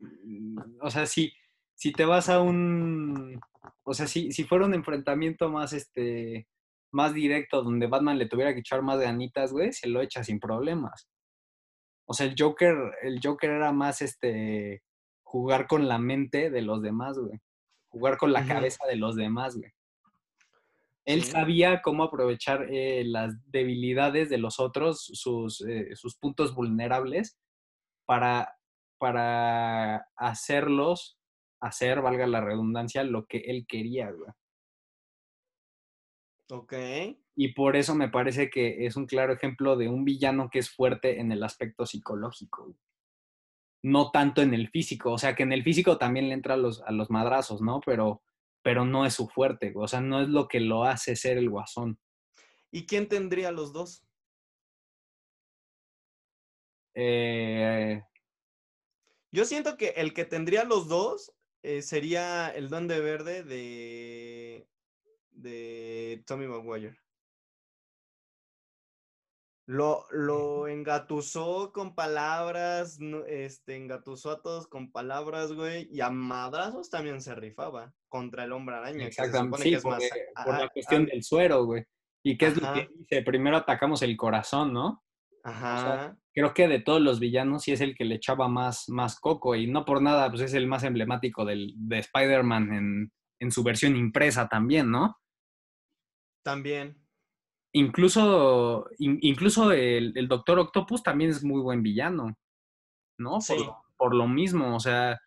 mm, 0.01 0.59
O 0.81 0.91
sea, 0.91 1.07
si, 1.07 1.33
si 1.77 1.93
te 1.93 2.05
vas 2.05 2.29
a 2.29 2.41
un. 2.41 3.41
O 3.85 3.95
sea, 3.95 4.09
si, 4.09 4.33
si 4.33 4.43
fuera 4.45 4.65
un 4.67 4.75
enfrentamiento 4.75 5.49
más 5.49 5.73
este. 5.73 6.49
Más 6.93 7.15
directo, 7.15 7.63
donde 7.63 7.87
Batman 7.89 8.19
le 8.19 8.27
tuviera 8.29 8.55
que 8.55 8.61
echar 8.61 8.81
más 8.83 8.99
ganitas, 8.99 9.53
güey, 9.53 9.73
se 9.73 9.89
lo 9.89 10.01
echa 10.01 10.25
sin 10.25 10.41
problemas. 10.41 11.09
O 12.07 12.15
sea, 12.15 12.27
el 12.27 12.35
Joker, 12.39 12.75
el 13.03 13.21
Joker 13.23 13.51
era 13.51 13.73
más 13.73 14.03
este. 14.03 14.83
jugar 15.23 15.67
con 15.67 15.87
la 15.89 15.99
mente 15.99 16.51
de 16.51 16.63
los 16.63 16.81
demás, 16.83 17.19
güey. 17.19 17.39
Jugar 17.89 18.17
con 18.17 18.33
la 18.33 18.47
cabeza 18.47 18.87
de 18.87 18.97
los 18.97 19.15
demás, 19.17 19.57
güey. 19.57 19.71
Él 21.05 21.23
Sí. 21.25 21.31
sabía 21.33 21.83
cómo 21.83 22.03
aprovechar 22.05 22.67
eh, 22.71 23.05
las 23.05 23.35
debilidades 23.51 24.29
de 24.29 24.39
los 24.39 24.59
otros, 24.59 25.05
sus, 25.13 25.61
eh, 25.69 25.95
sus 25.95 26.17
puntos 26.17 26.55
vulnerables, 26.55 27.39
para, 28.07 28.57
para 28.99 30.09
hacerlos, 30.17 31.16
hacer, 31.67 32.01
valga 32.03 32.27
la 32.27 32.41
redundancia, 32.41 33.05
lo 33.05 33.27
que 33.27 33.39
él 33.39 33.67
quería, 33.69 34.11
güey. 34.11 34.31
Ok. 36.51 36.73
Y 37.35 37.53
por 37.55 37.77
eso 37.77 37.95
me 37.95 38.09
parece 38.09 38.49
que 38.51 38.87
es 38.87 38.97
un 38.97 39.07
claro 39.07 39.33
ejemplo 39.33 39.77
de 39.77 39.89
un 39.89 40.05
villano 40.05 40.49
que 40.51 40.61
es 40.61 40.71
fuerte 40.71 41.21
en 41.21 41.33
el 41.33 41.43
aspecto 41.43 41.85
psicológico. 41.87 42.65
güey. 42.65 42.77
No 43.83 44.11
tanto 44.11 44.43
en 44.43 44.55
el 44.55 44.71
físico. 44.71 45.13
O 45.13 45.19
sea, 45.19 45.35
que 45.35 45.43
en 45.43 45.53
el 45.53 45.63
físico 45.63 45.99
también 45.99 46.29
le 46.29 46.35
entra 46.35 46.55
a 46.55 46.57
los, 46.57 46.83
a 46.83 46.93
los 46.93 47.11
madrazos, 47.11 47.61
¿no? 47.61 47.81
Pero, 47.85 48.23
pero 48.63 48.85
no 48.85 49.05
es 49.05 49.15
su 49.15 49.29
fuerte. 49.29 49.73
güey. 49.73 49.85
O 49.85 49.89
sea, 49.89 50.01
no 50.01 50.21
es 50.23 50.29
lo 50.29 50.49
que 50.49 50.61
lo 50.61 50.85
hace 50.85 51.15
ser 51.17 51.37
el 51.37 51.51
guasón. 51.51 51.99
¿Y 52.71 52.87
quién 52.87 53.09
tendría 53.09 53.51
los 53.53 53.73
dos? 53.73 54.03
Eh, 56.95 58.03
Yo 59.31 59.45
siento 59.45 59.77
que 59.77 59.89
el 59.97 60.15
que 60.15 60.25
tendría 60.25 60.65
los 60.65 60.89
dos 60.89 61.36
eh, 61.67 61.83
sería 61.83 62.49
el 62.51 62.69
Duende 62.69 63.01
Verde 63.01 63.43
de, 63.43 64.69
de 65.33 66.23
Tommy 66.25 66.47
Maguire. 66.47 66.97
Lo, 69.69 70.07
lo 70.13 70.69
engatusó 70.69 71.73
con 71.73 71.97
palabras, 71.97 73.01
este, 73.27 73.75
engatusó 73.75 74.31
a 74.31 74.43
todos 74.43 74.69
con 74.69 74.93
palabras, 74.93 75.53
güey, 75.53 75.89
y 75.91 76.03
a 76.03 76.11
madrazos 76.11 76.89
también 76.89 77.21
se 77.21 77.35
rifaba 77.35 77.93
contra 78.09 78.45
el 78.45 78.53
hombre 78.53 78.77
araña, 78.77 79.07
que 79.07 79.13
se 79.13 79.23
exactamente. 79.23 79.57
supone 79.57 79.65
Sí, 79.65 79.71
que 79.71 79.77
es 79.77 79.83
por, 79.83 80.47
más... 80.47 80.61
la 80.61 80.69
cuestión 80.69 81.07
del 81.07 81.25
suero, 81.25 81.65
güey. 81.65 81.85
¿Y 82.23 82.39
qué 82.39 82.47
es 82.47 82.63
lo 82.63 82.73
que 82.75 82.89
dice? 82.97 83.23
Primero 83.23 83.57
atacamos 83.57 84.03
el 84.03 84.17
corazón, 84.17 84.73
¿no? 84.73 85.05
Ajá. 85.49 86.17
creo 86.35 86.53
que 86.55 86.67
de 86.69 86.81
todos 86.81 87.01
los 87.01 87.21
villanos 87.21 87.63
sí 87.63 87.73
es 87.73 87.81
el 87.81 87.95
que 87.95 88.05
le 88.05 88.17
echaba 88.17 88.49
más, 88.49 88.89
más 88.89 89.19
coco 89.21 89.55
y 89.55 89.67
no 89.67 89.85
por 89.85 90.03
nada, 90.03 90.29
pues 90.29 90.43
es 90.43 90.55
el 90.55 90.67
más 90.67 90.83
emblemático 90.85 91.45
del, 91.45 91.73
de 91.77 91.99
Spider-Man 92.01 92.73
en, 92.73 93.13
en 93.41 93.51
su 93.53 93.63
versión 93.63 93.95
impresa 93.97 94.49
también, 94.49 94.91
¿no? 94.91 95.17
También. 96.45 97.01
Incluso, 97.75 98.89
in- 98.99 99.19
incluso 99.23 99.71
el, 99.73 100.13
el 100.17 100.29
Doctor 100.29 100.59
Octopus 100.59 101.03
también 101.03 101.31
es 101.31 101.45
muy 101.45 101.61
buen 101.61 101.83
villano, 101.83 102.37
¿no? 103.19 103.31
Por, 103.33 103.43
Sí. 103.43 103.57
lo- 103.65 103.83
por 103.97 104.15
lo 104.15 104.27
mismo, 104.29 104.75
o 104.77 104.81
sea, 104.81 105.19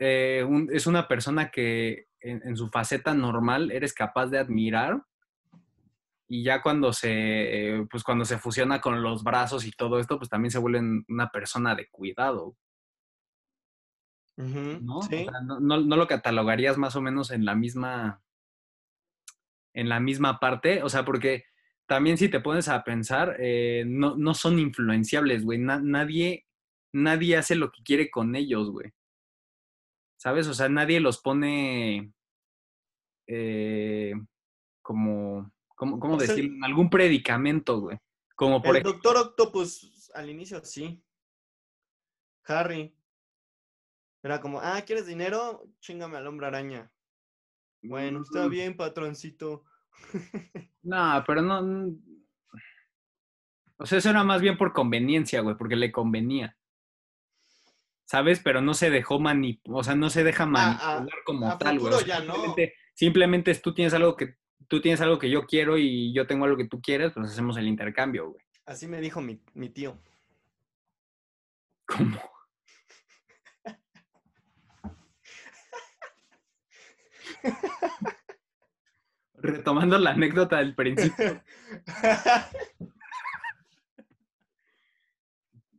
eh, 0.00 0.44
un- 0.48 0.68
es 0.72 0.86
una 0.86 1.06
persona 1.08 1.50
que 1.50 2.06
en, 2.20 2.42
en 2.46 2.56
su 2.56 2.68
faceta 2.68 3.14
normal 3.14 3.70
eres 3.70 3.92
capaz 3.94 4.26
de 4.28 4.38
admirar 4.38 5.02
y 6.34 6.42
ya 6.44 6.62
cuando 6.62 6.94
se, 6.94 7.10
eh, 7.10 7.86
pues 7.90 8.02
cuando 8.02 8.24
se 8.24 8.38
fusiona 8.38 8.80
con 8.80 9.02
los 9.02 9.22
brazos 9.22 9.66
y 9.66 9.70
todo 9.70 9.98
esto, 9.98 10.16
pues 10.16 10.30
también 10.30 10.50
se 10.50 10.58
vuelven 10.58 11.04
una 11.08 11.28
persona 11.30 11.74
de 11.74 11.88
cuidado, 11.90 12.56
¿no? 14.80 14.98
O 14.98 15.02
Sí. 15.02 15.24
sea, 15.24 15.40
no, 15.42 15.60
no- 15.60 15.80
no 15.82 15.96
lo 15.96 16.06
catalogarías 16.06 16.78
más 16.78 16.96
o 16.96 17.02
menos 17.02 17.30
en 17.32 17.44
la 17.44 17.54
misma, 17.54 18.22
en 19.74 19.90
la 19.90 20.00
misma 20.00 20.40
parte, 20.40 20.82
o 20.82 20.88
sea, 20.88 21.04
porque 21.04 21.44
también 21.86 22.16
si 22.16 22.30
te 22.30 22.40
pones 22.40 22.68
a 22.68 22.82
pensar, 22.82 23.36
eh, 23.38 23.84
no, 23.86 24.16
no 24.16 24.32
son 24.32 24.58
influenciables, 24.58 25.44
güey, 25.44 25.58
Na- 25.58 25.80
nadie, 25.82 26.46
nadie 26.94 27.36
hace 27.36 27.56
lo 27.56 27.70
que 27.70 27.82
quiere 27.82 28.10
con 28.10 28.34
ellos, 28.36 28.70
güey. 28.70 28.90
¿Sabes? 30.18 30.46
O 30.48 30.54
sea, 30.54 30.70
nadie 30.70 30.98
los 31.00 31.20
pone 31.20 32.12
eh, 33.26 34.14
como, 34.82 35.52
¿cómo, 35.82 35.98
cómo 35.98 36.16
decirlo? 36.16 36.64
Algún 36.64 36.88
predicamento, 36.88 37.80
güey. 37.80 37.98
Como 38.36 38.62
por 38.62 38.76
El 38.76 38.82
ejemplo, 38.82 38.92
Doctor 38.92 39.16
Octopus 39.16 40.10
al 40.14 40.30
inicio 40.30 40.64
sí. 40.64 41.02
Harry. 42.44 42.94
Era 44.22 44.40
como, 44.40 44.60
ah, 44.60 44.80
¿quieres 44.86 45.06
dinero? 45.06 45.64
Chingame 45.80 46.16
al 46.18 46.26
hombre 46.28 46.46
araña. 46.46 46.92
Bueno, 47.82 48.22
está 48.22 48.46
Mm, 48.46 48.50
bien, 48.50 48.76
patroncito. 48.76 49.64
No, 50.84 51.22
pero 51.26 51.42
no. 51.42 51.92
O 53.78 53.86
sea, 53.86 53.98
eso 53.98 54.10
era 54.10 54.22
más 54.24 54.40
bien 54.40 54.56
por 54.56 54.72
conveniencia, 54.72 55.40
güey, 55.40 55.56
porque 55.56 55.76
le 55.76 55.90
convenía. 55.92 56.56
¿Sabes? 58.04 58.40
Pero 58.40 58.60
no 58.60 58.74
se 58.74 58.90
dejó 58.90 59.18
manipular, 59.20 59.80
o 59.80 59.84
sea, 59.84 59.94
no 59.94 60.10
se 60.10 60.22
deja 60.24 60.44
Ah, 60.44 60.46
manipular 60.46 61.02
a- 61.02 61.24
como 61.24 61.48
a 61.50 61.58
tal, 61.58 61.78
güey. 61.80 61.92
O 61.94 61.98
sea, 61.98 62.06
ya 62.06 62.24
no. 62.24 62.34
simplemente, 62.34 62.74
simplemente 62.94 63.54
tú 63.56 63.74
tienes 63.74 63.94
algo 63.94 64.16
que 64.16 64.36
tú 64.68 64.80
tienes 64.80 65.00
algo 65.00 65.18
que 65.18 65.30
yo 65.30 65.46
quiero 65.46 65.78
y 65.78 66.12
yo 66.12 66.26
tengo 66.26 66.44
algo 66.44 66.56
que 66.56 66.68
tú 66.68 66.80
quieres, 66.80 67.12
pues 67.12 67.30
hacemos 67.30 67.56
el 67.56 67.66
intercambio, 67.66 68.30
güey. 68.30 68.42
Así 68.66 68.86
me 68.86 69.00
dijo 69.00 69.20
mi, 69.20 69.40
mi 69.54 69.68
tío. 69.68 69.98
¿Cómo? 71.86 72.20
Retomando 79.34 79.98
la 79.98 80.10
anécdota 80.10 80.58
del 80.58 80.76
principio, 80.76 81.42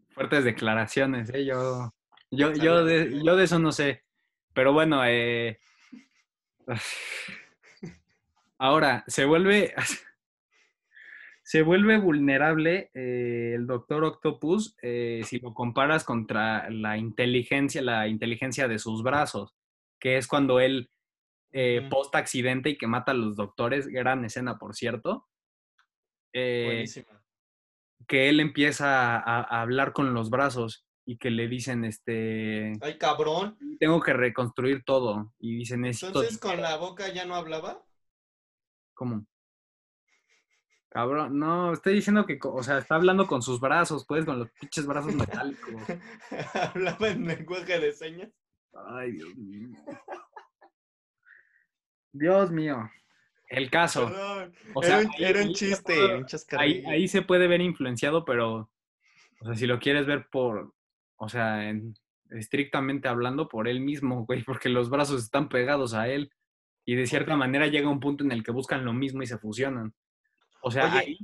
fuertes 0.10 0.44
declaraciones, 0.44 1.30
¿eh? 1.34 1.46
Yo, 1.46 1.94
yo, 2.30 2.52
yo, 2.54 2.84
de, 2.84 3.22
yo 3.24 3.38
de 3.38 3.46
eso 3.46 3.60
no 3.60 3.72
sé. 3.72 4.04
Pero 4.54 4.74
bueno, 4.74 5.06
eh, 5.06 5.60
ahora, 8.58 9.04
se 9.08 9.26
vuelve, 9.26 9.74
se 11.44 11.62
vuelve 11.62 12.00
vulnerable 12.00 12.92
eh, 12.94 13.54
el 13.56 13.68
Doctor 13.68 14.04
Octopus 14.04 14.76
eh, 14.82 15.22
si 15.26 15.40
lo 15.40 15.54
comparas 15.54 16.04
contra 16.04 16.70
la 16.70 16.98
inteligencia, 16.98 17.82
la 17.82 18.08
inteligencia 18.08 18.68
de 18.68 18.80
sus 18.80 19.04
brazos, 19.04 19.56
que 20.00 20.18
es 20.18 20.28
cuando 20.28 20.60
él 20.60 20.90
eh, 21.52 21.88
post 21.90 22.16
accidente 22.16 22.72
y 22.72 22.78
que 22.78 22.88
mata 22.88 23.12
a 23.12 23.16
los 23.16 23.36
doctores, 23.36 23.88
gran 23.88 24.26
escena 24.26 24.58
por 24.58 24.76
cierto, 24.76 25.28
eh, 26.34 26.64
Buenísima. 26.66 27.24
que 28.08 28.30
él 28.30 28.40
empieza 28.40 29.18
a, 29.18 29.42
a 29.42 29.62
hablar 29.62 29.94
con 29.94 30.14
los 30.14 30.30
brazos 30.30 30.88
y 31.06 31.18
que 31.18 31.30
le 31.30 31.48
dicen, 31.48 31.84
este, 31.86 32.74
Ay, 32.82 32.98
cabrón. 32.98 33.58
tengo 33.80 34.02
que 34.02 34.14
reconstruir 34.14 34.84
todo. 34.86 35.34
Y 35.38 35.58
dice, 35.58 35.78
necesito... 35.78 36.08
Entonces, 36.08 36.38
¿con 36.40 36.52
dinero". 36.52 36.70
la 36.70 36.78
boca 36.78 37.10
ya 37.10 37.26
no 37.26 37.36
hablaba? 37.36 37.84
¿Cómo? 38.94 39.26
Cabrón, 40.90 41.40
no, 41.40 41.74
estoy 41.74 41.96
diciendo 41.96 42.26
que, 42.26 42.38
o 42.44 42.62
sea, 42.62 42.78
está 42.78 42.96
hablando 42.96 43.26
con 43.26 43.42
sus 43.42 43.60
brazos, 43.60 44.06
pues, 44.08 44.26
con 44.26 44.38
los 44.38 44.52
pinches 44.52 44.86
brazos 44.86 45.16
metálicos. 45.16 45.74
¿Hablaba 46.54 47.10
en 47.10 47.26
lenguaje 47.26 47.80
de 47.80 47.92
señas? 47.92 48.30
Ay, 48.90 49.14
Dios 49.14 49.36
mío. 49.36 49.70
Dios 52.12 52.52
mío. 52.52 52.90
El 53.48 53.70
caso. 53.70 54.06
Perdón. 54.08 54.54
O 54.74 54.84
era 54.84 54.88
sea, 55.00 55.08
un, 55.08 55.14
ahí- 55.16 55.24
era 55.24 55.42
un 55.44 55.54
chiste, 55.54 55.96
puede- 55.96 56.18
un 56.18 56.26
Ahí, 56.60 56.84
ahí 56.86 57.08
se 57.08 57.22
puede 57.22 57.48
ver 57.48 57.62
influenciado, 57.62 58.24
pero, 58.26 58.70
o 59.42 59.46
sea, 59.46 59.56
si 59.56 59.66
lo 59.68 59.80
quieres 59.80 60.06
ver 60.06 60.28
por, 60.32 60.74
o 61.18 61.30
sea, 61.30 61.70
en- 61.70 61.96
estrictamente 62.32 63.08
hablando, 63.08 63.48
por 63.48 63.68
él 63.68 63.80
mismo, 63.80 64.26
güey, 64.26 64.44
porque 64.44 64.70
los 64.70 64.90
brazos 64.90 65.24
están 65.24 65.50
pegados 65.50 65.94
a 65.94 66.08
él 66.08 66.32
y 66.86 66.96
de 66.96 67.08
cierta 67.08 67.36
manera 67.36 67.68
llega 67.68 67.90
un 67.90 68.00
punto 68.00 68.24
en 68.24 68.32
el 68.32 68.44
que 68.44 68.52
buscan 68.52 68.84
lo 68.86 68.94
mismo 68.94 69.24
y 69.24 69.28
se 69.28 69.38
fusionan. 69.38 69.94
O 70.62 70.72
sea, 70.72 70.86
Oye. 70.86 70.98
ahí, 71.00 71.18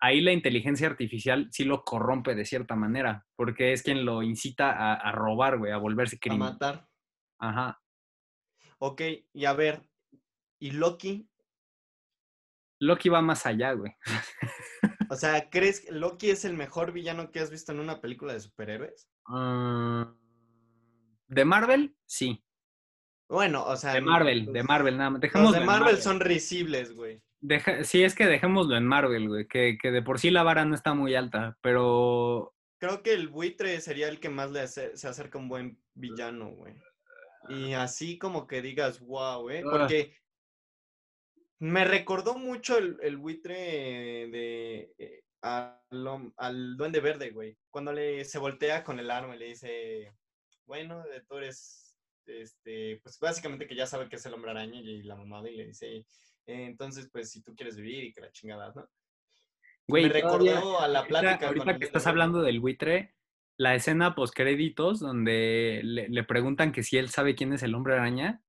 ahí 0.00 0.20
la 0.20 0.32
inteligencia 0.32 0.86
artificial 0.88 1.48
sí 1.50 1.64
lo 1.64 1.84
corrompe 1.84 2.34
de 2.34 2.44
cierta 2.44 2.74
manera, 2.76 3.26
porque 3.36 3.72
es 3.72 3.82
quien 3.82 4.04
lo 4.04 4.22
incita 4.22 4.70
a, 4.72 4.94
a 4.94 5.12
robar, 5.12 5.58
güey, 5.58 5.72
a 5.72 5.76
volverse 5.78 6.16
A 6.16 6.18
criminal. 6.20 6.52
matar. 6.52 6.88
Ajá. 7.38 7.80
Ok, 8.78 9.02
y 9.32 9.44
a 9.44 9.52
ver, 9.54 9.88
¿y 10.60 10.72
Loki? 10.72 11.28
Loki 12.80 13.08
va 13.08 13.20
más 13.22 13.44
allá, 13.46 13.72
güey. 13.72 13.92
O 15.10 15.16
sea, 15.16 15.48
¿crees 15.50 15.80
que 15.80 15.90
Loki 15.90 16.30
es 16.30 16.44
el 16.44 16.54
mejor 16.54 16.92
villano 16.92 17.30
que 17.32 17.40
has 17.40 17.50
visto 17.50 17.72
en 17.72 17.80
una 17.80 18.00
película 18.00 18.32
de 18.32 18.40
superhéroes? 18.40 19.08
Ah, 19.26 20.14
¿De 21.26 21.44
Marvel? 21.44 21.96
Sí. 22.06 22.44
Bueno, 23.28 23.64
o 23.64 23.76
sea. 23.76 23.92
De 23.94 24.00
Marvel, 24.00 24.46
de 24.52 24.62
Marvel, 24.62 24.96
nada 24.96 25.10
más. 25.10 25.20
Los 25.22 25.30
Dejémoslo 25.32 25.58
de 25.60 25.64
Marvel 25.66 25.96
son 25.98 26.20
risibles, 26.20 26.94
güey. 26.94 27.20
Deja- 27.40 27.84
sí, 27.84 28.02
es 28.02 28.14
que 28.14 28.26
dejémoslo 28.26 28.76
en 28.76 28.86
Marvel, 28.86 29.28
güey. 29.28 29.46
Que, 29.46 29.78
que 29.80 29.90
de 29.90 30.02
por 30.02 30.18
sí 30.18 30.30
la 30.30 30.42
vara 30.42 30.64
no 30.64 30.74
está 30.74 30.94
muy 30.94 31.14
alta, 31.14 31.56
pero 31.60 32.54
Creo 32.80 33.02
que 33.02 33.12
el 33.12 33.28
buitre 33.28 33.80
sería 33.80 34.08
el 34.08 34.20
que 34.20 34.28
más 34.28 34.50
le 34.52 34.60
ace- 34.60 34.96
se 34.96 35.08
acerca 35.08 35.38
un 35.38 35.48
buen 35.48 35.78
villano, 35.94 36.50
güey. 36.50 36.74
Y 37.48 37.72
así 37.72 38.18
como 38.18 38.46
que 38.46 38.62
digas, 38.62 39.00
wow, 39.00 39.48
¿eh? 39.50 39.62
Ah. 39.66 39.70
Porque 39.70 40.14
me 41.60 41.84
recordó 41.84 42.36
mucho 42.38 42.78
el, 42.78 42.98
el 43.02 43.16
buitre 43.16 43.54
de 43.54 44.94
eh, 44.98 45.22
al, 45.42 45.80
al 46.36 46.76
Duende 46.76 47.00
Verde, 47.00 47.30
güey. 47.30 47.56
Cuando 47.70 47.92
le, 47.92 48.24
se 48.24 48.38
voltea 48.38 48.84
con 48.84 49.00
el 49.00 49.10
arma 49.10 49.34
y 49.34 49.38
le 49.40 49.46
dice, 49.46 50.12
bueno, 50.66 51.02
tú 51.28 51.38
eres, 51.38 51.87
este, 52.28 53.00
pues 53.02 53.18
básicamente 53.18 53.66
que 53.66 53.74
ya 53.76 53.86
sabe 53.86 54.08
que 54.08 54.16
es 54.16 54.26
el 54.26 54.34
hombre 54.34 54.50
araña 54.50 54.80
y 54.80 55.02
la 55.02 55.16
mamada 55.16 55.48
y 55.50 55.56
le 55.56 55.66
dice, 55.66 55.96
"Eh, 55.96 56.04
entonces, 56.46 57.08
pues 57.12 57.30
si 57.30 57.42
tú 57.42 57.54
quieres 57.54 57.76
vivir 57.76 58.04
y 58.04 58.12
que 58.12 58.20
la 58.20 58.30
chingada, 58.32 58.72
¿no? 58.74 58.88
güey, 59.86 60.04
me 60.04 60.10
recordó 60.12 60.80
a 60.80 60.86
la 60.88 60.98
ahorita- 61.00 61.08
plática. 61.20 61.46
Ahorita, 61.48 61.70
el 61.72 61.78
que 61.78 61.84
estás 61.86 62.06
hablando 62.06 62.42
del 62.42 62.60
buitre, 62.60 63.14
la 63.56 63.74
escena 63.74 64.14
post 64.14 64.34
créditos 64.36 65.00
donde 65.00 65.80
le, 65.82 66.08
le 66.10 66.24
preguntan 66.24 66.72
que 66.72 66.82
si 66.82 66.98
él 66.98 67.08
sabe 67.08 67.34
quién 67.34 67.52
es 67.54 67.62
el 67.62 67.74
hombre 67.74 67.94
araña 67.94 68.42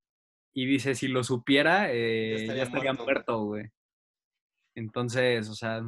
y 0.54 0.66
dice 0.66 0.96
si 0.96 1.08
lo 1.08 1.24
supiera 1.24 1.92
eh, 1.94 2.32
ya 2.32 2.42
estaría 2.42 2.64
estaría, 2.64 2.92
muerto. 2.94 3.04
muerto, 3.06 3.44
güey. 3.46 3.70
Entonces, 4.76 5.50
o 5.50 5.56
sea, 5.56 5.82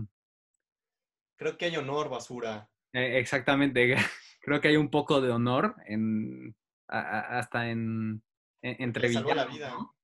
Creo 1.37 1.57
que 1.57 1.65
hay 1.65 1.75
honor, 1.77 2.09
basura. 2.09 2.69
eh, 2.93 3.17
exactamente, 3.19 3.95
creo 4.41 4.61
que 4.61 4.67
hay 4.69 4.77
un 4.77 4.89
poco 4.89 5.21
de 5.21 5.31
honor 5.31 5.75
en 5.87 6.55
a- 6.91 6.99
a- 6.99 7.39
hasta 7.39 7.69
en, 7.69 8.21
en- 8.61 8.75
entre 8.83 9.07
Le 9.07 9.13
salvó 9.13 9.33
la 9.33 9.45
vida. 9.45 9.69
¿no? 9.71 9.95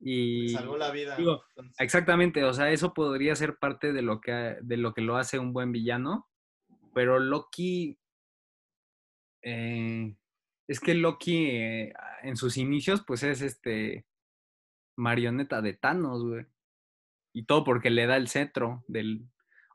Le 0.00 0.10
Y 0.10 0.48
salvó 0.48 0.76
la 0.78 0.90
vida. 0.90 1.16
digo, 1.16 1.44
Exactamente, 1.78 2.42
o 2.44 2.52
sea, 2.54 2.70
eso 2.70 2.94
podría 2.94 3.36
ser 3.36 3.56
parte 3.58 3.92
de 3.92 4.02
lo 4.02 4.20
que, 4.20 4.56
de 4.62 4.76
lo, 4.76 4.94
que 4.94 5.02
lo 5.02 5.16
hace 5.16 5.38
un 5.38 5.52
buen 5.52 5.72
villano, 5.72 6.28
pero 6.94 7.18
Loki, 7.18 7.98
eh, 9.42 10.16
es 10.66 10.80
que 10.80 10.94
Loki 10.94 11.46
eh, 11.50 11.92
en 12.22 12.36
sus 12.36 12.56
inicios, 12.56 13.02
pues 13.06 13.22
es 13.22 13.42
este 13.42 14.06
marioneta 14.96 15.62
de 15.62 15.74
Thanos, 15.74 16.24
güey. 16.24 16.46
Y 17.32 17.44
todo 17.44 17.64
porque 17.64 17.90
le 17.90 18.06
da 18.06 18.16
el 18.16 18.28
cetro 18.28 18.84
del... 18.88 19.24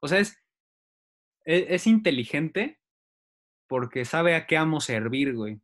O 0.02 0.08
sea, 0.08 0.20
es, 0.20 0.44
es, 1.46 1.66
es 1.70 1.88
inteligente 1.88 2.80
porque 3.68 4.06
sabe 4.06 4.36
a 4.36 4.46
qué 4.46 4.58
amo 4.58 4.82
servir, 4.82 5.34
güey. 5.36 5.62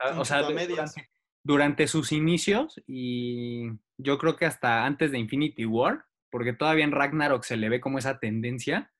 Ah, 0.00 0.18
O 0.20 0.24
sea, 0.24 0.42
durante, 0.42 1.08
durante 1.42 1.86
sus 1.88 2.12
inicios 2.12 2.80
y 2.86 3.68
yo 3.98 4.18
creo 4.18 4.36
que 4.36 4.46
hasta 4.46 4.84
antes 4.86 5.10
de 5.12 5.18
Infinity 5.18 5.64
War, 5.66 6.04
porque 6.30 6.52
todavía 6.52 6.84
en 6.84 6.92
Ragnarok 6.92 7.42
se 7.44 7.56
le 7.56 7.68
ve 7.68 7.80
como 7.80 7.98
esa 7.98 8.18
tendencia 8.18 8.92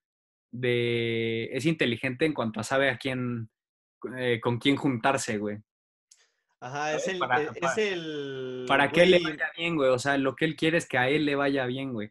de 0.53 1.45
es 1.53 1.64
inteligente 1.66 2.25
en 2.27 2.35
cuanto 2.35 2.61
a 2.61 2.64
sabe 2.64 2.91
a 2.91 2.99
quién 2.99 3.51
eh, 4.16 4.41
con 4.41 4.59
quién 4.59 4.77
juntarse, 4.77 5.39
güey. 5.39 5.59
Ajá, 6.62 6.95
es 6.95 7.07
el, 7.09 7.18
Para- 7.18 7.41
e- 7.43 7.45
es 7.55 7.59
para- 7.61 7.75
el 7.83 8.64
Para 8.68 8.91
que 8.91 9.07
le 9.07 9.18
güey- 9.21 9.25
vaya 9.25 9.51
bien, 9.57 9.77
güey. 9.77 9.91
O 9.91 9.99
sea, 9.99 10.18
lo 10.18 10.35
que 10.37 10.45
él 10.45 10.57
quiere 10.57 10.79
es 10.79 10.87
que 10.89 10.99
a 10.99 11.09
él 11.09 11.25
le 11.25 11.35
vaya 11.37 11.64
bien, 11.66 11.93
güey. 11.93 12.11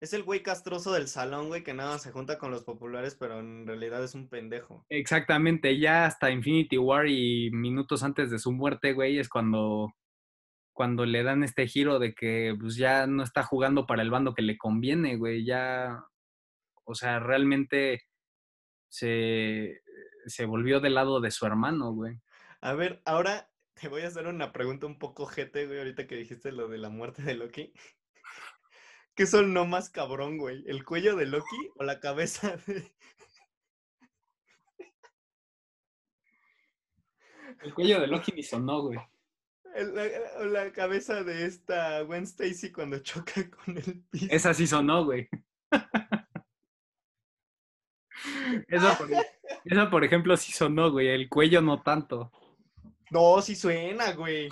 Es 0.00 0.12
el 0.12 0.24
güey 0.24 0.42
castroso 0.42 0.92
del 0.92 1.08
salón, 1.08 1.48
güey, 1.48 1.62
que 1.62 1.72
nada 1.72 1.98
se 1.98 2.12
junta 2.12 2.38
con 2.38 2.50
los 2.50 2.64
populares, 2.64 3.16
pero 3.18 3.40
en 3.40 3.66
realidad 3.66 4.04
es 4.04 4.14
un 4.14 4.28
pendejo. 4.28 4.84
Exactamente, 4.90 5.78
ya 5.78 6.04
hasta 6.04 6.30
Infinity 6.30 6.76
War 6.76 7.06
y 7.08 7.50
minutos 7.50 8.02
antes 8.02 8.30
de 8.30 8.38
su 8.38 8.52
muerte, 8.52 8.92
güey, 8.92 9.18
es 9.18 9.30
cuando, 9.30 9.94
cuando 10.74 11.06
le 11.06 11.22
dan 11.22 11.42
este 11.42 11.66
giro 11.66 11.98
de 11.98 12.14
que 12.14 12.54
pues 12.60 12.76
ya 12.76 13.06
no 13.06 13.22
está 13.22 13.42
jugando 13.42 13.86
para 13.86 14.02
el 14.02 14.10
bando 14.10 14.34
que 14.34 14.42
le 14.42 14.58
conviene, 14.58 15.16
güey, 15.16 15.46
ya, 15.46 16.04
o 16.84 16.94
sea, 16.94 17.18
realmente 17.18 18.02
se, 18.90 19.80
se 20.26 20.44
volvió 20.44 20.80
del 20.80 20.94
lado 20.94 21.20
de 21.22 21.30
su 21.30 21.46
hermano, 21.46 21.92
güey. 21.92 22.20
A 22.60 22.74
ver, 22.74 23.00
ahora 23.06 23.50
te 23.74 23.88
voy 23.88 24.02
a 24.02 24.08
hacer 24.08 24.26
una 24.26 24.52
pregunta 24.52 24.86
un 24.86 24.98
poco 24.98 25.26
jete, 25.26 25.66
güey, 25.66 25.78
ahorita 25.78 26.06
que 26.06 26.16
dijiste 26.16 26.52
lo 26.52 26.68
de 26.68 26.78
la 26.78 26.90
muerte 26.90 27.22
de 27.22 27.34
Loki. 27.34 27.72
¿Qué 29.16 29.26
son 29.26 29.54
no 29.54 29.64
más 29.64 29.88
cabrón, 29.88 30.36
güey? 30.36 30.62
¿El 30.66 30.84
cuello 30.84 31.16
de 31.16 31.24
Loki 31.24 31.70
o 31.76 31.84
la 31.84 31.98
cabeza 32.00 32.56
de... 32.66 32.92
El 37.62 37.72
cuello 37.72 37.98
de 37.98 38.08
Loki 38.08 38.32
ni 38.32 38.42
sonó, 38.42 38.82
güey. 38.82 38.98
la, 39.74 40.44
la 40.44 40.70
cabeza 40.72 41.24
de 41.24 41.46
esta 41.46 42.02
Gwen 42.02 42.24
Stacy 42.24 42.70
cuando 42.70 42.98
choca 42.98 43.48
con 43.50 43.78
el 43.78 44.04
piso? 44.10 44.26
Esa 44.28 44.52
sí 44.52 44.66
sonó, 44.66 45.06
güey. 45.06 45.28
Esa 48.68 48.98
por, 48.98 49.08
esa, 49.64 49.90
por 49.90 50.04
ejemplo, 50.04 50.36
sí 50.36 50.52
sonó, 50.52 50.90
güey. 50.90 51.08
El 51.08 51.28
cuello 51.28 51.62
no 51.62 51.82
tanto. 51.82 52.32
No, 53.10 53.40
sí 53.40 53.56
suena, 53.56 54.12
güey. 54.12 54.48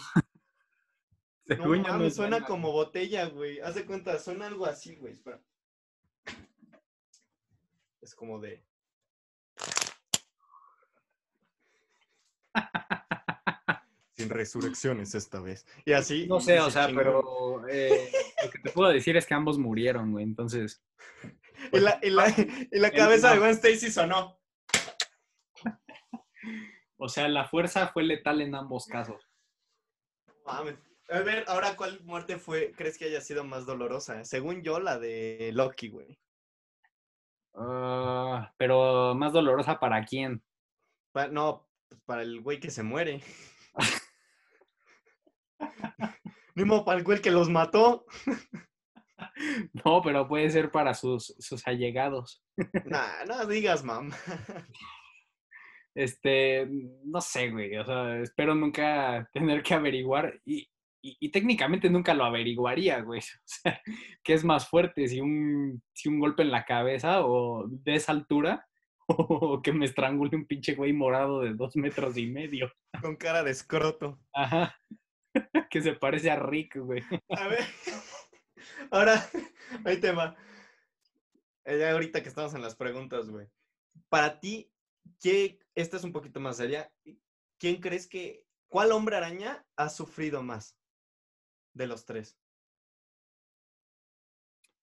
No 1.47 1.57
Según 1.57 1.77
yo, 1.79 1.83
no 1.83 1.89
mames, 1.99 2.15
suena 2.17 2.45
como 2.45 2.73
botella, 2.73 3.27
güey. 3.27 3.61
Haz 3.61 3.75
de 3.75 3.85
cuenta, 3.85 4.19
suena 4.19 4.47
algo 4.47 4.65
así, 4.67 4.97
güey. 4.97 5.13
Espera. 5.13 5.41
Es 8.01 8.15
como 8.15 8.39
de. 8.41 8.63
Sin 14.13 14.31
resurrecciones 14.31 15.15
esta 15.15 15.41
vez. 15.41 15.67
Y 15.85 15.93
así. 15.93 16.27
No 16.29 16.39
sé, 16.41 16.61
o 16.61 16.67
se 16.67 16.73
sea, 16.73 16.87
chingó. 16.87 16.99
pero 16.99 17.69
eh, 17.69 18.13
lo 18.45 18.51
que 18.51 18.59
te 18.61 18.71
puedo 18.71 18.91
decir 18.93 19.17
es 19.17 19.27
que 19.27 19.35
ambos 19.35 19.59
murieron, 19.59 20.13
güey. 20.13 20.25
Entonces, 20.25 20.85
Y 21.73 21.81
la, 21.81 21.99
y 22.01 22.11
la- 22.11 22.29
y 22.71 22.79
la 22.79 22.91
cabeza 22.93 23.33
de. 23.33 23.39
Gwen 23.39 23.51
Stacy 23.51 23.91
sonó. 23.91 24.39
o 26.97 27.09
sea, 27.09 27.27
la 27.29 27.49
fuerza 27.49 27.89
fue 27.89 28.05
letal 28.05 28.41
en 28.41 28.55
ambos 28.55 28.87
casos. 28.87 29.29
Mames. 30.47 30.77
A 31.11 31.21
ver, 31.21 31.45
ahora, 31.49 31.77
¿cuál 31.77 32.03
muerte 32.05 32.39
fue? 32.39 32.73
¿Crees 32.73 32.99
que 32.99 33.07
haya 33.07 33.21
sido 33.21 33.45
más 33.45 33.67
dolorosa? 33.67 34.25
Según 34.25 34.63
yo, 34.63 34.81
la 34.81 34.99
de 34.99 35.51
Loki, 35.53 35.89
güey. 35.89 36.19
Ah, 37.55 38.53
pero 38.57 39.15
más 39.15 39.33
dolorosa 39.33 39.79
para 39.79 40.05
quién. 40.05 40.43
Pa- 41.13 41.29
no, 41.29 41.69
pues, 41.89 42.01
para 42.03 42.23
el 42.23 42.41
güey 42.41 42.59
que 42.59 42.71
se 42.71 42.83
muere. 42.83 43.23
Mismo 46.55 46.85
para 46.85 46.99
el 46.99 47.05
güey 47.05 47.21
que 47.21 47.31
los 47.31 47.51
mató. 47.51 48.07
No, 49.85 50.01
pero 50.03 50.27
puede 50.27 50.51
ser 50.51 50.71
para 50.71 50.95
sus, 50.95 51.35
sus 51.39 51.67
allegados. 51.67 52.43
Nah, 52.85 53.25
no 53.27 53.47
digas, 53.47 53.85
mam. 53.85 54.11
Este, 55.95 56.67
no 57.05 57.21
sé, 57.21 57.51
güey. 57.51 57.77
O 57.77 57.85
sea, 57.85 58.19
espero 58.21 58.55
nunca 58.55 59.29
tener 59.33 59.63
que 59.63 59.75
averiguar. 59.75 60.41
Y, 60.45 60.69
y, 61.05 61.19
y 61.21 61.29
técnicamente 61.29 61.91
nunca 61.91 62.15
lo 62.15 62.25
averiguaría, 62.25 63.01
güey. 63.03 63.21
O 63.45 63.45
sea, 63.45 63.81
¿qué 64.23 64.33
es 64.33 64.43
más 64.43 64.69
fuerte? 64.69 65.07
Si 65.07 65.21
un, 65.21 65.83
si 65.93 66.09
un 66.09 66.19
golpe 66.19 66.43
en 66.43 66.51
la 66.51 66.65
cabeza 66.65 67.27
o 67.27 67.67
de 67.69 67.95
esa 67.95 68.13
altura 68.13 68.67
o 69.07 69.61
que 69.61 69.73
me 69.73 69.85
estrangule 69.85 70.35
un 70.35 70.47
pinche 70.47 70.75
güey 70.75 70.95
morado 70.95 71.43
de 71.43 71.53
dos 71.53 71.77
metros 71.77 72.17
y 72.17 72.27
medio. 72.27 72.73
Con 73.03 73.17
cara 73.17 73.43
de 73.43 73.51
escroto. 73.51 74.19
Ajá. 74.33 74.77
Que 75.69 75.83
se 75.83 75.95
parece 75.95 76.31
a 76.31 76.37
Rick, 76.37 76.77
güey. 76.77 77.03
A 77.31 77.49
ver. 77.49 77.65
Ahora, 78.93 79.21
ahí 79.85 79.97
te 79.97 80.13
va. 80.13 80.37
Eh, 81.65 81.77
ya 81.77 81.91
ahorita 81.91 82.23
que 82.23 82.29
estamos 82.29 82.55
en 82.55 82.63
las 82.63 82.77
preguntas, 82.77 83.29
güey. 83.29 83.49
Para 84.09 84.39
ti, 84.39 84.71
¿qué, 85.21 85.59
esta 85.75 85.97
es 85.97 86.05
un 86.05 86.13
poquito 86.13 86.39
más 86.39 86.59
seria. 86.59 86.89
¿Quién 87.59 87.81
crees 87.81 88.07
que, 88.07 88.45
cuál 88.69 88.93
hombre 88.93 89.17
araña 89.17 89.67
ha 89.75 89.89
sufrido 89.89 90.45
más 90.45 90.79
de 91.75 91.87
los 91.87 92.05
tres? 92.07 92.39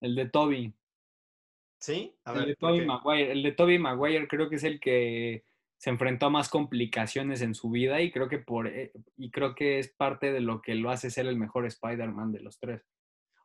El 0.01 0.15
de 0.15 0.29
Toby. 0.29 0.73
¿Sí? 1.79 2.15
A 2.25 2.33
el 2.33 2.39
ver, 2.39 2.47
de 2.49 2.55
¿por 2.55 2.71
Toby? 2.71 2.85
Maguire. 2.85 3.31
El 3.31 3.43
de 3.43 3.51
Toby 3.53 3.79
Maguire 3.79 4.27
creo 4.27 4.49
que 4.49 4.55
es 4.57 4.63
el 4.63 4.79
que 4.79 5.45
se 5.77 5.89
enfrentó 5.89 6.27
a 6.27 6.29
más 6.29 6.49
complicaciones 6.49 7.41
en 7.41 7.55
su 7.55 7.71
vida 7.71 8.01
y 8.01 8.11
creo 8.11 8.29
que 8.29 8.37
por 8.37 8.67
eh, 8.67 8.91
y 9.17 9.31
creo 9.31 9.55
que 9.55 9.79
es 9.79 9.89
parte 9.89 10.31
de 10.31 10.41
lo 10.41 10.61
que 10.61 10.75
lo 10.75 10.91
hace 10.91 11.09
ser 11.09 11.25
el 11.25 11.37
mejor 11.37 11.65
Spider-Man 11.65 12.31
de 12.31 12.41
los 12.41 12.59
tres. 12.59 12.87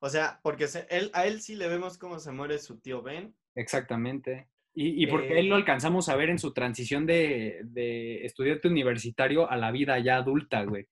O 0.01 0.11
sea, 0.11 0.41
porque 0.43 0.69
se- 0.69 0.87
él, 0.91 1.11
a 1.15 1.27
él 1.27 1.41
sí 1.41 1.57
le 1.57 1.69
vemos 1.69 1.97
cómo 1.97 2.19
se 2.19 2.33
muere 2.33 2.59
su 2.59 2.79
tío 2.81 3.01
Ben. 3.03 3.35
Exactamente. 3.55 4.51
Y, 4.75 5.03
y 5.03 5.07
porque 5.07 5.33
Eh, 5.35 5.41
él 5.41 5.49
lo 5.49 5.55
alcanzamos 5.57 6.11
a 6.11 6.17
ver 6.17 6.29
en 6.29 6.39
su 6.39 6.53
transición 6.53 7.07
de, 7.07 7.63
de 7.65 8.27
estudiante 8.27 8.69
universitario 8.69 9.51
a 9.51 9.57
la 9.57 9.71
vida 9.71 9.99
ya 9.99 10.17
adulta, 10.19 10.65
güey. 10.65 10.87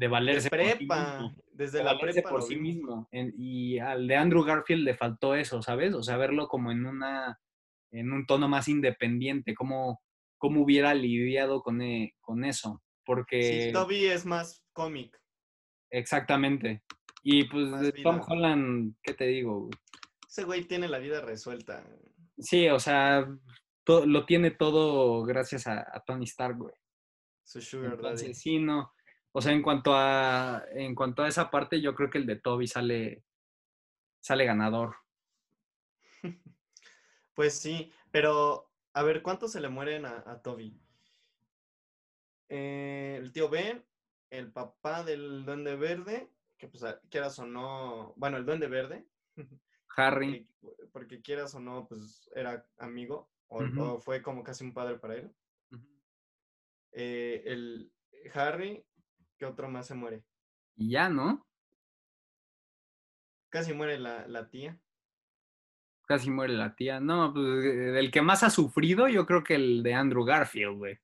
De 0.00 0.08
valerse 0.08 0.48
por 0.48 0.58
sí 0.60 0.74
prepa. 0.76 1.12
mismo. 1.20 1.42
Desde 1.52 1.78
de 1.78 1.84
la 1.84 1.92
valerse 1.94 2.22
prepa 2.22 2.30
por 2.30 2.42
sí 2.42 2.56
mismo. 2.56 3.08
En- 3.12 3.34
y 3.36 3.78
al 3.78 4.06
de 4.08 4.16
Andrew 4.16 4.42
Garfield 4.42 4.82
le 4.84 4.94
faltó 4.96 5.34
eso, 5.34 5.60
¿sabes? 5.62 5.94
O 5.94 6.02
sea, 6.02 6.16
verlo 6.16 6.48
como 6.48 6.72
en 6.72 6.86
una 6.86 7.38
en 7.92 8.12
un 8.12 8.24
tono 8.24 8.48
más 8.48 8.68
independiente, 8.68 9.52
cómo, 9.54 10.00
cómo 10.38 10.62
hubiera 10.62 10.94
lidiado 10.94 11.60
con, 11.60 11.82
e- 11.82 12.14
con 12.20 12.44
eso. 12.44 12.80
Porque 13.04 13.64
Sí, 13.66 13.72
Toby 13.72 14.06
es 14.06 14.24
más 14.24 14.64
cómic. 14.72 15.20
exactamente. 15.90 16.82
Y 17.22 17.44
pues 17.44 17.68
Más 17.68 17.82
de 17.82 17.92
Tom 17.92 18.16
vida. 18.16 18.26
Holland, 18.28 18.94
¿qué 19.02 19.12
te 19.14 19.26
digo? 19.26 19.68
Ese 20.28 20.44
güey 20.44 20.64
tiene 20.64 20.88
la 20.88 20.98
vida 20.98 21.20
resuelta. 21.20 21.84
Sí, 22.38 22.68
o 22.68 22.78
sea, 22.78 23.26
to- 23.84 24.06
lo 24.06 24.24
tiene 24.24 24.52
todo 24.52 25.22
gracias 25.24 25.66
a, 25.66 25.80
a 25.80 26.00
Tony 26.06 26.24
Stark, 26.24 26.56
güey. 26.56 26.74
Su 27.44 27.60
sugar 27.60 27.90
daddy. 27.96 27.96
Entonces, 27.96 28.38
sí, 28.40 28.58
no. 28.60 28.92
O 29.32 29.40
sea, 29.40 29.52
en 29.52 29.62
cuanto 29.62 29.92
a 29.94 30.64
en 30.72 30.94
cuanto 30.94 31.22
a 31.22 31.28
esa 31.28 31.50
parte, 31.50 31.80
yo 31.80 31.94
creo 31.94 32.10
que 32.10 32.18
el 32.18 32.26
de 32.26 32.36
Toby 32.36 32.66
sale 32.66 33.24
sale 34.20 34.44
ganador. 34.44 34.96
Pues 37.32 37.58
sí, 37.58 37.90
pero 38.10 38.70
a 38.92 39.02
ver, 39.02 39.22
¿cuántos 39.22 39.52
se 39.52 39.60
le 39.60 39.70
mueren 39.70 40.04
a, 40.04 40.24
a 40.26 40.42
Toby? 40.42 40.78
Eh, 42.50 43.16
el 43.18 43.32
tío 43.32 43.48
Ben, 43.48 43.82
el 44.28 44.52
papá 44.52 45.04
del 45.04 45.46
Duende 45.46 45.76
Verde, 45.76 46.28
que 46.58 46.68
pues 46.68 46.84
quieras 47.08 47.38
o 47.38 47.46
no, 47.46 48.12
bueno, 48.16 48.36
el 48.36 48.44
Duende 48.44 48.66
Verde, 48.66 49.06
Harry, 49.96 50.46
porque, 50.60 50.86
porque 50.92 51.22
quieras 51.22 51.54
o 51.54 51.60
no, 51.60 51.86
pues 51.88 52.28
era 52.34 52.66
amigo, 52.76 53.30
o 53.46 53.98
fue 54.00 54.20
como 54.20 54.42
casi 54.42 54.64
un 54.64 54.74
padre 54.74 54.98
para 54.98 55.14
él. 55.14 55.32
Eh, 56.92 57.42
el 57.46 57.92
Harry, 58.34 58.84
¿qué 59.40 59.46
otro 59.46 59.68
más 59.70 59.86
se 59.86 59.94
muere? 59.94 60.22
y 60.76 60.90
ya, 60.90 61.08
¿no? 61.08 61.46
Casi 63.48 63.72
muere 63.72 63.98
la, 63.98 64.26
la 64.28 64.48
tía. 64.48 64.78
Casi 66.06 66.30
muere 66.30 66.52
la 66.52 66.74
tía. 66.76 67.00
No, 67.00 67.32
pues 67.32 67.64
eh, 67.64 67.98
el 67.98 68.10
que 68.10 68.22
más 68.22 68.42
ha 68.42 68.50
sufrido, 68.50 69.08
yo 69.08 69.26
creo 69.26 69.42
que 69.42 69.54
el 69.56 69.82
de 69.82 69.94
Andrew 69.94 70.24
Garfield, 70.24 70.76
güey. 70.76 70.98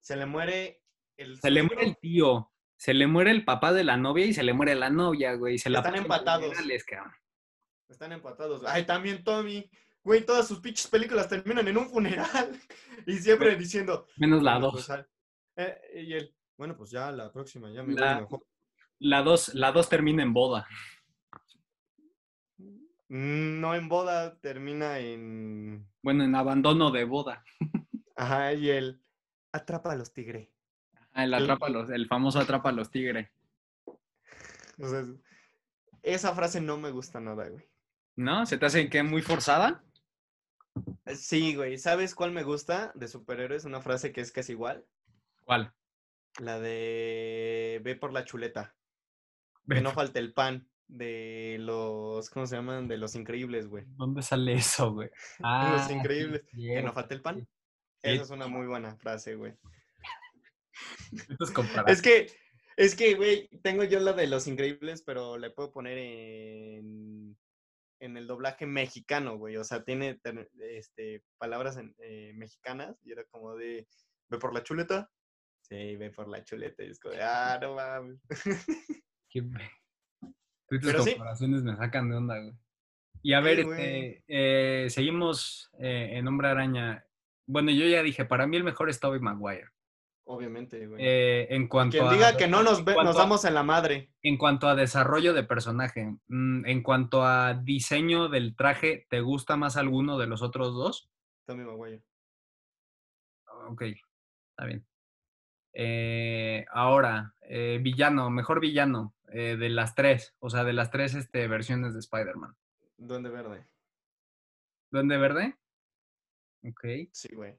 Se 0.00 0.16
le 0.16 0.26
muere 0.26 0.82
el 1.16 1.38
Se 1.40 1.50
le 1.50 1.62
muere 1.64 1.84
el 1.84 1.96
tío, 1.98 2.52
se 2.76 2.94
le 2.94 3.06
muere 3.06 3.30
el 3.32 3.44
papá 3.44 3.72
de 3.72 3.84
la 3.84 3.96
novia 3.96 4.26
y 4.26 4.32
se 4.34 4.42
le 4.44 4.52
muere 4.52 4.74
la 4.74 4.90
novia, 4.90 5.34
güey. 5.34 5.58
Se 5.58 5.70
la 5.70 5.78
Están 5.80 5.92
pasan 5.92 6.04
empatados. 6.04 6.54
cabrón. 6.86 7.12
Están 7.88 8.12
empatados. 8.12 8.64
Ay, 8.66 8.84
también 8.86 9.24
Tommy. 9.24 9.68
Güey, 10.04 10.24
todas 10.24 10.46
sus 10.46 10.60
pinches 10.60 10.86
películas 10.86 11.28
terminan 11.28 11.66
en 11.68 11.76
un 11.78 11.88
funeral. 11.90 12.50
Y 13.06 13.16
siempre 13.18 13.56
diciendo. 13.56 14.06
Menos 14.16 14.42
la 14.42 14.54
"Bueno, 14.58 14.70
2. 14.72 14.86
pues, 14.86 15.06
eh, 15.56 16.02
y 16.04 16.12
él. 16.14 16.34
Bueno, 16.58 16.76
pues 16.76 16.90
ya 16.90 17.10
la 17.12 17.32
próxima, 17.32 17.70
ya 17.70 17.82
me 17.82 17.94
La- 17.94 18.14
voy 18.14 18.22
mejor. 18.22 18.44
La 18.98 19.22
2 19.22 19.54
la 19.54 19.70
dos 19.72 19.88
termina 19.88 20.22
en 20.24 20.32
boda. 20.34 20.66
Mm, 23.08 23.60
No 23.60 23.74
en 23.74 23.88
boda, 23.88 24.38
termina 24.40 24.98
en. 24.98 25.88
Bueno, 26.02 26.24
en 26.24 26.34
abandono 26.34 26.90
de 26.90 27.04
boda. 27.04 27.44
Ajá, 28.16 28.52
y 28.52 28.68
él. 28.70 29.00
Atrapa 29.52 29.92
a 29.92 29.96
los 29.96 30.12
tigres. 30.12 30.48
Ah, 31.12 31.24
el, 31.24 31.32
El- 31.32 31.42
atrapa 31.44 31.68
los, 31.68 31.90
el 31.90 32.06
famoso 32.08 32.38
atrapa 32.40 32.68
a 32.70 32.72
los. 32.72 32.88
O 34.80 34.88
sea, 34.88 35.04
esa 36.02 36.34
frase 36.34 36.60
no 36.60 36.76
me 36.76 36.90
gusta 36.90 37.20
nada, 37.20 37.48
güey. 37.48 37.64
¿No? 38.16 38.44
¿Se 38.46 38.58
te 38.58 38.66
hace 38.66 38.90
que 38.90 39.02
muy 39.04 39.22
forzada? 39.22 39.84
Sí, 41.06 41.54
güey. 41.54 41.78
¿Sabes 41.78 42.14
cuál 42.14 42.32
me 42.32 42.42
gusta 42.42 42.92
de 42.94 43.08
superhéroes? 43.08 43.64
Una 43.64 43.80
frase 43.80 44.12
que 44.12 44.20
es 44.20 44.32
casi 44.32 44.52
igual. 44.52 44.84
¿Cuál? 45.44 45.72
La 46.40 46.58
de. 46.60 47.80
Ve 47.84 47.96
por 47.96 48.12
la 48.12 48.24
chuleta. 48.24 48.74
Que 49.68 49.80
no 49.80 49.92
falte 49.92 50.18
el 50.18 50.32
pan. 50.32 50.68
De 50.86 51.56
los. 51.60 52.30
¿Cómo 52.30 52.46
se 52.46 52.56
llaman? 52.56 52.88
De 52.88 52.96
los 52.96 53.14
increíbles, 53.14 53.66
güey. 53.68 53.84
¿Dónde 53.88 54.22
sale 54.22 54.54
eso, 54.54 54.92
güey? 54.92 55.10
Ah, 55.42 55.74
Los 55.76 55.90
increíbles. 55.90 56.42
Que 56.50 56.82
no 56.82 56.92
falte 56.92 57.14
el 57.14 57.22
pan. 57.22 57.40
sí. 57.40 57.46
Esa 58.02 58.22
es 58.22 58.30
una 58.30 58.46
muy 58.46 58.66
buena 58.66 58.96
frase, 58.96 59.34
güey. 59.34 59.52
Es 61.88 62.02
que, 62.02 62.30
es 62.76 62.94
que, 62.94 63.14
güey, 63.14 63.48
tengo 63.62 63.82
yo 63.84 63.98
la 64.00 64.12
de 64.12 64.26
los 64.28 64.46
increíbles, 64.46 65.02
pero 65.02 65.36
le 65.36 65.50
puedo 65.50 65.72
poner 65.72 65.98
en, 65.98 67.36
en 68.00 68.16
el 68.16 68.26
doblaje 68.28 68.64
mexicano, 68.66 69.36
güey. 69.36 69.56
O 69.56 69.64
sea, 69.64 69.82
tiene 69.84 70.20
este, 70.70 71.24
palabras 71.38 71.76
en- 71.78 71.94
eh, 71.98 72.32
mexicanas 72.34 72.96
y 73.04 73.10
era 73.12 73.24
como 73.24 73.56
de, 73.56 73.88
¿ve 74.30 74.38
por 74.38 74.54
la 74.54 74.62
chuleta? 74.62 75.10
Sí, 75.68 75.96
ve 75.96 76.10
por 76.10 76.28
la 76.28 76.42
chuleta. 76.44 76.82
Y 76.82 76.90
es 76.90 76.98
como 77.00 77.14
ah, 77.20 77.58
no 77.60 77.74
mames. 77.74 78.18
Qué- 79.28 79.42
Tú 79.42 80.74
y 80.74 80.80
tus 80.80 80.90
Pero 80.90 81.02
sí. 81.02 81.10
comparaciones 81.12 81.62
me 81.62 81.76
sacan 81.76 82.10
de 82.10 82.16
onda, 82.16 82.38
güey. 82.40 82.54
Y 83.22 83.32
a 83.32 83.40
ver, 83.40 83.60
este, 83.60 84.24
eh, 84.28 84.90
seguimos 84.90 85.70
eh, 85.78 86.10
en 86.12 86.28
Hombre 86.28 86.48
Araña. 86.48 87.04
Bueno, 87.46 87.70
yo 87.70 87.86
ya 87.86 88.02
dije, 88.02 88.24
para 88.24 88.46
mí 88.46 88.56
el 88.56 88.64
mejor 88.64 88.88
es 88.90 89.00
Tobey 89.00 89.18
Maguire. 89.20 89.68
Obviamente, 90.24 90.86
güey. 90.86 91.02
Eh, 91.02 91.46
en 91.54 91.68
cuanto 91.68 91.92
Quien 91.96 92.06
a, 92.06 92.12
diga 92.12 92.36
que 92.36 92.46
no 92.48 92.62
nos, 92.62 92.84
ve- 92.84 92.94
nos 93.02 93.16
damos 93.16 93.44
en 93.46 93.54
la 93.54 93.62
madre. 93.62 94.12
En 94.22 94.36
cuanto 94.36 94.68
a 94.68 94.74
desarrollo 94.74 95.32
de 95.32 95.42
personaje, 95.42 96.16
mm, 96.28 96.66
en 96.66 96.82
cuanto 96.82 97.24
a 97.24 97.54
diseño 97.54 98.28
del 98.28 98.54
traje, 98.54 99.06
¿te 99.08 99.20
gusta 99.22 99.56
más 99.56 99.78
alguno 99.78 100.18
de 100.18 100.26
los 100.26 100.42
otros 100.42 100.74
dos? 100.74 101.10
Tommy 101.46 101.64
Maguire. 101.64 102.02
Ok, 103.68 103.82
está 103.82 104.66
bien. 104.66 104.86
Eh, 105.72 106.64
ahora, 106.70 107.34
eh, 107.42 107.78
villano, 107.80 108.30
mejor 108.30 108.60
villano 108.60 109.14
eh, 109.32 109.56
de 109.56 109.68
las 109.68 109.94
tres, 109.94 110.34
o 110.38 110.50
sea, 110.50 110.64
de 110.64 110.72
las 110.72 110.90
tres 110.90 111.14
este, 111.14 111.46
versiones 111.48 111.94
de 111.94 112.00
Spider-Man. 112.00 112.56
Duende 112.96 113.30
Verde. 113.30 113.66
¿Duende 114.90 115.16
Verde? 115.18 115.56
Ok. 116.64 116.84
Sí, 117.12 117.34
güey. 117.34 117.58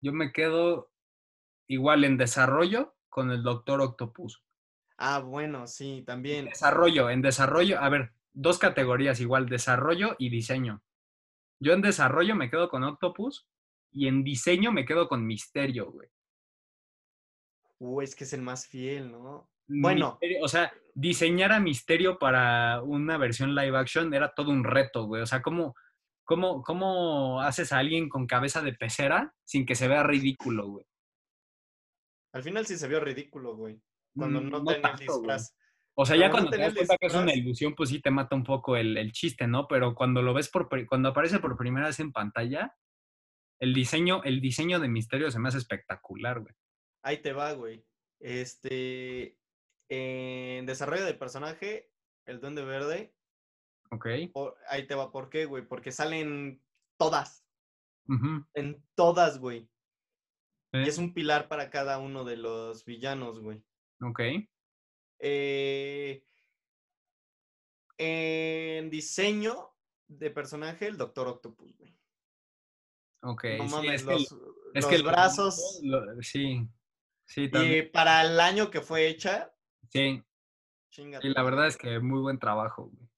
Yo 0.00 0.12
me 0.12 0.32
quedo 0.32 0.92
igual 1.66 2.04
en 2.04 2.16
desarrollo 2.16 2.94
con 3.08 3.30
el 3.30 3.42
Doctor 3.42 3.80
Octopus. 3.80 4.42
Ah, 4.98 5.18
bueno, 5.18 5.66
sí, 5.66 6.04
también. 6.06 6.46
Desarrollo, 6.46 7.10
en 7.10 7.22
desarrollo, 7.22 7.80
a 7.80 7.88
ver, 7.88 8.12
dos 8.32 8.58
categorías 8.58 9.20
igual, 9.20 9.48
desarrollo 9.48 10.16
y 10.18 10.30
diseño. 10.30 10.82
Yo 11.58 11.72
en 11.72 11.82
desarrollo 11.82 12.34
me 12.34 12.50
quedo 12.50 12.68
con 12.68 12.84
Octopus 12.84 13.46
y 13.90 14.08
en 14.08 14.24
diseño 14.24 14.72
me 14.72 14.84
quedo 14.84 15.08
con 15.08 15.26
Misterio, 15.26 15.90
güey. 15.90 16.08
Uh, 17.78 18.00
es 18.00 18.14
que 18.16 18.24
es 18.24 18.32
el 18.32 18.42
más 18.42 18.66
fiel, 18.66 19.12
¿no? 19.12 19.50
Bueno. 19.68 20.18
Misterio- 20.20 20.44
o 20.44 20.48
sea, 20.48 20.72
diseñar 20.94 21.52
a 21.52 21.60
Misterio 21.60 22.18
para 22.18 22.80
una 22.82 23.18
versión 23.18 23.54
live 23.54 23.76
action 23.76 24.12
era 24.14 24.32
todo 24.34 24.50
un 24.50 24.64
reto, 24.64 25.04
güey. 25.06 25.22
O 25.22 25.26
sea, 25.26 25.42
¿cómo, 25.42 25.74
cómo, 26.24 26.62
cómo 26.62 27.40
haces 27.42 27.72
a 27.72 27.78
alguien 27.78 28.08
con 28.08 28.26
cabeza 28.26 28.62
de 28.62 28.72
pecera 28.74 29.34
sin 29.44 29.66
que 29.66 29.74
se 29.74 29.88
vea 29.88 30.02
ridículo, 30.04 30.68
güey? 30.68 30.86
Al 32.32 32.42
final 32.42 32.66
sí 32.66 32.76
se 32.76 32.88
vio 32.88 33.00
ridículo, 33.00 33.56
güey. 33.56 33.80
Cuando 34.16 34.40
Mm, 34.40 34.44
no, 34.50 34.58
no 34.60 34.64
tenía 34.64 34.76
el 34.76 34.82
tanto, 34.82 35.04
güey. 35.06 35.18
disfraz. 35.18 35.56
O 35.98 36.04
sea, 36.04 36.16
ya 36.16 36.30
Cuando 36.30 36.50
cuando 36.50 36.50
no 36.50 36.56
te 36.56 36.62
das 36.62 36.74
cuenta 36.74 36.96
que 36.98 37.06
es 37.06 37.14
una 37.14 37.34
ilusión, 37.34 37.74
pues 37.74 37.88
sí 37.88 38.00
te 38.02 38.10
mata 38.10 38.36
un 38.36 38.44
poco 38.44 38.76
el, 38.76 38.98
el 38.98 39.12
chiste, 39.12 39.46
¿no? 39.46 39.66
Pero 39.66 39.94
cuando 39.94 40.20
lo 40.20 40.34
ves 40.34 40.50
por, 40.50 40.68
cuando 40.86 41.08
aparece 41.08 41.38
por 41.38 41.56
primera 41.56 41.86
vez 41.86 41.98
en 42.00 42.12
pantalla, 42.12 42.74
el 43.58 43.72
diseño, 43.72 44.22
el 44.24 44.42
diseño 44.42 44.78
de 44.78 44.88
Misterio 44.88 45.30
se 45.30 45.38
me 45.38 45.48
hace 45.48 45.56
espectacular, 45.58 46.40
güey. 46.40 46.54
Ahí 47.06 47.18
te 47.22 47.32
va, 47.32 47.52
güey. 47.52 47.86
Este. 48.18 49.38
En 49.88 50.66
desarrollo 50.66 51.04
de 51.04 51.14
personaje, 51.14 51.92
el 52.24 52.40
Duende 52.40 52.64
Verde. 52.64 53.14
¿Ok? 53.92 54.06
ahí 54.68 54.88
te 54.88 54.96
va, 54.96 55.12
¿por 55.12 55.30
qué, 55.30 55.44
güey? 55.44 55.64
Porque 55.64 55.92
salen 55.92 56.60
todas. 56.98 57.46
En 58.54 58.84
todas, 58.96 59.38
güey. 59.38 59.70
Y 60.72 60.88
es 60.88 60.98
un 60.98 61.14
pilar 61.14 61.46
para 61.46 61.70
cada 61.70 61.98
uno 62.00 62.24
de 62.24 62.36
los 62.36 62.84
villanos, 62.84 63.38
güey. 63.38 63.62
Ok. 64.02 64.20
Eh, 65.20 66.24
en 67.98 68.90
diseño 68.90 69.70
de 70.08 70.30
personaje, 70.32 70.88
el 70.88 70.96
Doctor 70.98 71.28
Octopus, 71.28 71.76
güey. 71.78 71.96
Ok. 73.22 73.44
No 73.58 73.68
sí, 73.68 73.74
mames, 73.74 74.00
es 74.00 74.06
que, 74.06 74.12
los, 74.12 74.22
es 74.74 74.84
los 74.84 74.86
que 74.86 75.02
brazos. 75.02 75.80
lo- 75.84 76.22
sí. 76.22 76.68
Sí, 77.26 77.50
Y 77.52 77.82
para 77.82 78.22
el 78.22 78.38
año 78.40 78.70
que 78.70 78.80
fue 78.80 79.08
hecha, 79.08 79.52
Sí. 79.90 80.22
chinga. 80.90 81.18
Y 81.22 81.28
la 81.30 81.42
verdad 81.42 81.66
es 81.66 81.76
que 81.76 81.98
muy 82.00 82.20
buen 82.20 82.38
trabajo, 82.38 82.84
güey. 82.86 83.08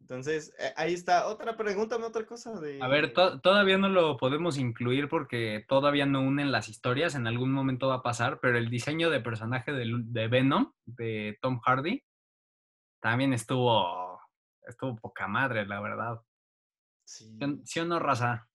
Entonces, 0.00 0.52
eh, 0.58 0.72
ahí 0.76 0.94
está. 0.94 1.28
Otra, 1.28 1.56
pregúntame 1.56 2.04
otra 2.04 2.26
cosa 2.26 2.58
de... 2.58 2.82
A 2.82 2.88
ver, 2.88 3.12
to- 3.12 3.40
todavía 3.40 3.78
no 3.78 3.88
lo 3.88 4.16
podemos 4.16 4.58
incluir 4.58 5.08
porque 5.08 5.64
todavía 5.68 6.04
no 6.06 6.20
unen 6.22 6.50
las 6.50 6.68
historias, 6.68 7.14
en 7.14 7.28
algún 7.28 7.52
momento 7.52 7.86
va 7.88 7.96
a 7.96 8.02
pasar, 8.02 8.40
pero 8.40 8.58
el 8.58 8.68
diseño 8.70 9.08
de 9.10 9.20
personaje 9.20 9.72
del- 9.72 10.12
de, 10.12 10.26
Venom, 10.26 10.72
de 10.84 11.38
Tom 11.40 11.60
Hardy, 11.60 12.02
también 12.98 13.32
estuvo, 13.32 14.20
estuvo 14.66 14.96
poca 14.96 15.28
madre, 15.28 15.64
la 15.66 15.80
verdad. 15.80 16.20
Sí. 17.04 17.36
¿Sí 17.38 17.44
o- 17.44 17.60
¿Sí 17.64 17.80
o 17.80 17.84
no, 17.84 18.00
raza? 18.00 18.48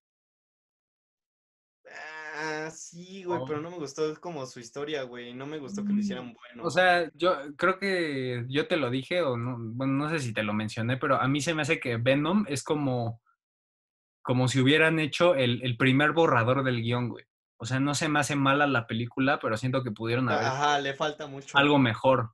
Ah, 2.68 2.72
sí, 2.72 3.24
güey, 3.24 3.40
Oh. 3.42 3.46
pero 3.46 3.62
no 3.62 3.70
me 3.70 3.78
gustó 3.78 4.20
como 4.20 4.46
su 4.46 4.60
historia, 4.60 5.04
güey. 5.04 5.34
No 5.34 5.46
me 5.46 5.60
gustó 5.60 5.84
que 5.86 5.94
lo 5.94 6.00
hicieran 6.00 6.34
bueno. 6.34 6.64
O 6.64 6.70
sea, 6.72 7.12
yo 7.14 7.36
creo 7.58 7.78
que 7.78 8.46
yo 8.50 8.68
te 8.68 8.78
lo 8.78 8.90
dije, 8.90 9.22
o 9.22 9.38
no, 9.38 9.58
bueno, 9.60 9.94
no 9.94 10.10
sé 10.10 10.20
si 10.20 10.34
te 10.34 10.44
lo 10.44 10.54
mencioné, 10.54 10.98
pero 10.98 11.16
a 11.22 11.28
mí 11.28 11.42
se 11.42 11.54
me 11.54 11.62
hace 11.62 11.80
que 11.80 11.98
Venom 11.98 12.46
es 12.48 12.64
como, 12.64 13.22
como 14.24 14.48
si 14.48 14.60
hubieran 14.62 15.00
hecho 15.00 15.36
el, 15.36 15.62
el 15.64 15.78
primer 15.78 16.14
borrador 16.14 16.64
del 16.64 16.82
guion, 16.82 17.10
güey. 17.10 17.26
O 17.58 17.66
sea, 17.66 17.80
no 17.80 17.94
se 17.94 18.10
me 18.10 18.20
hace 18.20 18.36
mala 18.36 18.68
la 18.68 18.88
película, 18.88 19.40
pero 19.40 19.56
siento 19.58 19.84
que 19.84 19.92
pudieron 19.92 20.28
haber 20.30 20.46
Ajá, 20.46 20.80
le 20.80 20.94
falta 20.94 21.28
mucho. 21.28 21.58
algo 21.58 21.78
mejor. 21.80 22.32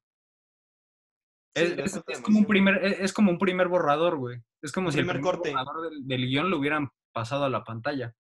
Sí, 1.55 1.63
es, 1.77 2.01
como 2.23 2.39
un 2.39 2.45
primer, 2.45 2.83
es, 2.85 2.99
es 3.01 3.13
como 3.13 3.29
un 3.31 3.37
primer 3.37 3.67
borrador, 3.67 4.17
güey. 4.17 4.41
Es 4.61 4.71
como 4.71 4.89
si 4.91 4.99
el 4.99 5.05
primer 5.05 5.21
primer 5.21 5.35
corte. 5.35 5.51
borrador 5.51 5.89
del, 5.91 6.07
del 6.07 6.25
guion 6.27 6.49
lo 6.49 6.57
hubieran 6.57 6.89
pasado 7.11 7.43
a 7.43 7.49
la 7.49 7.63
pantalla. 7.65 8.15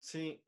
Sí. 0.00 0.42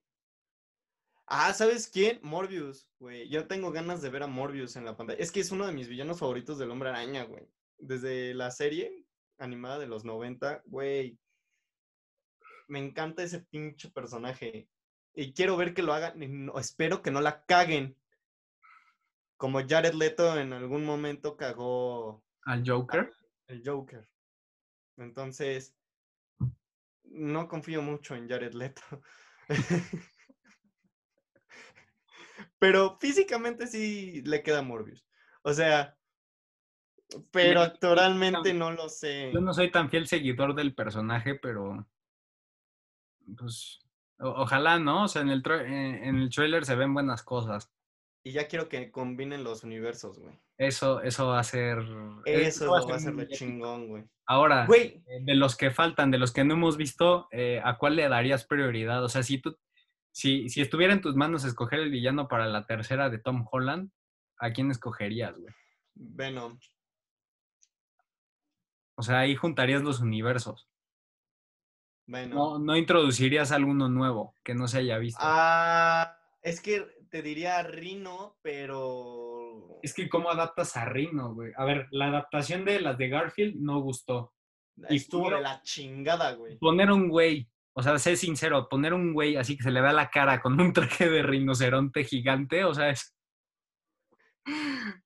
Ah, 1.33 1.55
¿sabes 1.55 1.89
quién? 1.89 2.19
Morbius, 2.23 2.89
güey. 2.99 3.29
Yo 3.29 3.47
tengo 3.47 3.71
ganas 3.71 4.03
de 4.03 4.11
ver 4.11 4.25
a 4.25 4.27
Morbius 4.27 4.75
en 4.75 4.85
la 4.85 4.97
pantalla. 4.97 5.21
Es 5.21 5.31
que 5.31 5.39
es 5.39 5.53
uno 5.53 5.65
de 5.65 5.73
mis 5.73 5.87
villanos 5.87 6.19
favoritos 6.19 6.59
del 6.59 6.73
Hombre 6.73 6.89
Araña, 6.89 7.23
güey. 7.23 7.47
Desde 7.79 8.35
la 8.35 8.51
serie 8.51 9.07
animada 9.39 9.79
de 9.79 9.87
los 9.87 10.05
90, 10.05 10.63
güey. 10.67 11.17
Me 12.67 12.81
encanta 12.81 13.23
ese 13.23 13.41
pinche 13.43 13.91
personaje. 13.91 14.69
Y 15.15 15.33
quiero 15.33 15.57
ver 15.57 15.73
que 15.73 15.83
lo 15.83 15.93
hagan. 15.95 16.15
no- 16.47 16.59
espero 16.59 17.01
que 17.01 17.13
no 17.13 17.21
la 17.21 17.45
caguen. 17.45 17.97
Como 19.37 19.61
Jared 19.67 19.95
Leto 19.95 20.37
en 20.39 20.53
algún 20.53 20.85
momento 20.85 21.37
cagó 21.37 22.25
Al 22.43 22.63
Joker. 22.69 23.13
el 23.47 23.63
Joker. 23.65 24.09
Entonces, 24.97 25.75
no 27.05 27.47
confío 27.49 27.83
mucho 27.83 28.17
en 28.17 28.29
Jared 28.29 28.53
Leto. 28.53 28.83
Pero 32.61 32.99
físicamente 33.01 33.67
sí 33.67 34.23
le 34.25 34.45
queda 34.45 34.63
Morbius. 34.63 35.05
O 35.43 35.53
sea, 35.53 35.97
pero 37.33 37.49
Mira, 37.49 37.63
actoralmente 37.65 38.55
no 38.55 38.71
lo 38.71 38.89
sé. 38.89 39.33
Yo 39.35 39.41
no 39.41 39.53
soy 39.53 39.73
tan 39.73 39.91
fiel 39.91 40.07
seguidor 40.07 40.55
del 40.55 40.75
personaje, 40.75 41.35
pero 41.35 41.89
pues 43.37 43.81
ojalá, 44.19 44.79
¿no? 44.79 45.05
O 45.05 45.09
sea, 45.09 45.23
en 45.23 45.31
el, 45.31 45.43
tra- 45.43 45.65
en, 45.65 46.17
el 46.17 46.31
trailer 46.31 46.65
se 46.65 46.77
ven 46.77 46.95
buenas 46.95 47.23
cosas. 47.23 47.73
Y 48.23 48.33
ya 48.33 48.47
quiero 48.47 48.69
que 48.69 48.91
combinen 48.91 49.43
los 49.43 49.65
universos, 49.65 50.19
güey. 50.19 50.39
Eso, 50.59 51.01
eso 51.01 51.29
va 51.29 51.41
a 51.41 51.45
ser. 51.45 51.79
Eso 52.27 52.71
va 52.71 52.85
va 52.85 52.97
a 52.97 52.99
ser 52.99 53.15
lo 53.15 53.25
chingón, 53.25 53.89
güey. 53.89 54.05
Ahora, 54.27 54.67
Güey, 54.67 55.03
eh, 55.07 55.21
de 55.23 55.35
los 55.35 55.57
que 55.57 55.71
faltan, 55.71 56.11
de 56.11 56.19
los 56.19 56.31
que 56.31 56.45
no 56.45 56.53
hemos 56.53 56.77
visto, 56.77 57.27
eh, 57.33 57.63
¿a 57.65 57.79
cuál 57.79 57.97
le 57.97 58.07
darías 58.09 58.45
prioridad? 58.45 59.03
O 59.03 59.09
sea, 59.09 59.23
si 59.23 59.39
tú, 59.39 59.57
si, 60.13 60.49
si 60.49 60.61
estuviera 60.61 60.93
en 60.93 61.01
tus 61.01 61.17
manos 61.17 61.45
escoger 61.45 61.81
el 61.81 61.91
villano 61.91 62.29
para 62.29 62.47
la 62.47 62.67
tercera 62.67 63.11
de 63.11 63.19
Tom 63.19 63.47
Holland, 63.51 63.91
¿a 64.39 64.53
quién 64.53 64.71
escogerías, 64.71 65.37
güey? 65.37 65.55
Venom. 65.95 66.59
O 68.97 69.03
sea, 69.03 69.21
ahí 69.21 69.35
juntarías 69.35 69.83
los 69.83 70.01
universos. 70.01 70.69
Venom. 72.07 72.35
No, 72.37 72.59
no 72.59 72.77
introducirías 72.77 73.53
alguno 73.53 73.89
nuevo 73.89 74.37
que 74.43 74.55
no 74.55 74.67
se 74.67 74.79
haya 74.79 74.99
visto. 74.99 75.21
Ah, 75.23 76.19
es 76.43 76.61
que 76.61 76.87
te 77.11 77.23
diría 77.23 77.63
Rino, 77.63 78.39
pero. 78.43 79.79
Es 79.83 79.95
que 79.95 80.09
cómo 80.09 80.31
adaptas 80.31 80.77
a 80.77 80.85
Rino, 80.85 81.35
güey. 81.35 81.53
A 81.57 81.65
ver, 81.65 81.89
la 81.91 82.07
adaptación 82.07 82.65
de 82.65 82.81
las 82.81 82.97
de 82.99 83.09
Garfield 83.09 83.57
no 83.57 83.81
gustó. 83.81 84.35
y 84.89 84.97
Estuvo 84.97 85.31
de 85.31 85.41
la 85.41 85.63
chingada, 85.63 86.33
güey. 86.35 86.59
Poner 86.59 86.91
un 86.91 87.09
güey, 87.09 87.49
o 87.73 87.83
sea, 87.83 87.99
sé 87.99 88.17
sincero, 88.17 88.69
poner 88.69 88.93
un 88.95 89.13
güey 89.13 89.37
así 89.37 89.57
que 89.57 89.63
se 89.63 89.71
le 89.71 89.81
vea 89.81 89.93
la 89.93 90.11
cara 90.11 90.41
con 90.41 90.61
un 90.61 90.73
traje 90.75 91.09
de 91.09 91.23
rinoceronte 91.23 92.05
gigante, 92.05 92.65
o 92.65 92.75
sea, 92.75 92.91
es... 92.91 93.15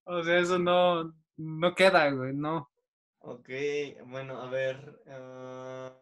O 0.05 0.23
sea, 0.23 0.39
eso 0.39 0.59
no, 0.59 1.13
no 1.37 1.75
queda, 1.75 2.11
güey, 2.11 2.35
no. 2.35 2.71
Ok, 3.19 3.49
bueno, 4.07 4.41
a 4.41 4.49
ver. 4.49 5.03
ah, 5.09 5.93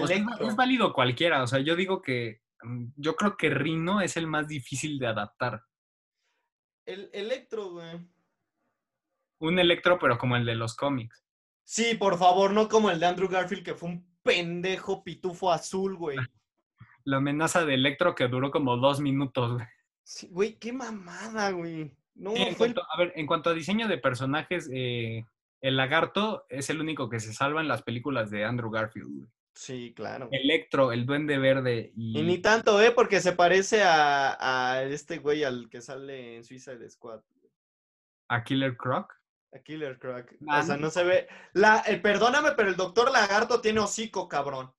O 0.00 0.06
sea, 0.06 0.16
es- 0.16 0.22
Electro. 0.22 0.48
es 0.48 0.56
válido 0.56 0.92
cualquiera, 0.92 1.42
o 1.42 1.46
sea, 1.46 1.58
yo 1.60 1.76
digo 1.76 2.00
que 2.02 2.40
mm, 2.62 2.86
yo 2.96 3.14
creo 3.16 3.36
que 3.36 3.50
Rino 3.50 4.00
es 4.00 4.16
el 4.16 4.26
más 4.26 4.48
difícil 4.48 4.98
de 4.98 5.06
adaptar. 5.08 5.62
El 6.86 7.10
Electro, 7.12 7.70
güey. 7.72 8.00
Un 9.40 9.58
electro, 9.58 9.98
pero 10.00 10.18
como 10.18 10.36
el 10.36 10.44
de 10.46 10.54
los 10.56 10.74
cómics. 10.74 11.24
Sí, 11.70 11.96
por 11.96 12.16
favor, 12.18 12.54
no 12.54 12.66
como 12.66 12.90
el 12.90 12.98
de 12.98 13.04
Andrew 13.04 13.28
Garfield, 13.28 13.62
que 13.62 13.74
fue 13.74 13.90
un 13.90 14.06
pendejo 14.22 15.04
pitufo 15.04 15.52
azul, 15.52 15.96
güey. 15.96 16.16
La 17.04 17.18
amenaza 17.18 17.66
de 17.66 17.74
electro 17.74 18.14
que 18.14 18.26
duró 18.26 18.50
como 18.50 18.78
dos 18.78 19.00
minutos, 19.00 19.52
güey. 19.52 19.66
Sí, 20.02 20.28
güey, 20.30 20.54
qué 20.54 20.72
mamada, 20.72 21.50
güey. 21.50 21.94
No, 22.14 22.34
Sí, 22.34 22.42
en 22.42 22.56
fue 22.56 22.68
el- 22.68 22.74
a 22.78 22.98
ver, 22.98 23.12
en 23.16 23.26
cuanto 23.26 23.50
a 23.50 23.52
diseño 23.52 23.86
de 23.86 23.98
personajes, 23.98 24.70
eh, 24.72 25.26
el 25.60 25.76
lagarto 25.76 26.46
es 26.48 26.70
el 26.70 26.80
único 26.80 27.10
que 27.10 27.20
se 27.20 27.34
salva 27.34 27.60
en 27.60 27.68
las 27.68 27.82
películas 27.82 28.30
de 28.30 28.46
Andrew 28.46 28.70
Garfield. 28.70 29.08
güey. 29.14 29.28
Sí, 29.52 29.92
claro. 29.94 30.30
Electro, 30.32 30.90
el 30.92 31.04
duende 31.04 31.36
verde 31.36 31.92
y, 31.94 32.18
Y 32.18 32.22
ni 32.22 32.38
tanto, 32.38 32.80
¿eh? 32.80 32.92
Porque 32.92 33.20
se 33.20 33.32
parece 33.32 33.82
a, 33.82 34.38
a 34.72 34.84
este 34.84 35.18
güey 35.18 35.44
al 35.44 35.68
que 35.68 35.82
sale 35.82 36.36
en 36.36 36.44
Suicide 36.44 36.88
Squad. 36.88 37.20
a 38.28 38.42
Killer 38.42 38.74
Croc. 38.74 39.17
A 39.54 39.58
Killer 39.60 39.98
Croc. 39.98 40.30
Ah, 40.46 40.60
o 40.60 40.62
sea, 40.62 40.76
no. 40.76 40.90
se 40.90 41.04
ve. 41.04 41.28
La, 41.54 41.82
eh, 41.86 41.98
perdóname, 41.98 42.52
pero 42.52 42.68
el 42.68 42.76
doctor 42.76 43.10
Lagarto 43.10 43.60
tiene 43.60 43.80
hocico, 43.80 44.28
cabrón. 44.28 44.72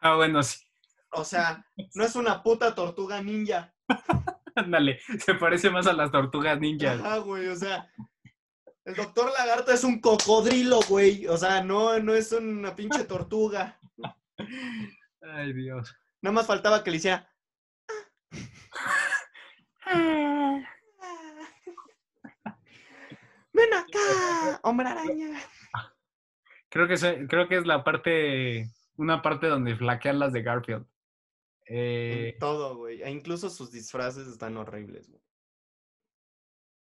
Ah, 0.00 0.16
bueno, 0.16 0.42
sí. 0.42 0.64
O 1.10 1.24
sea, 1.24 1.64
no 1.94 2.04
es 2.04 2.16
una 2.16 2.42
puta 2.42 2.74
tortuga 2.74 3.22
ninja. 3.22 3.72
Ándale, 4.54 5.00
se 5.24 5.34
parece 5.34 5.70
más 5.70 5.86
a 5.86 5.92
las 5.92 6.10
tortugas 6.10 6.58
ninja. 6.58 6.94
güey. 6.96 7.06
Ajá, 7.06 7.18
güey, 7.18 7.48
o 7.48 7.56
sea. 7.56 7.88
El 8.84 8.94
doctor 8.94 9.30
Lagarto 9.32 9.70
es 9.70 9.84
un 9.84 10.00
cocodrilo, 10.00 10.80
güey. 10.88 11.26
O 11.26 11.36
sea, 11.36 11.62
no, 11.62 11.98
no 12.00 12.14
es 12.14 12.32
una 12.32 12.74
pinche 12.74 13.04
tortuga. 13.04 13.78
Ay, 15.20 15.52
Dios. 15.52 15.94
Nada 16.22 16.34
más 16.34 16.46
faltaba 16.46 16.82
que 16.82 16.90
le 16.90 16.96
hiciera. 16.96 17.30
Ven 23.58 23.74
acá, 23.74 24.60
hombre 24.62 24.88
araña. 24.88 25.38
Creo 26.70 26.86
que, 26.86 26.96
se- 26.98 27.26
creo 27.26 27.48
que 27.48 27.56
es 27.56 27.66
la 27.66 27.82
parte, 27.82 28.70
una 28.96 29.22
parte 29.22 29.46
donde 29.46 29.74
flaquean 29.74 30.18
las 30.18 30.34
de 30.34 30.42
Garfield. 30.42 30.86
Eh, 31.66 32.32
En 32.34 32.38
todo, 32.38 32.76
güey. 32.76 33.02
E 33.02 33.10
incluso 33.10 33.48
sus 33.48 33.72
disfraces 33.72 34.26
están 34.28 34.56
horribles, 34.58 35.08
güey. 35.08 35.22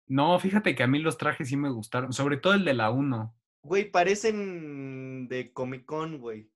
no, 0.07 0.39
fíjate 0.39 0.75
que 0.77 0.83
a 0.83 0.87
mí 0.87 0.99
los 1.01 1.19
trajes 1.19 1.49
sí 1.49 1.57
me 1.57 1.71
gustaron, 1.71 2.13
sobre 2.13 2.37
todo 2.37 2.53
el 2.55 2.65
de 2.65 2.75
la 2.75 2.91
1. 2.91 3.35
Güey, 3.63 3.91
parecen 3.91 5.27
de 5.29 5.53
Comic 5.53 5.85
Con, 5.87 6.19
güey. 6.19 6.51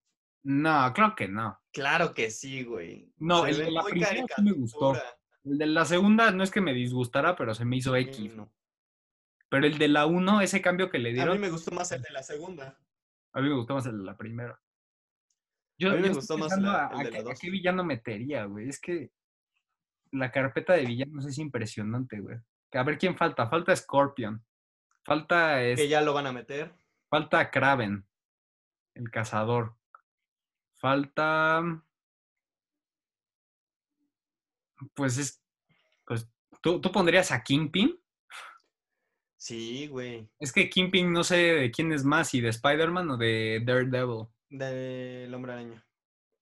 No, 0.44 0.92
creo 0.94 1.14
que 1.16 1.26
no. 1.26 1.58
Claro 1.72 2.14
que 2.14 2.30
sí, 2.30 2.62
güey. 2.62 3.12
No, 3.18 3.44
Se 3.44 3.50
el 3.50 3.56
de 3.58 3.70
la 3.72 3.82
primera 3.82 4.10
sí 4.36 4.42
me 4.42 4.52
gustó. 4.52 4.94
El 5.44 5.58
de 5.58 5.66
la 5.66 5.84
segunda 5.84 6.30
no 6.30 6.44
es 6.44 6.50
que 6.52 6.60
me 6.60 6.72
disgustara, 6.74 7.34
pero 7.34 7.52
se 7.54 7.64
me 7.64 7.76
hizo 7.78 7.92
mí 7.94 8.00
X. 8.02 8.34
no. 8.36 8.52
Pero 9.50 9.66
el 9.66 9.78
de 9.78 9.88
la 9.88 10.06
1, 10.06 10.40
ese 10.42 10.60
cambio 10.60 10.90
que 10.90 10.98
le 10.98 11.10
A 11.10 11.12
dieron, 11.12 11.34
mí 11.34 11.40
me 11.40 11.50
gustó 11.50 11.70
más 11.70 11.90
el 11.92 12.02
de 12.02 12.10
la 12.10 12.22
segunda. 12.22 12.78
a 13.32 13.40
mí 13.40 13.48
me 13.48 13.54
gustó 13.54 13.74
más 13.74 13.86
el 13.86 13.98
de 13.98 14.04
la 14.04 14.16
primera. 14.16 14.60
Yo, 15.78 15.90
A 15.90 15.94
mí 15.94 16.00
me 16.00 16.08
yo 16.08 16.14
gustó 16.14 16.36
más 16.36 16.58
la- 16.60 16.88
a, 16.88 16.90
el 16.92 17.00
a 17.00 17.04
de 17.04 17.10
la 17.12 17.18
a 17.18 17.22
dos. 17.22 17.38
qué 17.40 17.50
villano 17.50 17.84
metería, 17.84 18.44
güey. 18.44 18.68
Es 18.68 18.80
que 18.80 19.10
la 20.10 20.30
carpeta 20.32 20.72
de 20.74 20.84
villanos 20.84 21.24
es 21.26 21.38
impresionante, 21.38 22.20
güey. 22.20 22.36
A 22.72 22.82
ver 22.82 22.98
quién 22.98 23.16
falta. 23.16 23.48
Falta 23.48 23.74
Scorpion. 23.74 24.44
Falta, 25.04 25.62
es, 25.62 25.78
Que 25.78 25.88
ya 25.88 26.00
lo 26.02 26.12
van 26.12 26.26
a 26.26 26.32
meter. 26.32 26.74
falta 27.08 27.50
Kraven, 27.50 28.06
el 28.94 29.10
cazador. 29.10 29.76
Falta. 30.74 31.62
Pues 34.94 35.18
es. 35.18 35.42
Pues, 36.06 36.28
¿tú, 36.60 36.80
¿tú 36.80 36.92
pondrías 36.92 37.32
a 37.32 37.42
Kingpin? 37.42 37.98
Sí, 39.38 39.86
güey. 39.86 40.28
Es 40.40 40.52
que 40.52 40.68
Kingpin 40.68 41.12
no 41.12 41.22
sé 41.22 41.36
de 41.36 41.70
quién 41.70 41.92
es 41.92 42.04
más, 42.04 42.28
si 42.28 42.40
de 42.40 42.48
Spider-Man 42.48 43.10
o 43.10 43.16
de 43.16 43.62
Daredevil. 43.64 44.26
Del 44.50 45.32
hombre 45.32 45.52
araña. 45.52 45.86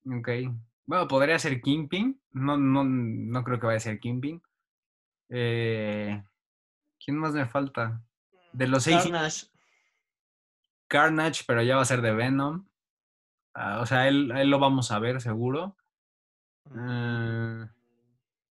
Ok. 0.07 0.28
Bueno, 0.86 1.07
podría 1.07 1.38
ser 1.38 1.61
Kingpin. 1.61 2.18
No, 2.30 2.57
no, 2.57 2.84
no 2.84 3.44
creo 3.44 3.61
que 3.61 3.66
vaya 3.66 3.76
a 3.76 3.80
ser 3.80 4.01
Kingpin. 4.01 4.42
Eh, 5.28 6.24
¿Quién 6.99 7.18
más 7.18 7.34
me 7.34 7.44
falta? 7.44 8.03
De 8.53 8.66
los 8.66 8.84
seis. 8.84 9.03
Carnage. 9.03 9.47
Carnage, 10.88 11.44
pero 11.47 11.62
ya 11.62 11.76
va 11.76 11.82
a 11.82 11.86
ser 11.86 12.01
de 12.01 12.14
Venom. 12.14 12.66
Ah, 13.53 13.80
o 13.80 13.86
sea, 13.86 14.09
él, 14.09 14.32
él 14.34 14.49
lo 14.49 14.59
vamos 14.59 14.90
a 14.90 14.99
ver 14.99 15.20
seguro. 15.20 15.76
Ah, 16.70 17.68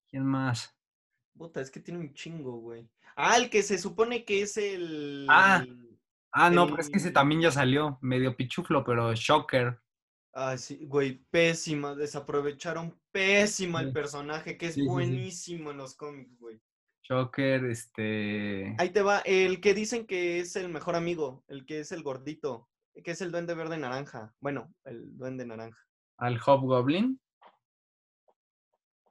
¿Quién 0.08 0.24
más? 0.26 0.78
Puta, 1.36 1.62
es 1.62 1.72
que 1.72 1.80
tiene 1.80 2.00
un 2.00 2.14
chingo, 2.14 2.58
güey. 2.58 2.88
Ah, 3.16 3.38
el 3.38 3.50
que 3.50 3.64
se 3.64 3.78
supone 3.78 4.26
que 4.26 4.42
es 4.42 4.58
el. 4.58 5.26
Ah. 5.30 5.64
Ah, 6.32 6.50
no, 6.50 6.68
pero 6.68 6.82
es 6.82 6.90
que 6.90 6.98
ese 6.98 7.08
El- 7.10 7.14
también 7.14 7.42
ya 7.42 7.52
salió. 7.52 7.98
Medio 8.02 8.36
pichuflo, 8.36 8.84
pero 8.84 9.14
Shocker. 9.16 9.80
Ah, 10.34 10.58
sí, 10.58 10.86
güey, 10.86 11.24
pésima. 11.32 11.96
Desaprovecharon 11.96 13.00
pésima 13.12 13.80
el 13.80 13.88
Sí. 13.88 13.94
personaje, 13.94 14.58
que 14.58 14.66
es 14.68 14.74
Sí, 14.74 14.82
sí, 14.82 14.86
sí. 14.86 14.90
buenísimo 14.92 15.72
en 15.72 15.78
los 15.78 15.96
cómics, 15.96 16.38
güey. 16.38 16.60
Shocker, 17.04 17.64
este. 17.66 18.76
Ahí 18.80 18.90
te 18.90 19.02
va, 19.02 19.20
el 19.20 19.62
que 19.62 19.74
dicen 19.74 20.06
que 20.06 20.40
es 20.40 20.56
el 20.58 20.68
mejor 20.70 20.96
amigo, 20.96 21.46
el 21.48 21.66
que 21.66 21.80
es 21.80 21.94
el 21.94 22.04
gordito, 22.04 22.68
que 23.02 23.12
es 23.12 23.22
el 23.22 23.32
duende 23.32 23.54
verde 23.54 23.78
naranja. 23.78 24.34
Bueno, 24.42 24.74
el 24.84 25.16
duende 25.18 25.46
naranja. 25.46 25.80
Al 26.18 26.38
Hobgoblin. 26.46 27.18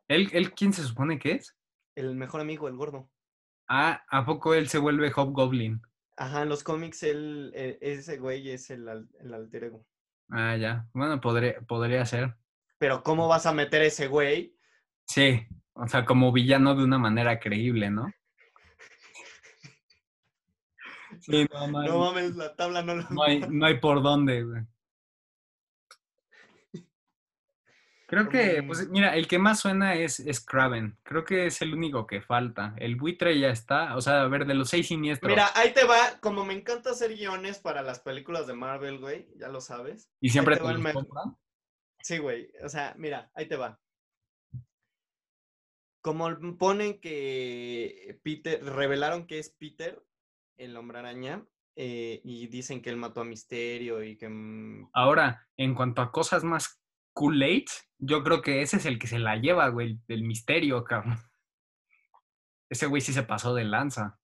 ¿Él, 0.09 0.28
¿Él 0.32 0.52
quién 0.52 0.72
se 0.74 0.82
supone 0.82 1.18
que 1.18 1.32
es? 1.32 1.57
El 1.94 2.14
mejor 2.16 2.40
amigo, 2.42 2.68
el 2.68 2.76
gordo. 2.76 3.11
Ah, 3.68 4.02
¿a 4.08 4.24
poco 4.24 4.54
él 4.54 4.68
se 4.68 4.78
vuelve 4.78 5.10
Hobgoblin? 5.10 5.80
Ajá, 6.16 6.42
en 6.42 6.48
los 6.48 6.62
cómics 6.62 7.02
él, 7.02 7.52
eh, 7.54 7.78
ese 7.80 8.18
güey 8.18 8.50
es 8.50 8.70
el, 8.70 8.88
el 9.20 9.34
alter 9.34 9.64
ego. 9.64 9.86
Ah, 10.30 10.56
ya. 10.56 10.86
Bueno, 10.92 11.20
podría, 11.20 11.60
podría 11.62 12.04
ser. 12.06 12.36
Pero 12.78 13.02
¿cómo 13.02 13.28
vas 13.28 13.46
a 13.46 13.52
meter 13.52 13.82
ese 13.82 14.06
güey? 14.06 14.56
Sí. 15.06 15.46
O 15.74 15.88
sea, 15.88 16.04
como 16.04 16.32
villano 16.32 16.74
de 16.74 16.84
una 16.84 16.98
manera 16.98 17.40
creíble, 17.40 17.90
¿no? 17.90 18.06
Sí, 21.20 21.46
no, 21.52 21.68
no 21.68 21.78
hay, 21.78 21.88
No 21.88 21.98
mames, 22.00 22.34
la 22.34 22.56
tabla 22.56 22.82
no 22.82 22.96
lo... 22.96 23.08
no 23.08 23.22
hay, 23.22 23.40
no 23.48 23.66
hay 23.66 23.78
por 23.78 24.02
dónde, 24.02 24.42
güey. 24.42 24.62
Creo 28.07 28.28
que, 28.28 28.62
pues 28.62 28.86
Mm. 28.88 28.92
mira, 28.92 29.16
el 29.16 29.26
que 29.26 29.38
más 29.38 29.61
suena 29.61 29.94
es, 29.94 30.20
es 30.20 30.44
Kraven. 30.44 30.98
Creo 31.02 31.24
que 31.24 31.46
es 31.46 31.62
el 31.62 31.72
único 31.72 32.07
que 32.07 32.20
falta. 32.20 32.74
El 32.76 32.96
buitre 32.96 33.38
ya 33.38 33.48
está. 33.48 33.96
O 33.96 34.00
sea, 34.02 34.22
a 34.22 34.28
ver, 34.28 34.46
de 34.46 34.55
los 34.55 34.68
seis 34.68 34.88
siniestros. 34.88 35.30
Mira, 35.30 35.48
ahí 35.55 35.72
te 35.72 35.84
va, 35.84 36.18
como 36.20 36.44
me 36.44 36.52
encanta 36.55 36.90
hacer 36.90 37.14
guiones 37.16 37.59
para 37.59 37.82
las 37.82 38.00
películas 38.00 38.46
de 38.46 38.55
Marvel, 38.55 38.98
güey, 38.98 39.28
ya 39.36 39.48
lo 39.48 39.61
sabes. 39.61 40.11
y 40.20 40.28
siempre 40.30 40.55
ahí 40.55 40.59
te 40.59 40.62
te 40.62 40.64
va 40.64 40.70
el 40.70 40.76
los 40.76 40.84
mejor. 40.84 41.07
compran. 41.07 41.36
Sí, 42.00 42.18
güey, 42.18 42.50
o 42.62 42.68
sea, 42.68 42.94
mira, 42.98 43.30
ahí 43.34 43.46
te 43.48 43.57
va. 43.57 43.80
Como 46.02 46.28
ponen 46.59 47.00
que 47.00 48.18
Peter, 48.22 48.62
revelaron 48.62 49.26
que 49.26 49.38
es 49.38 49.50
Peter, 49.59 50.02
el 50.59 50.76
hombre 50.76 50.98
araña, 50.98 51.46
eh, 51.76 52.20
y 52.22 52.46
dicen 52.48 52.82
que 52.82 52.90
él 52.90 52.98
mató 52.98 53.22
a 53.22 53.24
Misterio 53.24 54.02
y 54.05 54.16
que... 54.18 54.28
mm, 54.28 54.90
Ahora, 54.92 55.48
en 55.57 55.74
cuanto 55.74 56.02
a 56.02 56.12
cosas 56.12 56.44
más 56.44 56.78
Kool-Aid, 57.14 57.66
yo 57.98 58.22
creo 58.22 58.42
que 58.42 58.60
ese 58.62 58.76
es 58.76 58.86
el 58.86 58.98
que 58.98 59.06
se 59.06 59.18
la 59.18 59.36
lleva, 59.36 59.68
güey, 59.68 59.98
el 60.08 60.22
misterio, 60.24 60.84
cabrón. 60.84 61.18
Ese 62.68 62.86
güey 62.86 63.00
sí 63.00 63.12
se 63.12 63.22
pasó 63.22 63.54
de 63.54 63.64
lanza. 63.64 64.18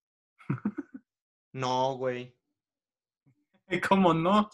No, 1.52 1.94
güey, 1.96 2.36
¿Cómo 3.88 4.12
no? 4.14 4.50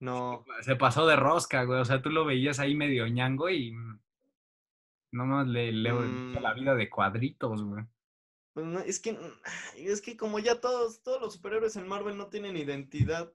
no. 0.00 0.44
Se 0.62 0.76
pasó 0.76 1.06
de 1.06 1.16
rosca, 1.16 1.64
güey. 1.64 1.80
O 1.80 1.84
sea, 1.84 2.02
tú 2.02 2.10
lo 2.10 2.24
veías 2.24 2.58
ahí 2.60 2.74
medio 2.74 3.06
ñango 3.08 3.48
y 3.48 3.72
mm, 3.72 4.00
no 5.12 5.26
más 5.26 5.46
le, 5.46 5.72
le 5.72 5.88
hizo 5.90 6.40
la 6.40 6.54
Mm. 6.54 6.60
vida 6.60 6.74
de 6.74 6.90
cuadritos, 6.90 7.62
güey. 7.64 7.84
Pues 8.52 8.66
no, 8.66 8.80
es 8.80 9.00
que, 9.00 9.12
mm, 9.14 9.32
es 9.76 10.00
que 10.02 10.16
como 10.16 10.38
ya 10.38 10.60
todos, 10.60 11.02
todos 11.02 11.20
los 11.20 11.34
superhéroes 11.34 11.76
en 11.76 11.88
Marvel 11.88 12.16
no 12.16 12.26
tienen 12.28 12.56
identidad, 12.56 13.32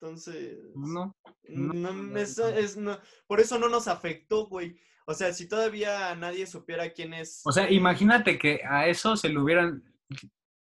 entonces... 0.00 0.58
No, 0.74 1.14
No, 1.48 1.72
no, 1.72 1.92
no. 1.92 2.18
es, 2.18 2.76
no, 2.76 2.98
por 3.26 3.40
eso 3.40 3.58
no 3.58 3.68
nos 3.68 3.88
afectó, 3.88 4.46
güey. 4.46 4.76
O 5.06 5.14
sea, 5.14 5.32
si 5.32 5.48
todavía 5.48 6.14
nadie 6.16 6.46
supiera 6.46 6.90
quién 6.90 7.14
es. 7.14 7.40
O 7.44 7.52
sea, 7.52 7.70
imagínate 7.70 8.38
que 8.38 8.60
a 8.68 8.88
eso 8.88 9.16
se 9.16 9.28
le 9.28 9.38
hubieran. 9.38 9.84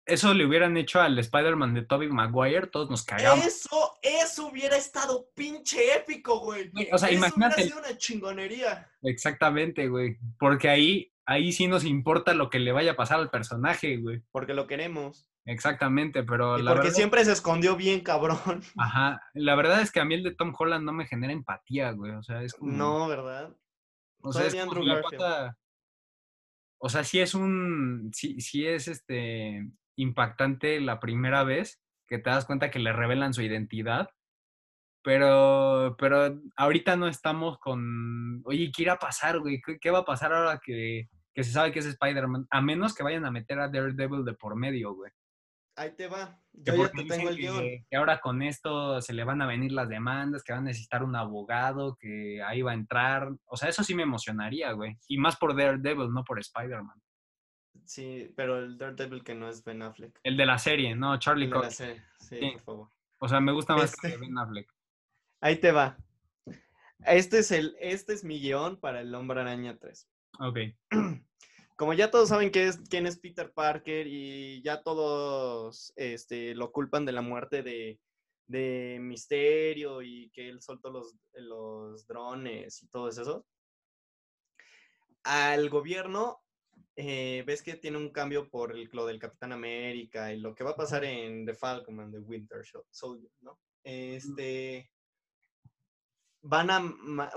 Eso 0.05 0.33
le 0.33 0.45
hubieran 0.45 0.75
hecho 0.75 0.99
al 0.99 1.17
Spider-Man 1.17 1.73
de 1.75 1.83
Tobey 1.85 2.09
Maguire, 2.09 2.67
todos 2.67 2.89
nos 2.89 3.05
cagamos. 3.05 3.45
Eso, 3.45 3.93
eso 4.01 4.47
hubiera 4.47 4.75
estado 4.75 5.29
pinche 5.33 5.95
épico, 5.95 6.39
güey. 6.39 6.69
Güey, 6.71 6.89
O 6.91 6.97
sea, 6.97 7.07
eso 7.09 7.17
imagínate. 7.19 7.55
hubiera 7.61 7.69
sido 7.69 7.79
una 7.87 7.97
chingonería. 7.97 8.91
Exactamente, 9.03 9.87
güey. 9.87 10.17
Porque 10.39 10.67
ahí, 10.67 11.13
ahí 11.25 11.53
sí 11.53 11.67
nos 11.67 11.85
importa 11.85 12.33
lo 12.33 12.49
que 12.49 12.59
le 12.59 12.73
vaya 12.73 12.93
a 12.93 12.97
pasar 12.97 13.19
al 13.19 13.29
personaje, 13.29 13.95
güey. 13.97 14.23
Porque 14.31 14.53
lo 14.53 14.67
queremos. 14.67 15.25
Exactamente, 15.45 16.23
pero 16.23 16.57
Y 16.57 16.63
la 16.63 16.71
porque 16.71 16.85
verdad. 16.87 16.95
siempre 16.97 17.25
se 17.25 17.33
escondió 17.33 17.75
bien, 17.75 17.99
cabrón. 18.01 18.37
Ajá. 18.77 19.21
La 19.33 19.55
verdad 19.55 19.81
es 19.81 19.91
que 19.91 19.99
a 19.99 20.05
mí 20.05 20.15
el 20.15 20.23
de 20.23 20.35
Tom 20.35 20.53
Holland 20.57 20.85
no 20.85 20.93
me 20.93 21.05
genera 21.05 21.33
empatía, 21.33 21.91
güey. 21.91 22.11
O 22.13 22.23
sea, 22.23 22.41
es 22.43 22.53
como. 22.53 22.71
No, 22.71 23.07
¿verdad? 23.07 23.55
O 24.21 24.31
sea, 24.31 24.47
es 24.47 24.55
como 24.55 24.85
Garfield. 24.85 25.19
pasa- 25.19 25.57
O 26.77 26.89
sea, 26.89 27.03
sí 27.03 27.19
es 27.19 27.33
un. 27.35 28.09
Sí, 28.13 28.39
sí 28.39 28.65
es 28.65 28.87
este 28.87 29.67
impactante 29.97 30.79
la 30.79 30.99
primera 30.99 31.43
vez 31.43 31.81
que 32.07 32.17
te 32.19 32.29
das 32.29 32.45
cuenta 32.45 32.71
que 32.71 32.79
le 32.79 32.93
revelan 32.93 33.33
su 33.33 33.41
identidad. 33.41 34.09
Pero, 35.03 35.97
pero 35.99 36.39
ahorita 36.55 36.95
no 36.95 37.07
estamos 37.09 37.59
con. 37.59 38.41
Oye, 38.45 38.71
¿qué 38.73 38.83
irá 38.83 38.93
a 38.93 38.99
pasar, 38.99 39.39
güey? 39.39 39.61
¿Qué, 39.61 39.77
qué 39.77 39.91
va 39.91 39.99
a 39.99 40.05
pasar 40.05 40.31
ahora 40.33 40.61
que, 40.63 41.09
que 41.33 41.43
se 41.43 41.51
sabe 41.51 41.73
que 41.73 41.79
es 41.79 41.85
Spider-Man? 41.85 42.47
A 42.49 42.61
menos 42.61 42.95
que 42.95 43.03
vayan 43.03 43.25
a 43.25 43.31
meter 43.31 43.59
a 43.59 43.67
Daredevil 43.67 44.23
de 44.23 44.33
por 44.33 44.55
medio, 44.55 44.93
güey. 44.93 45.11
Ahí 45.75 45.91
te 45.95 46.07
va. 46.07 46.39
Yo 46.53 46.75
ya 46.75 46.89
te 46.91 47.03
tengo 47.05 47.29
el 47.29 47.35
que, 47.35 47.41
guion. 47.41 47.59
que 47.89 47.95
ahora 47.97 48.19
con 48.19 48.43
esto 48.43 49.01
se 49.01 49.11
le 49.13 49.23
van 49.23 49.41
a 49.41 49.47
venir 49.47 49.71
las 49.71 49.89
demandas, 49.89 50.43
que 50.43 50.53
van 50.53 50.61
a 50.61 50.65
necesitar 50.65 51.03
un 51.03 51.15
abogado, 51.15 51.95
que 51.99 52.43
ahí 52.43 52.61
va 52.61 52.71
a 52.71 52.75
entrar. 52.75 53.29
O 53.45 53.57
sea, 53.57 53.69
eso 53.69 53.83
sí 53.83 53.95
me 53.95 54.03
emocionaría, 54.03 54.71
güey. 54.73 54.97
Y 55.07 55.17
más 55.17 55.35
por 55.37 55.55
Daredevil, 55.55 56.11
no 56.13 56.23
por 56.23 56.39
Spider-Man. 56.39 57.01
Sí, 57.85 58.31
pero 58.35 58.59
el 58.59 58.77
Daredevil 58.77 59.23
que 59.23 59.33
no 59.33 59.49
es 59.49 59.63
Ben 59.63 59.81
Affleck. 59.81 60.19
El 60.23 60.37
de 60.37 60.45
la 60.45 60.59
serie, 60.59 60.95
no, 60.95 61.17
Charlie 61.17 61.45
El 61.45 61.49
de 61.51 61.55
la 61.57 61.61
Cox. 61.63 61.75
serie. 61.75 62.03
Sí, 62.19 62.37
Sí. 62.39 62.51
por 62.53 62.61
favor. 62.61 62.89
O 63.17 63.27
sea, 63.27 63.39
me 63.39 63.51
gusta 63.51 63.75
más 63.75 63.95
que 63.95 64.07
Este- 64.09 64.19
Ben 64.19 64.37
Affleck. 64.37 64.71
Ahí 65.41 65.55
te 65.57 65.71
va. 65.71 65.97
Este 67.05 67.39
es 67.39 67.51
el, 67.51 67.75
este 67.81 68.13
es 68.13 68.23
mi 68.23 68.39
guion 68.39 68.79
para 68.79 69.01
el 69.01 69.13
Hombre 69.15 69.41
Araña 69.41 69.75
3. 69.77 70.07
Ok. 70.39 70.59
como 71.75 71.93
ya 71.93 72.11
todos 72.11 72.29
saben 72.29 72.51
que 72.51 72.67
es, 72.67 72.77
quién 72.89 73.05
es 73.07 73.19
Peter 73.19 73.51
Parker 73.51 74.07
y 74.07 74.61
ya 74.61 74.81
todos 74.83 75.93
este, 75.95 76.53
lo 76.55 76.71
culpan 76.71 77.05
de 77.05 77.11
la 77.11 77.21
muerte 77.21 77.63
de, 77.63 77.99
de 78.47 78.97
Misterio 79.01 80.01
y 80.01 80.29
que 80.31 80.49
él 80.49 80.61
soltó 80.61 80.91
los, 80.91 81.15
los 81.33 82.05
drones 82.05 82.83
y 82.83 82.87
todo 82.87 83.09
eso, 83.09 83.45
al 85.23 85.69
gobierno, 85.69 86.43
eh, 86.95 87.43
ves 87.47 87.63
que 87.63 87.75
tiene 87.75 87.97
un 87.97 88.11
cambio 88.11 88.49
por 88.49 88.73
el, 88.73 88.89
lo 88.91 89.05
del 89.05 89.19
Capitán 89.19 89.51
América 89.53 90.31
y 90.33 90.39
lo 90.39 90.53
que 90.53 90.63
va 90.63 90.71
a 90.71 90.75
pasar 90.75 91.03
en 91.05 91.45
The 91.45 91.55
Falcon 91.55 91.99
and 92.01 92.13
the 92.13 92.19
Winter 92.19 92.65
Sol- 92.65 92.85
Soldier, 92.91 93.31
¿no? 93.41 93.59
Este, 93.83 94.91
van, 96.41 96.69
a, 96.69 96.79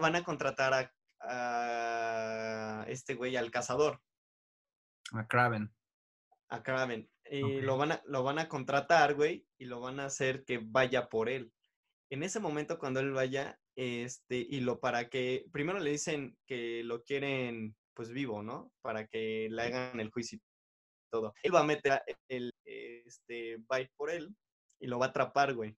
van 0.00 0.16
a 0.16 0.24
contratar 0.24 0.74
a, 0.74 0.92
a 1.20 2.84
este 2.88 3.14
güey, 3.14 3.36
al 3.36 3.50
cazador 3.50 4.00
A 5.12 5.26
Kraven. 5.26 5.72
a 6.48 6.62
Kraven. 6.62 7.10
Y 7.28 7.60
lo, 7.60 7.76
van 7.76 7.92
a, 7.92 8.02
lo 8.06 8.22
van 8.22 8.38
a 8.38 8.48
contratar, 8.48 9.14
güey, 9.14 9.46
y 9.58 9.64
lo 9.64 9.80
van 9.80 9.98
a 9.98 10.04
hacer 10.06 10.44
que 10.44 10.60
vaya 10.62 11.08
por 11.08 11.28
él. 11.28 11.52
En 12.08 12.22
ese 12.22 12.38
momento, 12.38 12.78
cuando 12.78 13.00
él 13.00 13.10
vaya, 13.12 13.58
este, 13.74 14.36
y 14.36 14.60
lo 14.60 14.78
para 14.78 15.08
que, 15.08 15.46
primero 15.52 15.80
le 15.80 15.90
dicen 15.90 16.38
que 16.46 16.84
lo 16.84 17.02
quieren, 17.02 17.74
pues 17.94 18.10
vivo, 18.12 18.42
¿no? 18.44 18.72
Para 18.80 19.08
que 19.08 19.48
le 19.50 19.62
hagan 19.62 19.98
el 19.98 20.10
juicio 20.10 20.38
y 20.38 20.42
todo. 21.10 21.34
Él 21.42 21.52
va 21.52 21.60
a 21.60 21.64
meter, 21.64 21.92
a- 21.94 22.04
el, 22.28 22.52
este, 22.64 23.56
va 23.70 23.76
a 23.76 23.80
ir 23.80 23.90
por 23.96 24.10
él 24.10 24.32
y 24.78 24.86
lo 24.86 25.00
va 25.00 25.06
a 25.06 25.08
atrapar, 25.08 25.52
güey. 25.54 25.76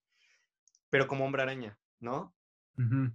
Pero 0.91 1.07
como 1.07 1.25
hombre 1.25 1.43
araña, 1.43 1.79
¿no? 2.01 2.35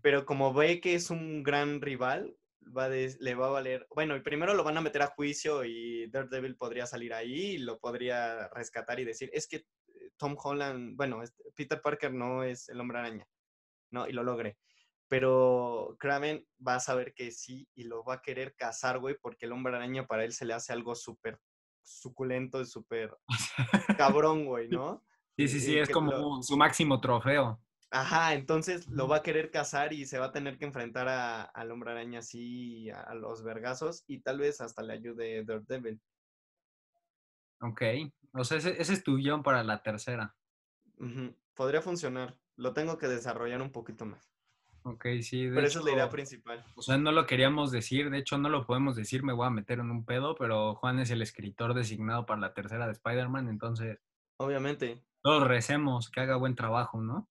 Pero 0.01 0.25
como 0.25 0.53
ve 0.53 0.81
que 0.81 0.95
es 0.95 1.09
un 1.11 1.43
gran 1.43 1.81
rival, 1.81 2.35
va 2.75 2.89
le 2.89 3.35
va 3.35 3.47
a 3.47 3.51
valer. 3.51 3.87
Bueno, 3.93 4.15
y 4.15 4.21
primero 4.21 4.53
lo 4.53 4.63
van 4.63 4.77
a 4.77 4.81
meter 4.81 5.01
a 5.01 5.07
juicio 5.07 5.63
y 5.65 6.07
Daredevil 6.07 6.55
podría 6.55 6.85
salir 6.85 7.13
ahí 7.13 7.33
y 7.53 7.57
lo 7.59 7.79
podría 7.79 8.47
rescatar 8.49 8.99
y 8.99 9.05
decir, 9.05 9.29
es 9.33 9.47
que 9.47 9.57
eh, 9.57 10.11
Tom 10.17 10.35
Holland, 10.41 10.95
bueno, 10.95 11.23
este, 11.23 11.43
Peter 11.55 11.81
Parker 11.81 12.13
no 12.13 12.43
es 12.43 12.69
el 12.69 12.79
hombre 12.79 12.99
araña, 12.99 13.27
¿no? 13.91 14.07
Y 14.07 14.11
lo 14.13 14.23
logré. 14.23 14.57
Pero 15.07 15.95
Kraven 15.99 16.47
va 16.65 16.75
a 16.75 16.79
saber 16.79 17.13
que 17.13 17.31
sí 17.31 17.67
y 17.75 17.83
lo 17.83 18.03
va 18.03 18.15
a 18.15 18.21
querer 18.21 18.55
cazar, 18.55 18.99
güey, 18.99 19.15
porque 19.21 19.45
el 19.45 19.51
hombre 19.51 19.75
araña 19.75 20.07
para 20.07 20.23
él 20.25 20.33
se 20.33 20.45
le 20.45 20.53
hace 20.53 20.73
algo 20.73 20.95
súper 20.95 21.39
suculento 21.83 22.61
y 22.61 22.65
súper 22.65 23.15
cabrón, 23.97 24.45
güey, 24.45 24.69
¿no? 24.69 25.03
Sí, 25.35 25.47
sí, 25.47 25.59
sí, 25.59 25.73
Y 25.73 25.79
es 25.79 25.89
como 25.89 26.11
lo- 26.11 26.41
su 26.43 26.55
máximo 26.57 26.99
trofeo. 27.01 27.59
Ajá, 27.95 28.33
entonces 28.33 28.87
lo 28.87 29.07
va 29.07 29.17
a 29.17 29.21
querer 29.21 29.51
cazar 29.51 29.93
y 29.93 30.07
se 30.07 30.17
va 30.17 30.25
a 30.25 30.31
tener 30.31 30.57
que 30.57 30.65
enfrentar 30.65 31.07
a- 31.07 31.43
al 31.43 31.69
hombre 31.69 31.91
araña 31.91 32.19
así, 32.19 32.89
a, 32.89 33.01
a 33.01 33.13
los 33.13 33.43
vergazos, 33.43 34.03
y 34.07 34.21
tal 34.21 34.39
vez 34.39 34.61
hasta 34.61 34.81
le 34.81 34.93
ayude 34.93 35.45
Daredevil. 35.45 36.01
Ok. 37.61 37.81
O 38.33 38.43
sea, 38.43 38.57
ese, 38.57 38.81
ese 38.81 38.93
es 38.93 39.03
tu 39.03 39.17
guion 39.17 39.43
para 39.43 39.63
la 39.63 39.83
tercera. 39.83 40.35
Podría 41.53 41.83
funcionar. 41.83 42.35
Lo 42.55 42.73
tengo 42.73 42.97
que 42.97 43.07
desarrollar 43.07 43.61
un 43.61 43.71
poquito 43.71 44.05
más. 44.05 44.33
Ok, 44.85 45.05
sí. 45.21 45.45
De 45.45 45.55
Pero 45.55 45.67
esa 45.67 45.79
es 45.79 45.85
la 45.85 45.91
idea 45.91 46.03
hecho, 46.05 46.11
principal. 46.11 46.63
O 46.75 46.81
sea, 46.81 46.97
no 46.97 47.11
lo 47.11 47.27
queríamos 47.27 47.71
decir, 47.71 48.09
de 48.09 48.17
hecho 48.17 48.39
no 48.39 48.49
lo 48.49 48.65
podemos 48.65 48.95
decir, 48.95 49.23
me 49.23 49.33
voy 49.33 49.45
a 49.45 49.51
meter 49.51 49.79
en 49.79 49.91
un 49.91 50.03
pedo, 50.03 50.35
pero 50.35 50.75
Juan 50.75 50.99
es 50.99 51.11
el 51.11 51.21
escritor 51.21 51.73
designado 51.73 52.25
para 52.25 52.41
la 52.41 52.53
tercera 52.53 52.87
de 52.87 52.93
Spider-Man, 52.93 53.49
entonces 53.49 53.99
Obviamente. 54.37 55.01
todos 55.21 55.47
recemos 55.47 56.09
que 56.09 56.21
haga 56.21 56.35
buen 56.35 56.55
trabajo, 56.55 56.99
¿no? 57.01 57.29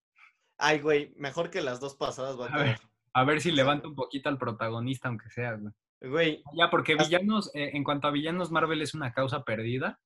Ay, 0.58 0.80
güey, 0.80 1.12
mejor 1.16 1.50
que 1.50 1.60
las 1.60 1.80
dos 1.80 1.94
pasadas 1.96 2.38
va 2.38 2.46
a 2.46 2.54
A 2.54 2.62
ver. 2.62 2.80
A 3.14 3.24
ver 3.24 3.40
si 3.40 3.50
levanta 3.52 3.88
un 3.88 3.94
poquito 3.94 4.28
al 4.28 4.38
protagonista, 4.38 5.08
aunque 5.08 5.28
sea, 5.30 5.52
güey. 5.54 5.72
Güey, 6.00 6.42
Ya, 6.54 6.70
porque 6.70 6.94
villanos, 6.96 7.50
eh, 7.54 7.70
en 7.74 7.84
cuanto 7.84 8.08
a 8.08 8.10
villanos, 8.10 8.50
Marvel 8.50 8.82
es 8.82 8.94
una 8.94 9.12
causa 9.12 9.44
perdida, 9.44 10.00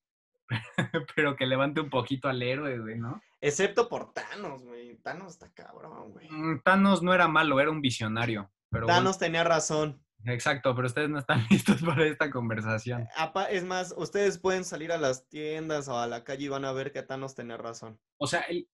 pero 1.17 1.37
que 1.37 1.47
levante 1.47 1.81
un 1.81 1.91
poquito 1.91 2.29
al 2.29 2.43
héroe, 2.43 2.79
güey, 2.79 2.99
¿no? 2.99 3.21
excepto 3.41 3.89
por 3.89 4.13
Thanos, 4.13 4.63
güey. 4.65 4.97
Thanos 4.97 5.33
está 5.35 5.53
cabrón, 5.53 6.11
güey. 6.13 6.29
Mm, 6.31 6.63
Thanos 6.65 7.03
no 7.03 7.15
era 7.15 7.29
malo, 7.29 7.61
era 7.61 7.71
un 7.71 7.81
visionario. 7.81 8.51
Pero 8.71 8.87
bueno, 8.87 8.99
Thanos 8.99 9.19
tenía 9.19 9.45
razón. 9.45 10.03
exacto, 10.25 10.75
pero 10.75 10.89
ustedes 10.89 11.09
no 11.11 11.19
están 11.21 11.47
listos 11.51 11.81
para 11.83 12.05
esta 12.07 12.31
conversación. 12.31 13.07
Apa- 13.17 13.45
Es 13.51 13.65
más, 13.65 13.95
ustedes 13.97 14.39
pueden 14.39 14.65
salir 14.65 14.91
a 14.91 14.99
las 14.99 15.29
tiendas 15.29 15.87
o 15.89 15.99
a 15.99 16.07
la 16.09 16.25
calle 16.25 16.47
y 16.47 16.49
van 16.49 16.65
a 16.65 16.73
ver 16.73 16.91
que 16.93 17.03
Thanos 17.03 17.35
tenía 17.37 17.57
razón. 17.57 18.01
O 18.19 18.27
sea, 18.27 18.41
el- 18.43 18.69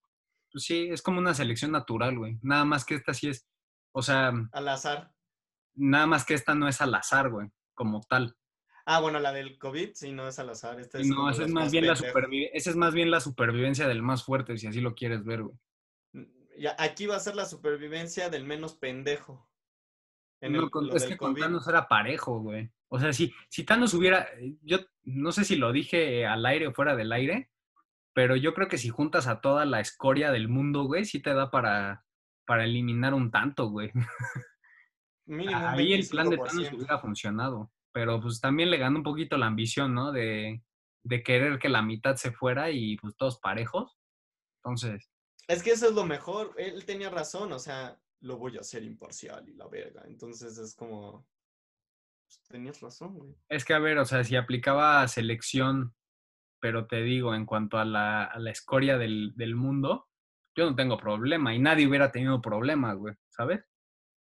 pues 0.53 0.65
sí, 0.65 0.89
es 0.91 1.03
como 1.03 1.19
una 1.19 1.35
selección 1.35 1.73
natural, 1.73 2.19
güey. 2.19 2.39
Nada 2.43 2.65
más 2.65 2.85
que 2.85 2.95
esta 2.95 3.15
sí 3.15 3.29
es, 3.29 3.47
o 3.93 4.03
sea, 4.03 4.33
Al 4.53 4.69
azar. 4.69 5.13
nada 5.75 6.07
más 6.07 6.25
que 6.25 6.35
esta 6.35 6.55
no 6.55 6.69
es 6.69 6.81
al 6.81 6.95
azar, 6.95 7.31
güey, 7.31 7.49
como 7.75 8.01
tal. 8.03 8.37
Ah, 8.85 9.01
bueno, 9.01 9.21
la 9.21 9.33
del 9.33 9.59
COVID, 9.59 9.91
sí, 9.95 10.11
no 10.13 10.27
es 10.27 10.39
al 10.41 10.51
azar. 10.51 10.81
Esta 10.81 10.99
es 10.99 11.07
Y 11.07 11.11
no, 11.11 11.31
esa 11.31 11.45
es 11.45 11.53
más 11.53 11.71
bien 11.71 11.87
la 11.87 11.93
esa 11.93 12.71
es 12.71 12.77
más 12.77 12.93
bien 12.95 13.11
la 13.13 13.21
supervivencia 13.21 13.87
del 13.87 14.03
más 14.03 14.25
fuerte, 14.25 14.59
si 14.59 14.67
así 14.67 14.81
lo 14.81 14.95
quieres 14.95 15.25
ver, 15.25 15.43
güey. 15.45 15.57
Ya, 16.59 16.75
aquí 16.79 17.07
va 17.07 17.17
a 17.17 17.21
ser 17.21 17.35
la 17.37 17.47
supervivencia 17.47 18.29
del 18.29 18.45
menos 18.45 18.75
pendejo. 18.75 19.49
En 20.41 20.53
No, 20.55 20.65
el- 20.65 20.71
con- 20.71 20.95
es 20.97 21.05
que 21.07 21.17
con 21.17 21.31
COVID. 21.33 21.43
Thanos 21.43 21.69
era 21.69 21.87
parejo, 21.87 22.41
güey. 22.41 22.71
O 22.89 22.99
sea, 22.99 23.13
si, 23.13 23.33
si 23.49 23.65
Thanos 23.65 23.95
hubiera, 23.95 24.25
eh, 24.39 24.57
yo 24.63 24.79
no 25.05 25.31
sé 25.33 25.45
si 25.45 25.55
lo 25.57 25.73
dije 25.73 26.27
al 26.27 26.45
aire 26.45 26.67
o 26.67 26.75
fuera 26.75 26.97
del 26.97 27.13
aire, 27.13 27.52
pero 28.15 28.37
yo 28.37 28.55
creo 28.55 28.69
que 28.69 28.79
si 28.79 28.89
juntas 28.89 29.27
a 29.27 29.41
toda 29.41 29.65
la 29.65 29.81
escoria 29.81 30.31
del 30.31 30.49
mundo, 30.49 30.85
güey, 30.85 31.05
sí 31.05 31.21
te 31.21 31.35
da 31.35 31.51
para, 31.51 32.05
para 32.47 32.65
eliminar 32.65 33.15
un 33.15 33.31
tanto, 33.31 33.69
güey. 33.69 33.91
Mínimo 35.27 35.57
Ahí 35.69 35.93
el 35.93 36.09
plan 36.09 36.29
de 36.29 36.37
Thanos 36.37 36.55
25%. 36.55 36.75
hubiera 36.77 36.99
funcionado, 36.99 37.73
pero 37.93 38.21
pues 38.21 38.41
también 38.41 38.71
le 38.71 38.79
ganó 38.79 38.99
un 38.99 39.05
poquito 39.05 39.37
la 39.39 39.47
ambición, 39.47 39.95
¿no? 39.95 40.13
De, 40.13 40.63
de 41.05 41.23
querer 41.23 41.59
que 41.59 41.69
la 41.69 41.83
mitad 41.83 42.17
se 42.17 42.33
fuera 42.33 42.71
y 42.71 42.97
pues 42.97 43.17
todos 43.17 43.39
parejos. 43.39 43.99
Entonces, 44.59 45.11
Es 45.49 45.63
que 45.63 45.71
eso 45.71 45.89
es 45.89 45.95
lo 45.95 46.05
mejor. 46.05 46.55
Él 46.59 46.85
tenía 46.85 47.11
razón, 47.11 47.53
o 47.53 47.59
sea, 47.59 47.99
lo 48.21 48.37
voy 48.39 48.57
a 48.57 48.61
hacer 48.61 48.83
imparcial 48.85 49.49
y 49.49 49.55
la 49.55 49.69
verga. 49.69 50.03
Entonces 50.07 50.59
es 50.59 50.75
como. 50.75 51.27
pues, 52.25 52.43
tenías 52.49 52.81
razón, 52.81 53.15
güey. 53.15 53.35
es 53.49 53.65
que 53.65 53.75
a 53.75 53.79
ver, 53.79 53.99
o 53.99 54.05
sea, 54.05 54.25
si 54.25 54.37
aplicaba 54.37 55.07
selección, 55.09 55.95
pero 56.63 56.87
te 56.87 57.03
digo, 57.03 57.35
en 57.35 57.45
cuanto 57.45 57.77
a 57.79 57.85
la, 57.85 58.23
a 58.25 58.39
la 58.39 58.53
escoria 58.53 58.97
del, 58.97 59.33
del 59.35 59.57
mundo, 59.57 60.09
yo 60.57 60.65
no 60.71 60.77
tengo 60.77 60.97
problema 60.97 61.53
y 61.53 61.59
nadie 61.59 61.89
hubiera 61.89 62.13
tenido 62.13 62.41
problemas, 62.41 62.97
güey, 62.97 63.17
¿sabes? 63.29 63.65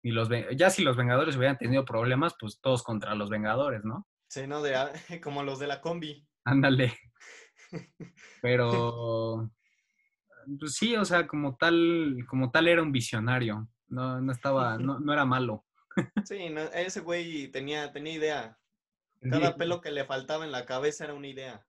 Y 0.02 0.10
los, 0.10 0.28
ya 0.56 0.68
si 0.68 0.82
los 0.82 0.96
Vengadores 0.96 1.36
hubieran 1.36 1.56
tenido 1.58 1.84
problemas, 1.84 2.34
pues 2.38 2.60
todos 2.60 2.82
contra 2.82 3.14
los 3.14 3.30
Vengadores, 3.30 3.84
¿no? 3.84 4.08
Sí, 4.28 4.48
¿no? 4.48 4.62
De, 4.62 4.74
a- 4.74 4.90
como 5.22 5.44
los 5.44 5.60
de 5.60 5.68
la 5.68 5.80
combi. 5.80 6.26
Ándale. 6.44 6.92
Pero, 8.42 9.50
pues 10.58 10.74
sí, 10.74 10.96
o 10.96 11.04
sea, 11.04 11.28
como 11.28 11.56
tal, 11.56 12.16
como 12.28 12.50
tal 12.50 12.66
era 12.66 12.82
un 12.82 12.90
visionario. 12.90 13.68
No, 13.86 14.20
no 14.20 14.32
estaba, 14.32 14.76
no, 14.76 14.98
no 14.98 15.12
era 15.12 15.24
malo. 15.24 15.64
Sí, 16.24 16.50
no, 16.50 16.62
ese 16.62 17.00
güey 17.00 17.48
tenía, 17.52 17.92
tenía 17.92 18.12
idea. 18.12 18.58
Cada 19.30 19.56
pelo 19.56 19.80
que 19.80 19.92
le 19.92 20.04
faltaba 20.04 20.44
en 20.44 20.52
la 20.52 20.66
cabeza 20.66 21.04
era 21.04 21.14
una 21.14 21.28
idea. 21.28 21.64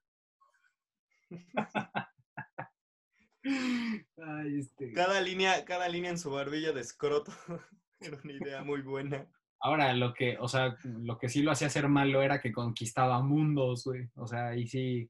Ay, 3.44 4.60
este. 4.60 4.92
Cada 4.94 5.22
línea, 5.22 5.64
cada 5.66 5.88
línea 5.88 6.10
en 6.12 6.18
su 6.18 6.32
barbilla 6.32 6.72
de 6.72 6.82
escroto 6.82 7.32
era 8.00 8.20
una 8.24 8.34
idea 8.34 8.64
muy 8.64 8.82
buena. 8.82 9.30
Ahora, 9.60 9.94
lo 9.94 10.14
que, 10.14 10.38
o 10.40 10.48
sea, 10.48 10.78
lo 10.84 11.18
que 11.18 11.30
sí 11.30 11.42
lo 11.42 11.52
hacía 11.52 11.70
ser 11.70 11.88
malo 11.88 12.22
era 12.22 12.42
que 12.42 12.52
conquistaba 12.52 13.22
mundos, 13.22 13.84
güey. 13.86 14.10
O 14.16 14.28
sea, 14.28 14.50
ahí 14.50 14.68
sí. 14.68 15.10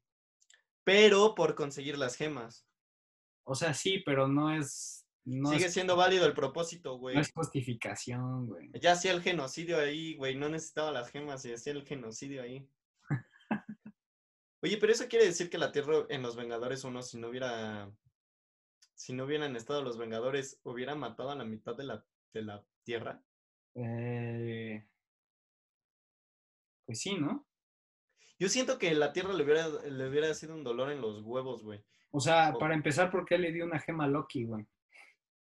Pero 0.84 1.36
por 1.36 1.55
conseguir 1.55 1.97
las 1.97 2.16
gemas. 2.16 2.68
O 3.43 3.55
sea, 3.55 3.74
sí, 3.74 4.01
pero 4.05 4.28
no 4.28 4.55
es. 4.55 5.07
No, 5.26 5.49
Sigue 5.49 5.66
es, 5.66 5.74
siendo 5.74 5.95
válido 5.95 6.26
el 6.28 6.34
propósito, 6.34 6.97
güey. 6.97 7.16
no 7.16 7.22
es 7.22 7.32
justificación, 7.34 8.47
güey. 8.47 8.70
Ya 8.80 8.91
hacía 8.91 9.11
el 9.11 9.24
genocidio 9.24 9.80
ahí, 9.80 10.16
güey. 10.16 10.36
No 10.36 10.49
necesitaba 10.49 10.91
las 10.91 11.09
gemas 11.09 11.43
y 11.45 11.53
hacía 11.53 11.74
el 11.74 11.84
genocidio 11.84 12.43
ahí. 12.43 12.70
Oye, 14.62 14.78
pero 14.78 14.91
eso 14.91 15.08
quiere 15.08 15.26
decir 15.26 15.49
que 15.49 15.58
la 15.58 15.72
Tierra 15.72 16.06
en 16.10 16.22
los 16.22 16.36
Vengadores 16.36 16.84
1, 16.84 17.01
si 17.03 17.18
no 17.18 17.30
hubiera. 17.30 17.91
Si 18.95 19.14
no 19.14 19.26
hubieran 19.26 19.56
estado 19.56 19.82
los 19.84 19.97
Vengadores, 19.97 20.60
hubiera 20.64 20.95
matado 20.95 21.30
a 21.32 21.36
la 21.36 21.43
mitad 21.43 21.76
de 21.76 21.84
la, 21.84 22.06
de 22.34 22.41
la 22.41 22.66
Tierra. 22.84 23.22
Eh, 23.76 24.88
pues 26.86 27.01
sí, 27.01 27.16
¿no? 27.16 27.45
Yo 28.39 28.49
siento 28.49 28.78
que 28.80 28.93
la 28.95 29.12
Tierra 29.14 29.34
le 29.34 29.43
hubiera, 29.43 29.68
le 29.68 30.10
hubiera 30.10 30.34
sido 30.34 30.56
un 30.56 30.64
dolor 30.64 30.91
en 30.91 31.01
los 31.01 31.22
huevos, 31.24 31.64
güey. 31.64 31.84
O 32.12 32.20
sea, 32.20 32.51
O- 32.56 32.60
para 32.60 32.74
empezar, 32.74 33.12
¿por 33.12 33.26
qué 33.26 33.38
le 33.38 33.51
dio 33.51 33.66
una 33.66 33.80
gema 33.80 34.06
a 34.06 34.08
Loki, 34.08 34.45
güey? 34.45 34.66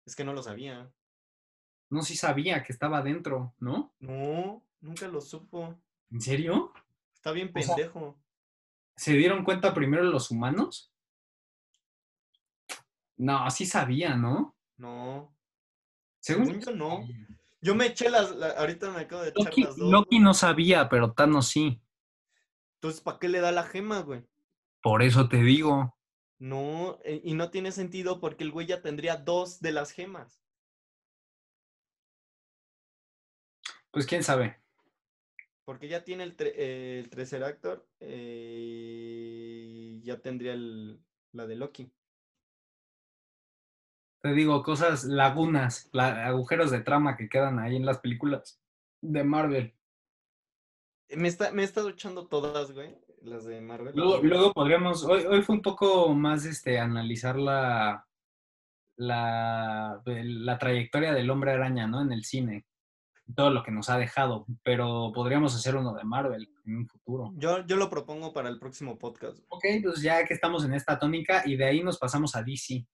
Es 0.05 0.15
que 0.15 0.23
no 0.23 0.33
lo 0.33 0.43
sabía. 0.43 0.91
No, 1.89 2.01
sí 2.03 2.15
sabía 2.15 2.63
que 2.63 2.71
estaba 2.73 3.01
dentro, 3.01 3.53
¿no? 3.59 3.93
No, 3.99 4.63
nunca 4.81 5.07
lo 5.07 5.21
supo. 5.21 5.79
¿En 6.11 6.21
serio? 6.21 6.73
Está 7.13 7.31
bien 7.31 7.51
O 7.55 7.61
sea, 7.61 7.75
pendejo. 7.75 8.17
¿Se 8.99 9.13
dieron 9.13 9.45
cuenta 9.45 9.73
primero 9.73 10.03
los 10.03 10.29
humanos? 10.29 10.91
No, 13.15 13.49
sí 13.49 13.65
sabía, 13.65 14.17
¿no? 14.17 14.57
No. 14.75 15.33
Según, 16.19 16.47
Según 16.47 16.61
yo, 16.61 16.71
no. 16.75 17.07
Yo 17.61 17.75
me 17.75 17.85
eché 17.85 18.09
las. 18.09 18.35
la- 18.35 18.49
ahorita 18.51 18.91
me 18.91 18.99
acabo 19.01 19.21
de 19.21 19.29
echar 19.29 19.45
Loki, 19.45 19.63
las 19.63 19.77
dos. 19.77 19.89
Loki 19.89 20.15
güey. 20.17 20.23
no 20.23 20.33
sabía, 20.33 20.89
pero 20.89 21.13
Thanos 21.13 21.47
sí. 21.47 21.81
Entonces, 22.75 22.99
¿para 22.99 23.19
qué 23.19 23.29
le 23.29 23.39
da 23.39 23.53
la 23.53 23.63
gema, 23.63 24.01
güey? 24.01 24.25
Por 24.81 25.01
eso 25.01 25.29
te 25.29 25.37
digo. 25.43 25.97
No, 26.37 26.99
eh, 27.05 27.21
y 27.23 27.35
no 27.35 27.51
tiene 27.51 27.71
sentido 27.71 28.19
porque 28.19 28.43
el 28.43 28.51
güey 28.51 28.67
ya 28.67 28.81
tendría 28.81 29.15
dos 29.15 29.61
de 29.61 29.71
las 29.71 29.91
gemas. 29.91 30.41
Pues 33.91 34.05
quién 34.05 34.23
sabe. 34.23 34.59
Porque 35.65 35.87
ya 35.87 36.03
tiene 36.03 36.23
el, 36.23 36.35
tre- 36.35 36.53
el 36.55 37.09
Treceractor 37.11 37.87
eh, 37.99 38.88
ya 40.09 40.19
tendría 40.21 40.53
el, 40.53 40.99
la 41.33 41.45
de 41.47 41.55
Loki. 41.55 41.91
Te 44.21 44.33
digo, 44.33 44.63
cosas, 44.63 45.05
lagunas, 45.05 45.89
la- 45.93 46.25
agujeros 46.27 46.71
de 46.71 46.81
trama 46.81 47.15
que 47.15 47.29
quedan 47.29 47.57
ahí 47.59 47.75
en 47.77 47.85
las 47.85 47.99
películas 47.99 48.59
de 49.01 49.23
Marvel. 49.23 49.73
Eh, 51.09 51.15
Me, 51.17 51.27
está, 51.27 51.51
me 51.51 51.61
he 51.61 51.65
estado 51.65 51.89
echando 51.89 52.27
todas, 52.27 52.71
güey, 52.71 52.97
las 53.21 53.45
de 53.45 53.61
Marvel. 53.61 53.93
Luego, 53.95 54.21
luego 54.21 54.51
podríamos, 54.53 55.05
hoy, 55.05 55.23
hoy 55.25 55.41
fue 55.41 55.55
un 55.55 55.61
poco 55.61 56.13
más 56.13 56.45
este, 56.45 56.79
analizar 56.79 57.37
la, 57.37 58.05
la, 58.97 60.01
la 60.05 60.57
trayectoria 60.57 61.13
del 61.13 61.29
hombre 61.29 61.51
araña, 61.51 61.87
¿no? 61.87 62.01
En 62.01 62.11
el 62.11 62.25
cine. 62.25 62.65
Todo 63.35 63.49
lo 63.51 63.63
que 63.63 63.71
nos 63.71 63.89
ha 63.89 63.97
dejado. 63.97 64.45
Pero 64.63 65.11
podríamos 65.13 65.55
hacer 65.55 65.75
uno 65.75 65.93
de 65.93 66.03
Marvel 66.03 66.49
en 66.65 66.77
un 66.77 66.87
futuro. 66.87 67.31
Yo, 67.37 67.65
yo 67.65 67.75
lo 67.75 67.89
propongo 67.89 68.33
para 68.33 68.49
el 68.49 68.59
próximo 68.59 68.97
podcast. 68.97 69.39
Ok, 69.49 69.63
pues 69.83 70.01
ya 70.01 70.25
que 70.25 70.33
estamos 70.33 70.65
en 70.65 70.73
esta 70.73 70.97
tónica 70.97 71.43
y 71.45 71.55
de 71.55 71.65
ahí 71.65 71.83
nos 71.83 71.97
pasamos 71.97 72.35
a 72.35 72.43
DC, 72.43 72.85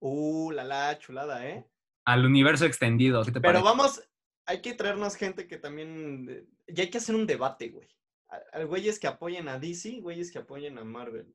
Uh, 0.00 0.50
la 0.52 0.62
la, 0.64 0.96
chulada, 0.98 1.44
¿eh? 1.46 1.66
al 2.04 2.24
universo 2.24 2.64
extendido. 2.64 3.22
¿Qué 3.24 3.32
te 3.32 3.40
Pero 3.40 3.60
parece? 3.60 3.64
vamos, 3.64 4.02
hay 4.46 4.62
que 4.62 4.72
traernos 4.74 5.16
gente 5.16 5.46
que 5.48 5.58
también. 5.58 6.48
Ya 6.68 6.84
hay 6.84 6.90
que 6.90 6.98
hacer 6.98 7.14
un 7.16 7.26
debate, 7.26 7.70
güey. 7.70 7.88
A- 8.30 8.58
a 8.60 8.64
Güeyes 8.64 8.98
que 9.00 9.08
apoyen 9.08 9.48
a 9.48 9.58
DC, 9.58 10.00
güeyes 10.00 10.30
que 10.30 10.38
apoyen 10.38 10.78
a 10.78 10.84
Marvel. 10.84 11.34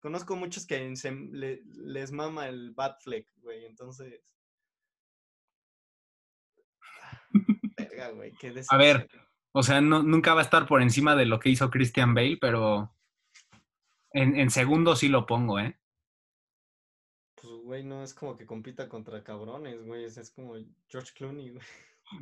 Conozco 0.00 0.36
muchos 0.36 0.66
que 0.66 0.94
se- 0.96 1.10
le- 1.10 1.62
les 1.64 2.12
mama 2.12 2.48
el 2.48 2.72
Batfleck, 2.72 3.26
güey. 3.38 3.64
Entonces. 3.64 4.20
Verga, 7.96 8.10
güey, 8.10 8.32
qué 8.32 8.54
A 8.68 8.76
ver, 8.76 9.08
o 9.52 9.62
sea, 9.62 9.80
no, 9.80 10.02
nunca 10.02 10.34
va 10.34 10.40
a 10.40 10.44
estar 10.44 10.66
por 10.66 10.82
encima 10.82 11.16
de 11.16 11.26
lo 11.26 11.38
que 11.38 11.48
hizo 11.50 11.70
Christian 11.70 12.14
Bale, 12.14 12.38
pero 12.40 12.94
en, 14.12 14.38
en 14.38 14.50
segundo 14.50 14.96
sí 14.96 15.08
lo 15.08 15.26
pongo, 15.26 15.58
¿eh? 15.58 15.78
Pues, 17.34 17.52
güey, 17.62 17.84
no 17.84 18.02
es 18.02 18.14
como 18.14 18.36
que 18.36 18.46
compita 18.46 18.88
contra 18.88 19.22
cabrones, 19.22 19.84
güey. 19.84 20.04
Es, 20.04 20.16
es 20.18 20.30
como 20.30 20.54
George 20.88 21.12
Clooney, 21.14 21.50
güey. 21.50 21.64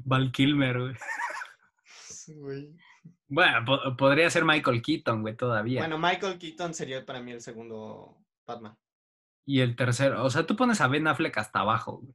Val 0.05 0.33
Kilmer, 0.33 0.81
güey. 0.81 0.95
Güey. 2.37 2.75
Bueno, 3.29 3.65
po- 3.67 3.97
podría 3.97 4.31
ser 4.31 4.45
Michael 4.45 4.81
Keaton, 4.81 5.23
güey, 5.23 5.37
todavía. 5.37 5.81
Bueno, 5.81 5.99
Michael 5.99 6.39
Keaton 6.39 6.73
sería 6.73 7.05
para 7.05 7.21
mí 7.21 7.33
el 7.33 7.41
segundo 7.43 8.17
Batman. 8.47 8.77
Y 9.45 9.61
el 9.61 9.77
tercero, 9.77 10.25
o 10.25 10.31
sea, 10.31 10.47
tú 10.47 10.57
pones 10.57 10.81
a 10.81 10.89
Ben 10.89 11.07
Affleck 11.07 11.37
hasta 11.37 11.61
abajo, 11.61 11.99
güey. 11.99 12.15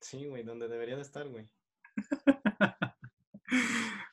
Sí, 0.00 0.26
güey, 0.26 0.44
donde 0.44 0.68
debería 0.68 0.94
de 0.96 1.02
estar, 1.02 1.28
güey. 1.28 1.50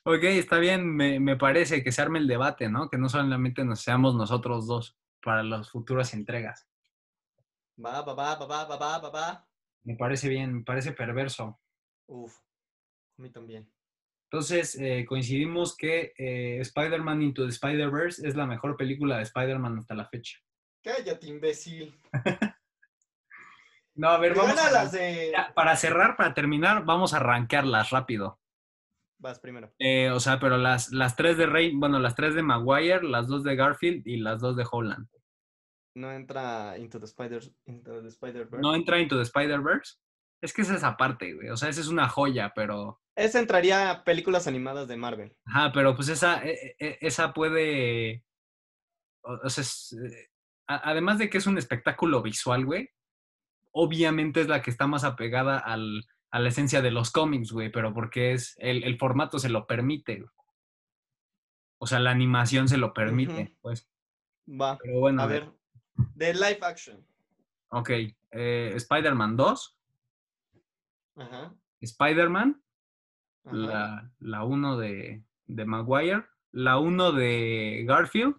ok, 0.04 0.24
está 0.24 0.58
bien, 0.60 0.96
me, 0.96 1.20
me, 1.20 1.36
parece 1.36 1.84
que 1.84 1.92
se 1.92 2.02
arme 2.02 2.20
el 2.20 2.28
debate, 2.28 2.70
¿no? 2.70 2.90
Que 2.90 2.98
no 2.98 3.10
solamente 3.10 3.64
nos 3.64 3.82
seamos 3.82 4.16
nosotros 4.16 4.68
dos 4.68 4.98
para 5.22 5.44
las 5.44 5.70
futuras 5.70 6.14
entregas. 6.14 6.68
Va, 7.84 8.02
va, 8.02 8.14
va, 8.14 8.36
va, 8.36 8.46
va, 8.46 8.78
va, 8.78 9.00
va, 9.00 9.10
va. 9.10 9.48
Me 9.84 9.96
parece 9.96 10.30
bien, 10.30 10.54
me 10.54 10.64
parece 10.64 10.92
perverso. 10.92 11.60
Uf, 12.08 12.38
a 13.18 13.22
mí 13.22 13.30
también. 13.30 13.70
Entonces, 14.30 14.78
eh, 14.80 15.06
coincidimos 15.08 15.78
que 15.78 16.14
eh, 16.18 16.60
Spider-Man 16.60 17.22
Into 17.22 17.44
the 17.44 17.50
Spider-Verse 17.50 18.28
es 18.28 18.36
la 18.36 18.46
mejor 18.46 18.76
película 18.76 19.18
de 19.18 19.24
Spider-Man 19.24 19.78
hasta 19.78 19.96
la 19.96 20.08
fecha. 20.08 20.38
Cállate, 20.84 21.28
imbécil. 21.28 21.98
no, 23.96 24.10
a 24.10 24.18
ver, 24.18 24.36
vamos. 24.36 24.58
A, 24.60 25.54
para 25.54 25.76
cerrar, 25.78 26.18
para 26.18 26.34
terminar, 26.34 26.84
vamos 26.84 27.14
a 27.14 27.18
arrancarlas 27.18 27.92
rápido. 27.92 28.40
Vas 29.20 29.40
primero. 29.40 29.74
Eh, 29.80 30.12
o 30.12 30.20
sea, 30.20 30.40
pero 30.40 30.58
las, 30.58 30.92
las 30.92 31.16
tres 31.16 31.38
de 31.38 31.48
Rey, 31.48 31.76
bueno, 31.76 32.00
las 32.00 32.16
tres 32.16 32.36
de 32.36 32.44
Maguire, 32.44 33.04
las 33.04 33.28
dos 33.28 33.44
de 33.44 33.56
Garfield 33.56 34.08
y 34.08 34.18
las 34.18 34.42
dos 34.42 34.56
de 34.56 34.66
Holland. 34.70 35.08
No 35.96 36.12
entra 36.12 36.78
Into 36.78 37.00
the 37.00 37.06
Spider 37.06 37.42
Into 37.66 38.02
the 38.04 38.10
Spider-Verse. 38.10 38.62
¿No 38.62 38.76
entra 38.76 39.00
Into 39.00 39.18
the 39.18 39.24
Spider-Verse? 39.24 39.96
Es 40.42 40.54
que 40.54 40.62
es 40.62 40.70
esa 40.70 40.96
parte, 40.96 41.34
güey. 41.34 41.50
O 41.50 41.58
sea, 41.58 41.70
esa 41.70 41.82
es 41.82 41.88
una 41.88 42.08
joya, 42.08 42.54
pero... 42.56 43.02
Esa 43.16 43.40
entraría 43.40 43.90
a 43.90 44.04
películas 44.04 44.48
animadas 44.48 44.88
de 44.88 44.98
Marvel. 44.98 45.36
Ajá, 45.46 45.72
pero 45.74 45.96
pues 45.96 46.10
esa, 46.10 46.46
e- 46.46 46.76
e- 46.78 47.00
esa 47.02 47.34
puede... 47.34 48.24
O, 49.24 49.50
sea, 49.50 49.64
es, 49.64 49.94
eh, 49.94 50.30
además 50.68 51.18
de 51.18 51.30
que 51.32 51.40
es 51.40 51.48
un 51.48 51.58
espectáculo 51.58 52.22
visual, 52.22 52.66
güey, 52.66 52.92
obviamente 53.72 54.42
es 54.42 54.48
la 54.48 54.62
que 54.62 54.70
está 54.70 54.86
más 54.86 55.04
apegada 55.04 55.58
al, 55.58 56.06
a 56.32 56.40
la 56.40 56.50
esencia 56.50 56.82
de 56.82 56.92
los 56.92 57.12
cómics, 57.12 57.52
güey, 57.52 57.72
pero 57.72 57.94
porque 57.94 58.34
es 58.34 58.56
el, 58.60 58.84
el 58.84 58.98
formato 58.98 59.40
se 59.40 59.50
lo 59.50 59.66
permite. 59.66 60.18
güey. 60.18 60.30
O 61.80 61.88
sea, 61.88 62.00
la 62.00 62.12
animación 62.12 62.68
se 62.68 62.78
lo 62.78 62.94
permite, 62.94 63.56
pues. 63.62 63.90
Va. 64.50 64.78
Pero 64.78 65.00
bueno, 65.00 65.22
A 65.22 65.28
ver. 65.28 65.52
De 66.16 66.34
live 66.34 66.60
action. 66.62 67.06
Ok, 67.70 67.90
eh, 68.32 68.72
Spider-Man 68.76 69.36
2, 69.36 69.78
Ajá. 71.18 71.54
Spider-Man, 71.82 72.64
la, 73.44 74.12
la 74.20 74.44
1 74.44 74.78
de, 74.78 75.24
de 75.48 75.66
Maguire, 75.66 76.26
la 76.52 76.78
1 76.80 77.12
de 77.12 77.84
Garfield, 77.88 78.36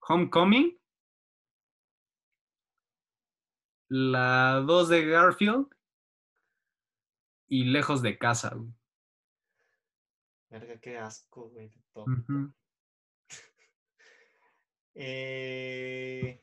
Homecoming, 0.00 0.77
la 3.88 4.62
2 4.66 4.88
de 4.88 5.06
Garfield 5.06 5.66
y 7.48 7.64
Lejos 7.64 8.02
de 8.02 8.18
casa. 8.18 8.54
güey. 8.54 8.70
Verga, 10.50 10.78
qué 10.80 10.96
asco, 10.98 11.48
güey. 11.50 11.68
de 11.68 11.82
todo. 11.92 12.04
Ujú. 12.04 12.52
Eh, 15.00 16.40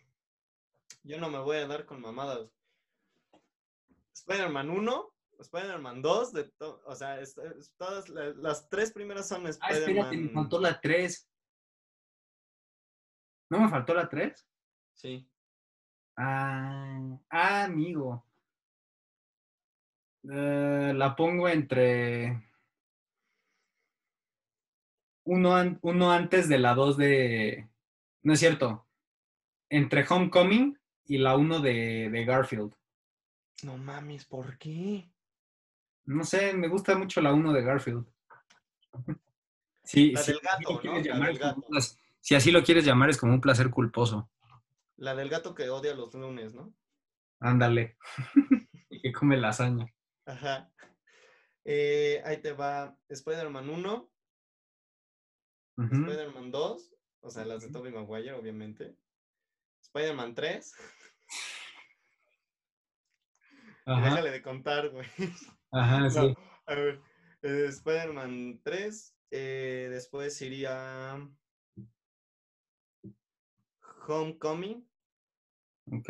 yo 1.03 1.19
no 1.19 1.29
me 1.29 1.39
voy 1.39 1.57
a 1.57 1.67
dar 1.67 1.85
con 1.85 1.99
mamadas. 1.99 2.49
Spider-Man 4.13 4.69
1, 4.69 5.13
Spider-Man 5.39 6.01
2, 6.01 6.31
de 6.31 6.53
o 6.59 6.95
sea, 6.95 7.19
es- 7.19 7.37
es- 7.37 7.73
todas 7.75 8.07
la- 8.07 8.29
las 8.35 8.69
tres 8.69 8.93
primeras 8.93 9.27
son 9.27 9.45
Ah, 9.45 9.49
espérate, 9.49 9.91
me 9.93 9.99
Spider-Man. 9.99 10.33
faltó 10.33 10.59
la 10.61 10.79
3. 10.79 11.29
¿No 13.49 13.59
me 13.59 13.69
faltó 13.69 13.93
la 13.93 14.07
3? 14.07 14.47
Sí. 14.93 15.29
Ah, 16.17 17.17
ah, 17.29 17.63
amigo. 17.65 18.23
Eh, 20.23 20.93
la 20.95 21.15
pongo 21.15 21.47
entre 21.49 22.41
uno, 25.25 25.55
an- 25.55 25.79
uno 25.81 26.11
antes 26.11 26.47
de 26.49 26.57
la 26.59 26.73
2 26.73 26.97
de... 26.97 27.67
No 28.23 28.33
es 28.33 28.39
cierto. 28.39 28.85
Entre 29.69 30.05
Homecoming 30.07 30.77
y 31.05 31.17
la 31.19 31.35
1 31.35 31.59
de, 31.59 32.09
de 32.11 32.25
Garfield. 32.25 32.73
No 33.63 33.77
mames, 33.77 34.25
¿por 34.25 34.57
qué? 34.57 35.09
No 36.05 36.23
sé, 36.23 36.53
me 36.53 36.67
gusta 36.67 36.95
mucho 36.97 37.21
la 37.21 37.33
1 37.33 37.53
de 37.53 37.63
Garfield. 37.63 38.05
Sí, 39.87 40.09
La 40.13 40.23
del 40.23 40.39
gato, 40.39 40.81
¿no? 40.83 40.93
La 40.95 40.99
del 41.27 41.53
como 41.53 41.67
si 42.19 42.33
así 42.33 42.49
lo 42.49 42.63
quieres 42.63 42.83
llamar, 42.85 43.11
es 43.11 43.19
como 43.19 43.33
un 43.35 43.39
placer 43.39 43.69
culposo. 43.69 44.27
La 44.97 45.15
del 45.15 45.29
gato 45.29 45.55
que 45.55 45.69
odia 45.69 45.93
los 45.93 46.13
lunes, 46.13 46.53
¿no? 46.53 46.73
Ándale. 47.39 47.97
y 48.89 49.01
que 49.01 49.11
come 49.11 49.37
lasaña. 49.37 49.85
Ajá. 50.25 50.71
Eh, 51.65 52.21
ahí 52.25 52.41
te 52.41 52.53
va 52.53 52.97
Spider-Man 53.09 53.69
1, 53.69 54.11
Ujú. 55.77 55.95
Spider-Man 55.95 56.51
2, 56.51 56.93
o 57.21 57.29
sea, 57.29 57.45
las 57.45 57.63
de 57.63 57.71
Tobey 57.71 57.91
Maguire, 57.91 58.33
obviamente. 58.33 58.95
Spider-Man 59.81 60.35
3. 60.35 60.73
y 60.77 61.27
Ajá, 63.87 64.09
Déjale 64.09 64.31
de 64.31 64.41
contar, 64.41 64.89
güey. 64.89 65.07
ajá, 65.71 65.99
No, 65.99 66.09
sí. 66.09 66.33
a 66.67 66.75
ver, 66.75 67.01
eh, 67.41 67.65
Spider-Man 67.69 68.61
3, 68.63 69.15
eh, 69.31 69.87
después 69.91 70.39
iría 70.41 71.19
Homecoming, 74.07 74.87
Ok. 75.91 76.09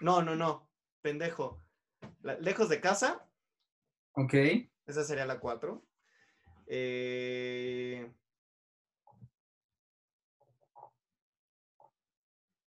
no, 0.00 0.22
no, 0.22 0.34
no, 0.36 0.70
pendejo, 1.02 1.60
La- 2.22 2.38
Lejos 2.38 2.68
de 2.68 2.80
casa, 2.80 3.28
Ok. 4.12 4.34
esa 4.86 5.04
sería 5.04 5.26
la 5.26 5.40
4. 5.40 5.84
Eh... 6.66 8.10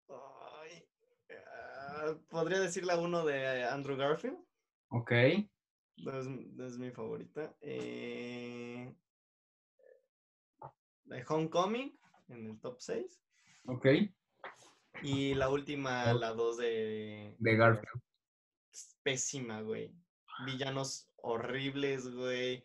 ah, 0.10 0.64
Podría 2.30 2.60
decir 2.60 2.86
la 2.86 2.98
1 2.98 3.26
de 3.26 3.64
Andrew 3.66 3.98
Garfield. 3.98 4.38
Ok. 4.90 5.12
No 6.04 6.20
es, 6.20 6.28
no 6.28 6.66
es 6.66 6.78
mi 6.78 6.92
favorita. 6.92 7.56
Eh, 7.62 8.94
de 11.06 11.26
Homecoming 11.28 11.98
en 12.30 12.46
el 12.48 12.60
top 12.60 12.78
6. 12.80 13.22
Ok. 13.66 13.88
Y 15.04 15.34
la 15.36 15.50
última, 15.50 16.14
la 16.14 16.34
2 16.34 16.58
de, 16.58 17.36
De 17.38 17.56
Garfield. 17.56 18.02
Es 18.72 18.98
pésima, 19.04 19.62
güey. 19.62 19.94
Villanos 20.46 21.10
horribles, 21.18 22.14
güey. 22.14 22.64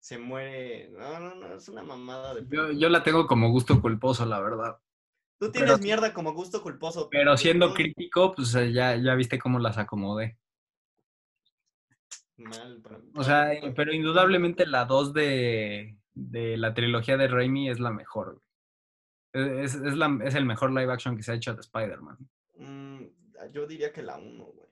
Se 0.00 0.18
muere. 0.18 0.90
No, 0.90 1.20
no, 1.20 1.34
no, 1.34 1.54
es 1.54 1.68
una 1.68 1.82
mamada 1.82 2.34
de. 2.34 2.46
Yo, 2.50 2.72
yo 2.72 2.88
la 2.88 3.02
tengo 3.02 3.26
como 3.26 3.50
gusto 3.50 3.80
culposo, 3.80 4.26
la 4.26 4.40
verdad. 4.40 4.78
Tú 5.38 5.50
tienes 5.50 5.80
mierda 5.80 6.12
como 6.12 6.32
gusto 6.32 6.62
culposo. 6.62 7.08
Pero 7.10 7.36
siendo 7.36 7.74
crítico, 7.74 8.32
pues 8.32 8.54
eh, 8.54 8.72
ya, 8.72 8.96
ya 8.96 9.14
viste 9.14 9.38
cómo 9.38 9.58
las 9.58 9.76
acomodé. 9.76 10.38
Mal, 12.44 12.80
para- 12.82 13.00
O 13.14 13.22
sea, 13.24 13.50
para- 13.60 13.74
pero 13.74 13.92
indudablemente 13.92 14.66
la 14.66 14.84
2 14.84 15.12
de, 15.12 15.96
de 16.14 16.56
la 16.56 16.74
trilogía 16.74 17.16
de 17.16 17.28
Raimi 17.28 17.68
es 17.70 17.80
la 17.80 17.90
mejor. 17.90 18.40
güey. 19.34 19.64
Es, 19.64 19.74
es 19.74 19.96
la- 19.96 20.18
es 20.24 20.34
el 20.34 20.44
mejor 20.44 20.70
live 20.72 20.92
action 20.92 21.16
que 21.16 21.22
se 21.22 21.32
ha 21.32 21.36
hecho 21.36 21.54
de 21.54 21.60
Spider-Man. 21.60 22.18
Mm, 22.58 23.00
yo 23.52 23.66
diría 23.66 23.92
que 23.92 24.02
la 24.02 24.18
1, 24.18 24.44
güey. 24.44 24.68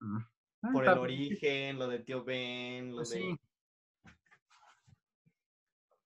Mm. 0.00 0.18
Ah, 0.64 0.70
Por 0.72 0.84
el 0.84 0.98
origen, 0.98 1.78
lo 1.78 1.88
de 1.88 1.98
tío 2.00 2.24
Ben, 2.24 2.90
lo 2.90 2.96
Pues 2.98 3.10
de. 3.10 3.16
sí. 3.18 3.36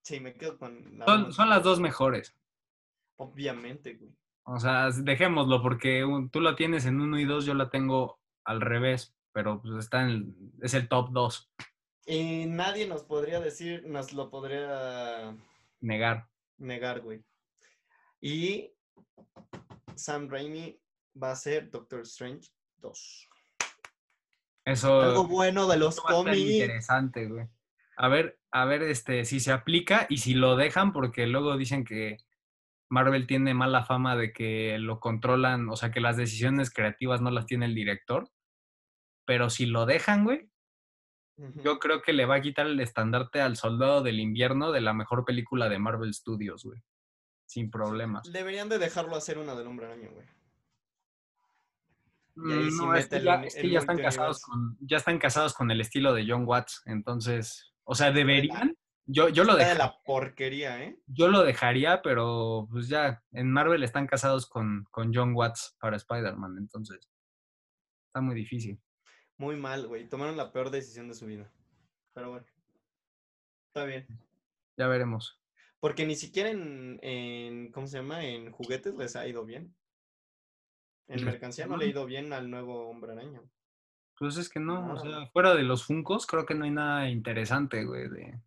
Sí, 0.01 0.19
me 0.19 0.33
quedo 0.35 0.57
con 0.57 0.97
la 0.97 1.05
Son, 1.05 1.33
son 1.33 1.49
las 1.49 1.63
dos 1.63 1.79
mejores. 1.79 2.35
Obviamente, 3.17 3.95
güey. 3.95 4.11
O 4.43 4.59
sea, 4.59 4.89
dejémoslo 4.91 5.61
porque 5.61 6.05
tú 6.31 6.39
la 6.39 6.55
tienes 6.55 6.85
en 6.85 7.01
uno 7.01 7.19
y 7.19 7.25
dos, 7.25 7.45
yo 7.45 7.53
la 7.53 7.69
tengo 7.69 8.19
al 8.45 8.61
revés, 8.61 9.13
pero 9.37 9.61
pues 9.61 9.75
está 9.77 10.01
en 10.01 10.07
el- 10.09 10.35
es 10.63 10.73
el 10.73 10.87
top 10.89 11.11
2, 11.11 11.51
Y 12.07 12.47
nadie 12.47 12.87
nos 12.87 13.03
podría 13.03 13.39
decir, 13.39 13.83
nos 13.85 14.13
lo 14.13 14.31
podría 14.31 15.37
negar. 15.79 16.27
negar, 16.57 17.01
güey. 17.01 17.21
Y 18.19 18.71
Sam 19.95 20.27
Raimi 20.27 20.79
va 21.21 21.29
a 21.33 21.35
ser 21.35 21.69
Doctor 21.69 21.99
Strange 22.01 22.49
2. 22.77 23.29
Eso 24.65 25.01
Algo 25.01 25.27
bueno 25.27 25.67
de 25.67 25.77
los 25.77 26.01
cómics. 26.01 26.39
interesante, 26.39 27.27
güey. 27.27 27.45
A 27.97 28.07
ver, 28.07 28.39
a 28.51 28.65
ver 28.65 28.81
este, 28.81 29.23
si 29.23 29.39
se 29.39 29.51
aplica 29.51 30.07
y 30.09 30.17
si 30.17 30.33
lo 30.33 30.55
dejan, 30.55 30.93
porque 30.93 31.27
luego 31.27 31.57
dicen 31.57 31.83
que 31.85 32.17
Marvel 32.89 33.27
tiene 33.27 33.53
mala 33.53 33.85
fama 33.85 34.15
de 34.15 34.33
que 34.33 34.77
lo 34.79 34.99
controlan, 34.99 35.69
o 35.69 35.75
sea, 35.75 35.91
que 35.91 35.99
las 36.01 36.17
decisiones 36.17 36.73
creativas 36.73 37.21
no 37.21 37.29
las 37.29 37.45
tiene 37.45 37.67
el 37.67 37.75
director. 37.75 38.29
Pero 39.27 39.49
si 39.49 39.65
lo 39.65 39.85
dejan, 39.85 40.23
güey, 40.23 40.49
yo 41.61 41.79
creo 41.79 42.01
que 42.01 42.13
le 42.13 42.25
va 42.25 42.35
a 42.35 42.41
quitar 42.41 42.65
el 42.65 42.79
estandarte 42.79 43.41
al 43.41 43.57
Soldado 43.57 44.01
del 44.01 44.21
Invierno 44.21 44.71
de 44.71 44.79
la 44.79 44.93
mejor 44.93 45.25
película 45.25 45.67
de 45.67 45.77
Marvel 45.77 46.13
Studios, 46.13 46.63
güey. 46.63 46.81
Sin 47.45 47.69
problemas. 47.69 48.31
Deberían 48.31 48.69
de 48.69 48.79
dejarlo 48.79 49.17
hacer 49.17 49.37
una 49.37 49.53
del 49.53 49.67
hombre 49.67 49.87
araña, 49.87 50.09
güey. 50.09 50.25
Mm, 52.35 52.77
no, 52.77 52.95
es 52.95 53.09
que, 53.09 53.21
ya, 53.21 53.43
es 53.43 53.55
que 53.55 53.69
ya 53.69 53.79
están 53.79 53.97
casados 53.97 54.41
con, 54.41 54.77
ya 54.79 54.97
están 54.97 55.19
casados 55.19 55.53
con 55.53 55.71
el 55.71 55.81
estilo 55.81 56.13
de 56.13 56.25
John 56.27 56.45
Watts, 56.45 56.83
entonces, 56.85 57.73
o 57.83 57.95
sea, 57.95 58.11
deberían, 58.11 58.77
yo, 59.07 59.29
yo 59.29 59.43
lo 59.43 59.53
de 59.53 59.63
dejaría, 59.63 59.85
la 59.85 59.97
porquería, 60.05 60.83
¿eh? 60.83 60.99
yo 61.07 61.29
lo 61.29 61.43
dejaría, 61.43 62.03
pero 62.03 62.67
pues 62.69 62.89
ya, 62.89 63.23
en 63.31 63.51
Marvel 63.51 63.83
están 63.83 64.05
casados 64.05 64.47
con, 64.47 64.85
con 64.91 65.11
John 65.11 65.33
Watts 65.33 65.75
para 65.79 65.97
Spider-Man, 65.97 66.57
entonces, 66.59 67.09
está 68.05 68.21
muy 68.21 68.35
difícil. 68.35 68.79
Muy 69.37 69.55
mal, 69.55 69.87
güey. 69.87 70.07
Tomaron 70.07 70.37
la 70.37 70.51
peor 70.51 70.71
decisión 70.71 71.07
de 71.07 71.13
su 71.13 71.25
vida. 71.25 71.51
Pero 72.13 72.29
bueno. 72.31 72.45
Está 73.67 73.85
bien. 73.85 74.07
Ya 74.77 74.87
veremos. 74.87 75.39
Porque 75.79 76.05
ni 76.05 76.15
siquiera 76.15 76.49
en, 76.49 76.99
en- 77.03 77.71
¿cómo 77.71 77.85
se 77.87 77.97
llama? 77.97 78.25
En 78.25 78.51
juguetes 78.51 78.95
les 78.95 79.15
ha 79.15 79.27
ido 79.27 79.45
bien. 79.45 79.75
En 81.07 81.23
mercancía 81.23 81.67
no 81.67 81.77
le 81.77 81.85
ha 81.85 81.89
ido 81.89 82.05
bien 82.05 82.33
al 82.33 82.49
nuevo 82.49 82.89
hombre 82.89 83.11
araña. 83.13 83.41
Pues 84.19 84.35
es 84.37 84.49
que 84.49 84.59
no, 84.59 84.93
o 84.93 84.99
sea, 84.99 85.27
fuera 85.27 85.53
de 85.53 85.61
los 85.63 85.85
Funcos, 85.85 86.25
creo 86.25 86.45
que 86.45 86.55
no 86.55 86.65
hay 86.65 86.71
nada 86.71 87.07
interesante, 87.09 87.85
güey, 87.85 88.09
de, 88.09 88.41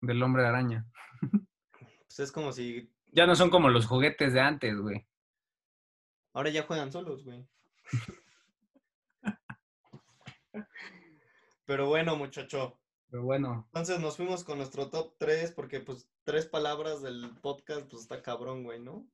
del 0.00 0.22
hombre 0.22 0.46
araña. 0.46 0.86
Pues 2.08 2.20
es 2.20 2.32
como 2.32 2.52
si 2.52 2.90
Ya 3.12 3.26
no 3.26 3.36
son 3.36 3.48
como 3.50 3.68
los 3.68 3.86
juguetes 3.86 4.32
de 4.32 4.40
antes, 4.40 4.76
güey. 4.76 5.06
ahora 6.32 6.48
ya 6.50 6.64
juegan 6.64 6.90
solos, 6.90 7.22
güey. 7.24 7.46
Pero 11.66 11.86
bueno, 11.86 12.16
muchacho. 12.16 12.78
Pero 13.10 13.22
bueno, 13.22 13.64
Entonces 13.68 14.00
nos 14.00 14.16
fuimos 14.16 14.44
con 14.44 14.58
nuestro 14.58 14.90
top 14.90 15.14
3 15.18 15.52
porque 15.52 15.80
pues 15.80 16.08
tres 16.24 16.46
palabras 16.46 17.02
del 17.02 17.30
podcast 17.40 17.88
pues 17.90 18.02
está 18.02 18.22
cabrón, 18.22 18.64
güey, 18.64 18.80
¿no? 18.80 19.06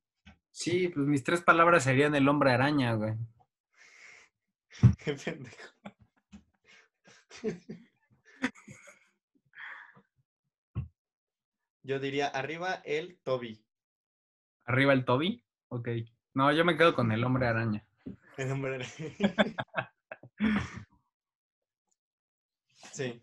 sí, 0.50 0.88
pues 0.88 1.06
mis 1.06 1.24
tres 1.24 1.42
palabras 1.42 1.84
serían 1.84 2.14
el 2.14 2.28
hombre 2.28 2.52
araña, 2.52 2.94
güey. 2.94 3.14
Qué 5.04 5.14
pendejo. 5.14 5.68
Yo 11.82 11.98
diría 12.00 12.28
arriba 12.28 12.80
el 12.84 13.18
Toby. 13.22 13.62
Arriba 14.64 14.94
el 14.94 15.04
Toby. 15.04 15.44
Ok. 15.68 15.88
No, 16.32 16.50
yo 16.50 16.64
me 16.64 16.78
quedo 16.78 16.94
con 16.94 17.12
el 17.12 17.22
hombre 17.22 17.46
araña. 17.46 17.84
El 18.38 18.52
hombre 18.52 18.76
araña. 18.76 18.94
Sí. 22.94 23.22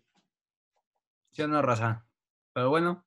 ¿Sí 1.32 1.42
o 1.42 1.48
no, 1.48 1.62
raza? 1.62 2.06
Pero 2.52 2.68
bueno, 2.70 3.04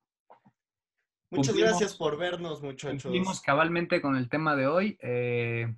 Muchas 1.32 1.54
Cumplimos- 1.56 1.70
gracias 1.70 1.96
por 1.96 2.18
vernos, 2.18 2.62
muchachos. 2.62 3.04
cumplimos 3.04 3.42
cabalmente 3.42 4.02
con 4.02 4.16
el 4.16 4.30
tema 4.30 4.56
de 4.56 4.68
hoy. 4.68 4.98
eh, 5.02 5.76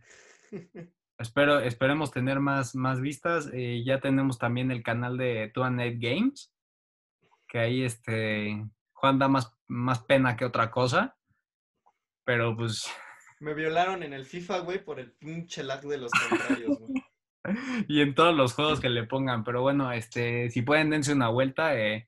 espero, 1.18 1.60
esperemos 1.60 2.12
tener 2.12 2.40
más, 2.40 2.76
más 2.76 3.00
vistas. 3.02 3.50
eh, 3.54 3.84
ya 3.86 4.00
tenemos 4.00 4.38
también 4.38 4.72
el 4.72 4.84
canal 4.84 5.18
de 5.18 5.50
Two 5.54 5.64
and 5.64 5.80
Eight 5.82 6.00
Games. 6.02 6.54
Que 7.48 7.60
ahí 7.60 7.84
este 7.84 8.66
Juan 8.94 9.20
da 9.20 9.28
más, 9.30 9.54
más 9.68 10.04
pena 10.04 10.36
que 10.36 10.46
otra 10.46 10.70
cosa. 10.70 11.18
Pero 12.26 12.56
pues. 12.56 12.86
Me 13.40 13.54
violaron 13.54 14.04
en 14.04 14.14
el 14.14 14.26
FIFA, 14.26 14.60
güey, 14.60 14.84
por 14.84 15.00
el 15.00 15.12
pinche 15.14 15.64
lag 15.64 15.82
de 15.82 15.98
los 15.98 16.12
contrarios, 16.30 16.78
güey. 16.80 17.04
y 17.88 18.02
en 18.02 18.14
todos 18.16 18.36
los 18.36 18.54
juegos 18.54 18.80
que 18.80 18.90
le 18.90 19.04
pongan. 19.04 19.44
Pero 19.44 19.62
bueno, 19.62 19.92
este, 19.92 20.50
si 20.50 20.62
pueden, 20.62 20.90
dense 20.90 21.14
una 21.14 21.30
vuelta. 21.30 21.76
eh, 21.76 22.08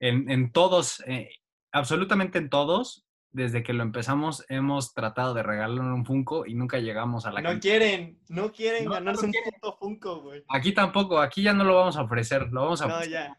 en, 0.00 0.30
en 0.30 0.52
todos, 0.52 1.02
eh, 1.06 1.30
absolutamente 1.72 2.38
en 2.38 2.50
todos, 2.50 3.04
desde 3.32 3.62
que 3.62 3.72
lo 3.74 3.82
empezamos, 3.82 4.44
hemos 4.48 4.94
tratado 4.94 5.34
de 5.34 5.42
regalar 5.42 5.80
un 5.80 6.06
Funko 6.06 6.46
y 6.46 6.54
nunca 6.54 6.78
llegamos 6.78 7.26
a 7.26 7.32
la 7.32 7.40
No 7.42 7.50
cantidad. 7.50 7.78
quieren, 7.78 8.18
no 8.28 8.50
quieren 8.52 8.84
No, 8.84 8.90
no 8.90 8.94
ganarse 8.96 9.22
lo 9.22 9.26
un 9.26 9.32
quieren. 9.32 9.50
puto 9.60 9.76
Funko, 9.78 10.20
güey. 10.22 10.42
Aquí 10.48 10.72
tampoco, 10.72 11.18
aquí 11.20 11.42
ya 11.42 11.52
no 11.52 11.64
lo 11.64 11.74
vamos 11.76 11.96
a 11.96 12.02
ofrecer, 12.02 12.48
lo 12.50 12.62
vamos 12.62 12.80
a 12.82 12.86
No, 12.88 13.04
ya. 13.04 13.36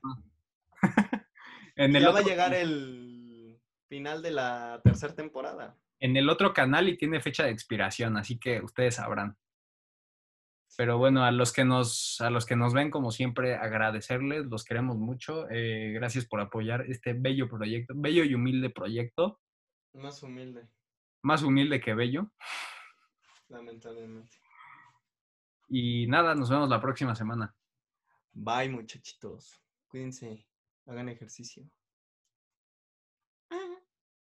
en 1.75 1.95
el 1.95 2.01
Ya 2.03 2.11
va 2.11 2.19
a 2.19 2.23
llegar 2.23 2.53
el 2.53 3.59
final 3.87 4.21
de 4.21 4.31
la 4.31 4.81
tercera 4.83 5.15
temporada. 5.15 5.75
en 5.99 6.15
el 6.17 6.29
otro 6.29 6.53
canal 6.53 6.89
y 6.89 6.97
tiene 6.97 7.19
fecha 7.21 7.43
de 7.45 7.51
expiración, 7.51 8.17
así 8.17 8.37
que 8.37 8.61
ustedes 8.61 8.95
sabrán. 8.95 9.35
Pero 10.77 10.99
bueno, 10.99 11.23
a 11.25 11.31
los 11.31 11.51
que 11.51 11.65
nos, 11.65 12.21
a 12.21 12.29
los 12.29 12.45
que 12.45 12.55
nos 12.55 12.73
ven, 12.73 12.91
como 12.91 13.11
siempre, 13.11 13.55
agradecerles, 13.55 14.45
los 14.45 14.63
queremos 14.63 14.95
mucho. 14.97 15.49
eh, 15.49 15.91
gracias 15.93 16.25
por 16.25 16.39
apoyar 16.39 16.81
este 16.87 17.13
bello 17.13 17.49
proyecto, 17.49 17.93
bello 17.97 18.23
y 18.23 18.35
humilde 18.35 18.69
proyecto, 18.69 19.41
Más 19.93 20.21
humilde, 20.21 20.67
más 21.23 21.41
humilde 21.41 21.79
que 21.81 21.95
bello. 21.95 22.31
lamentablemente. 23.49 24.37
Y 25.67 26.05
nada, 26.07 26.35
nos 26.35 26.49
vemos 26.49 26.69
la 26.69 26.79
próxima 26.79 27.15
semana. 27.15 27.53
Bye, 28.31 28.69
muchachitos. 28.69 29.59
Cuídense. 29.87 30.47
Hagan 30.85 31.09
ejercicio. 31.09 31.69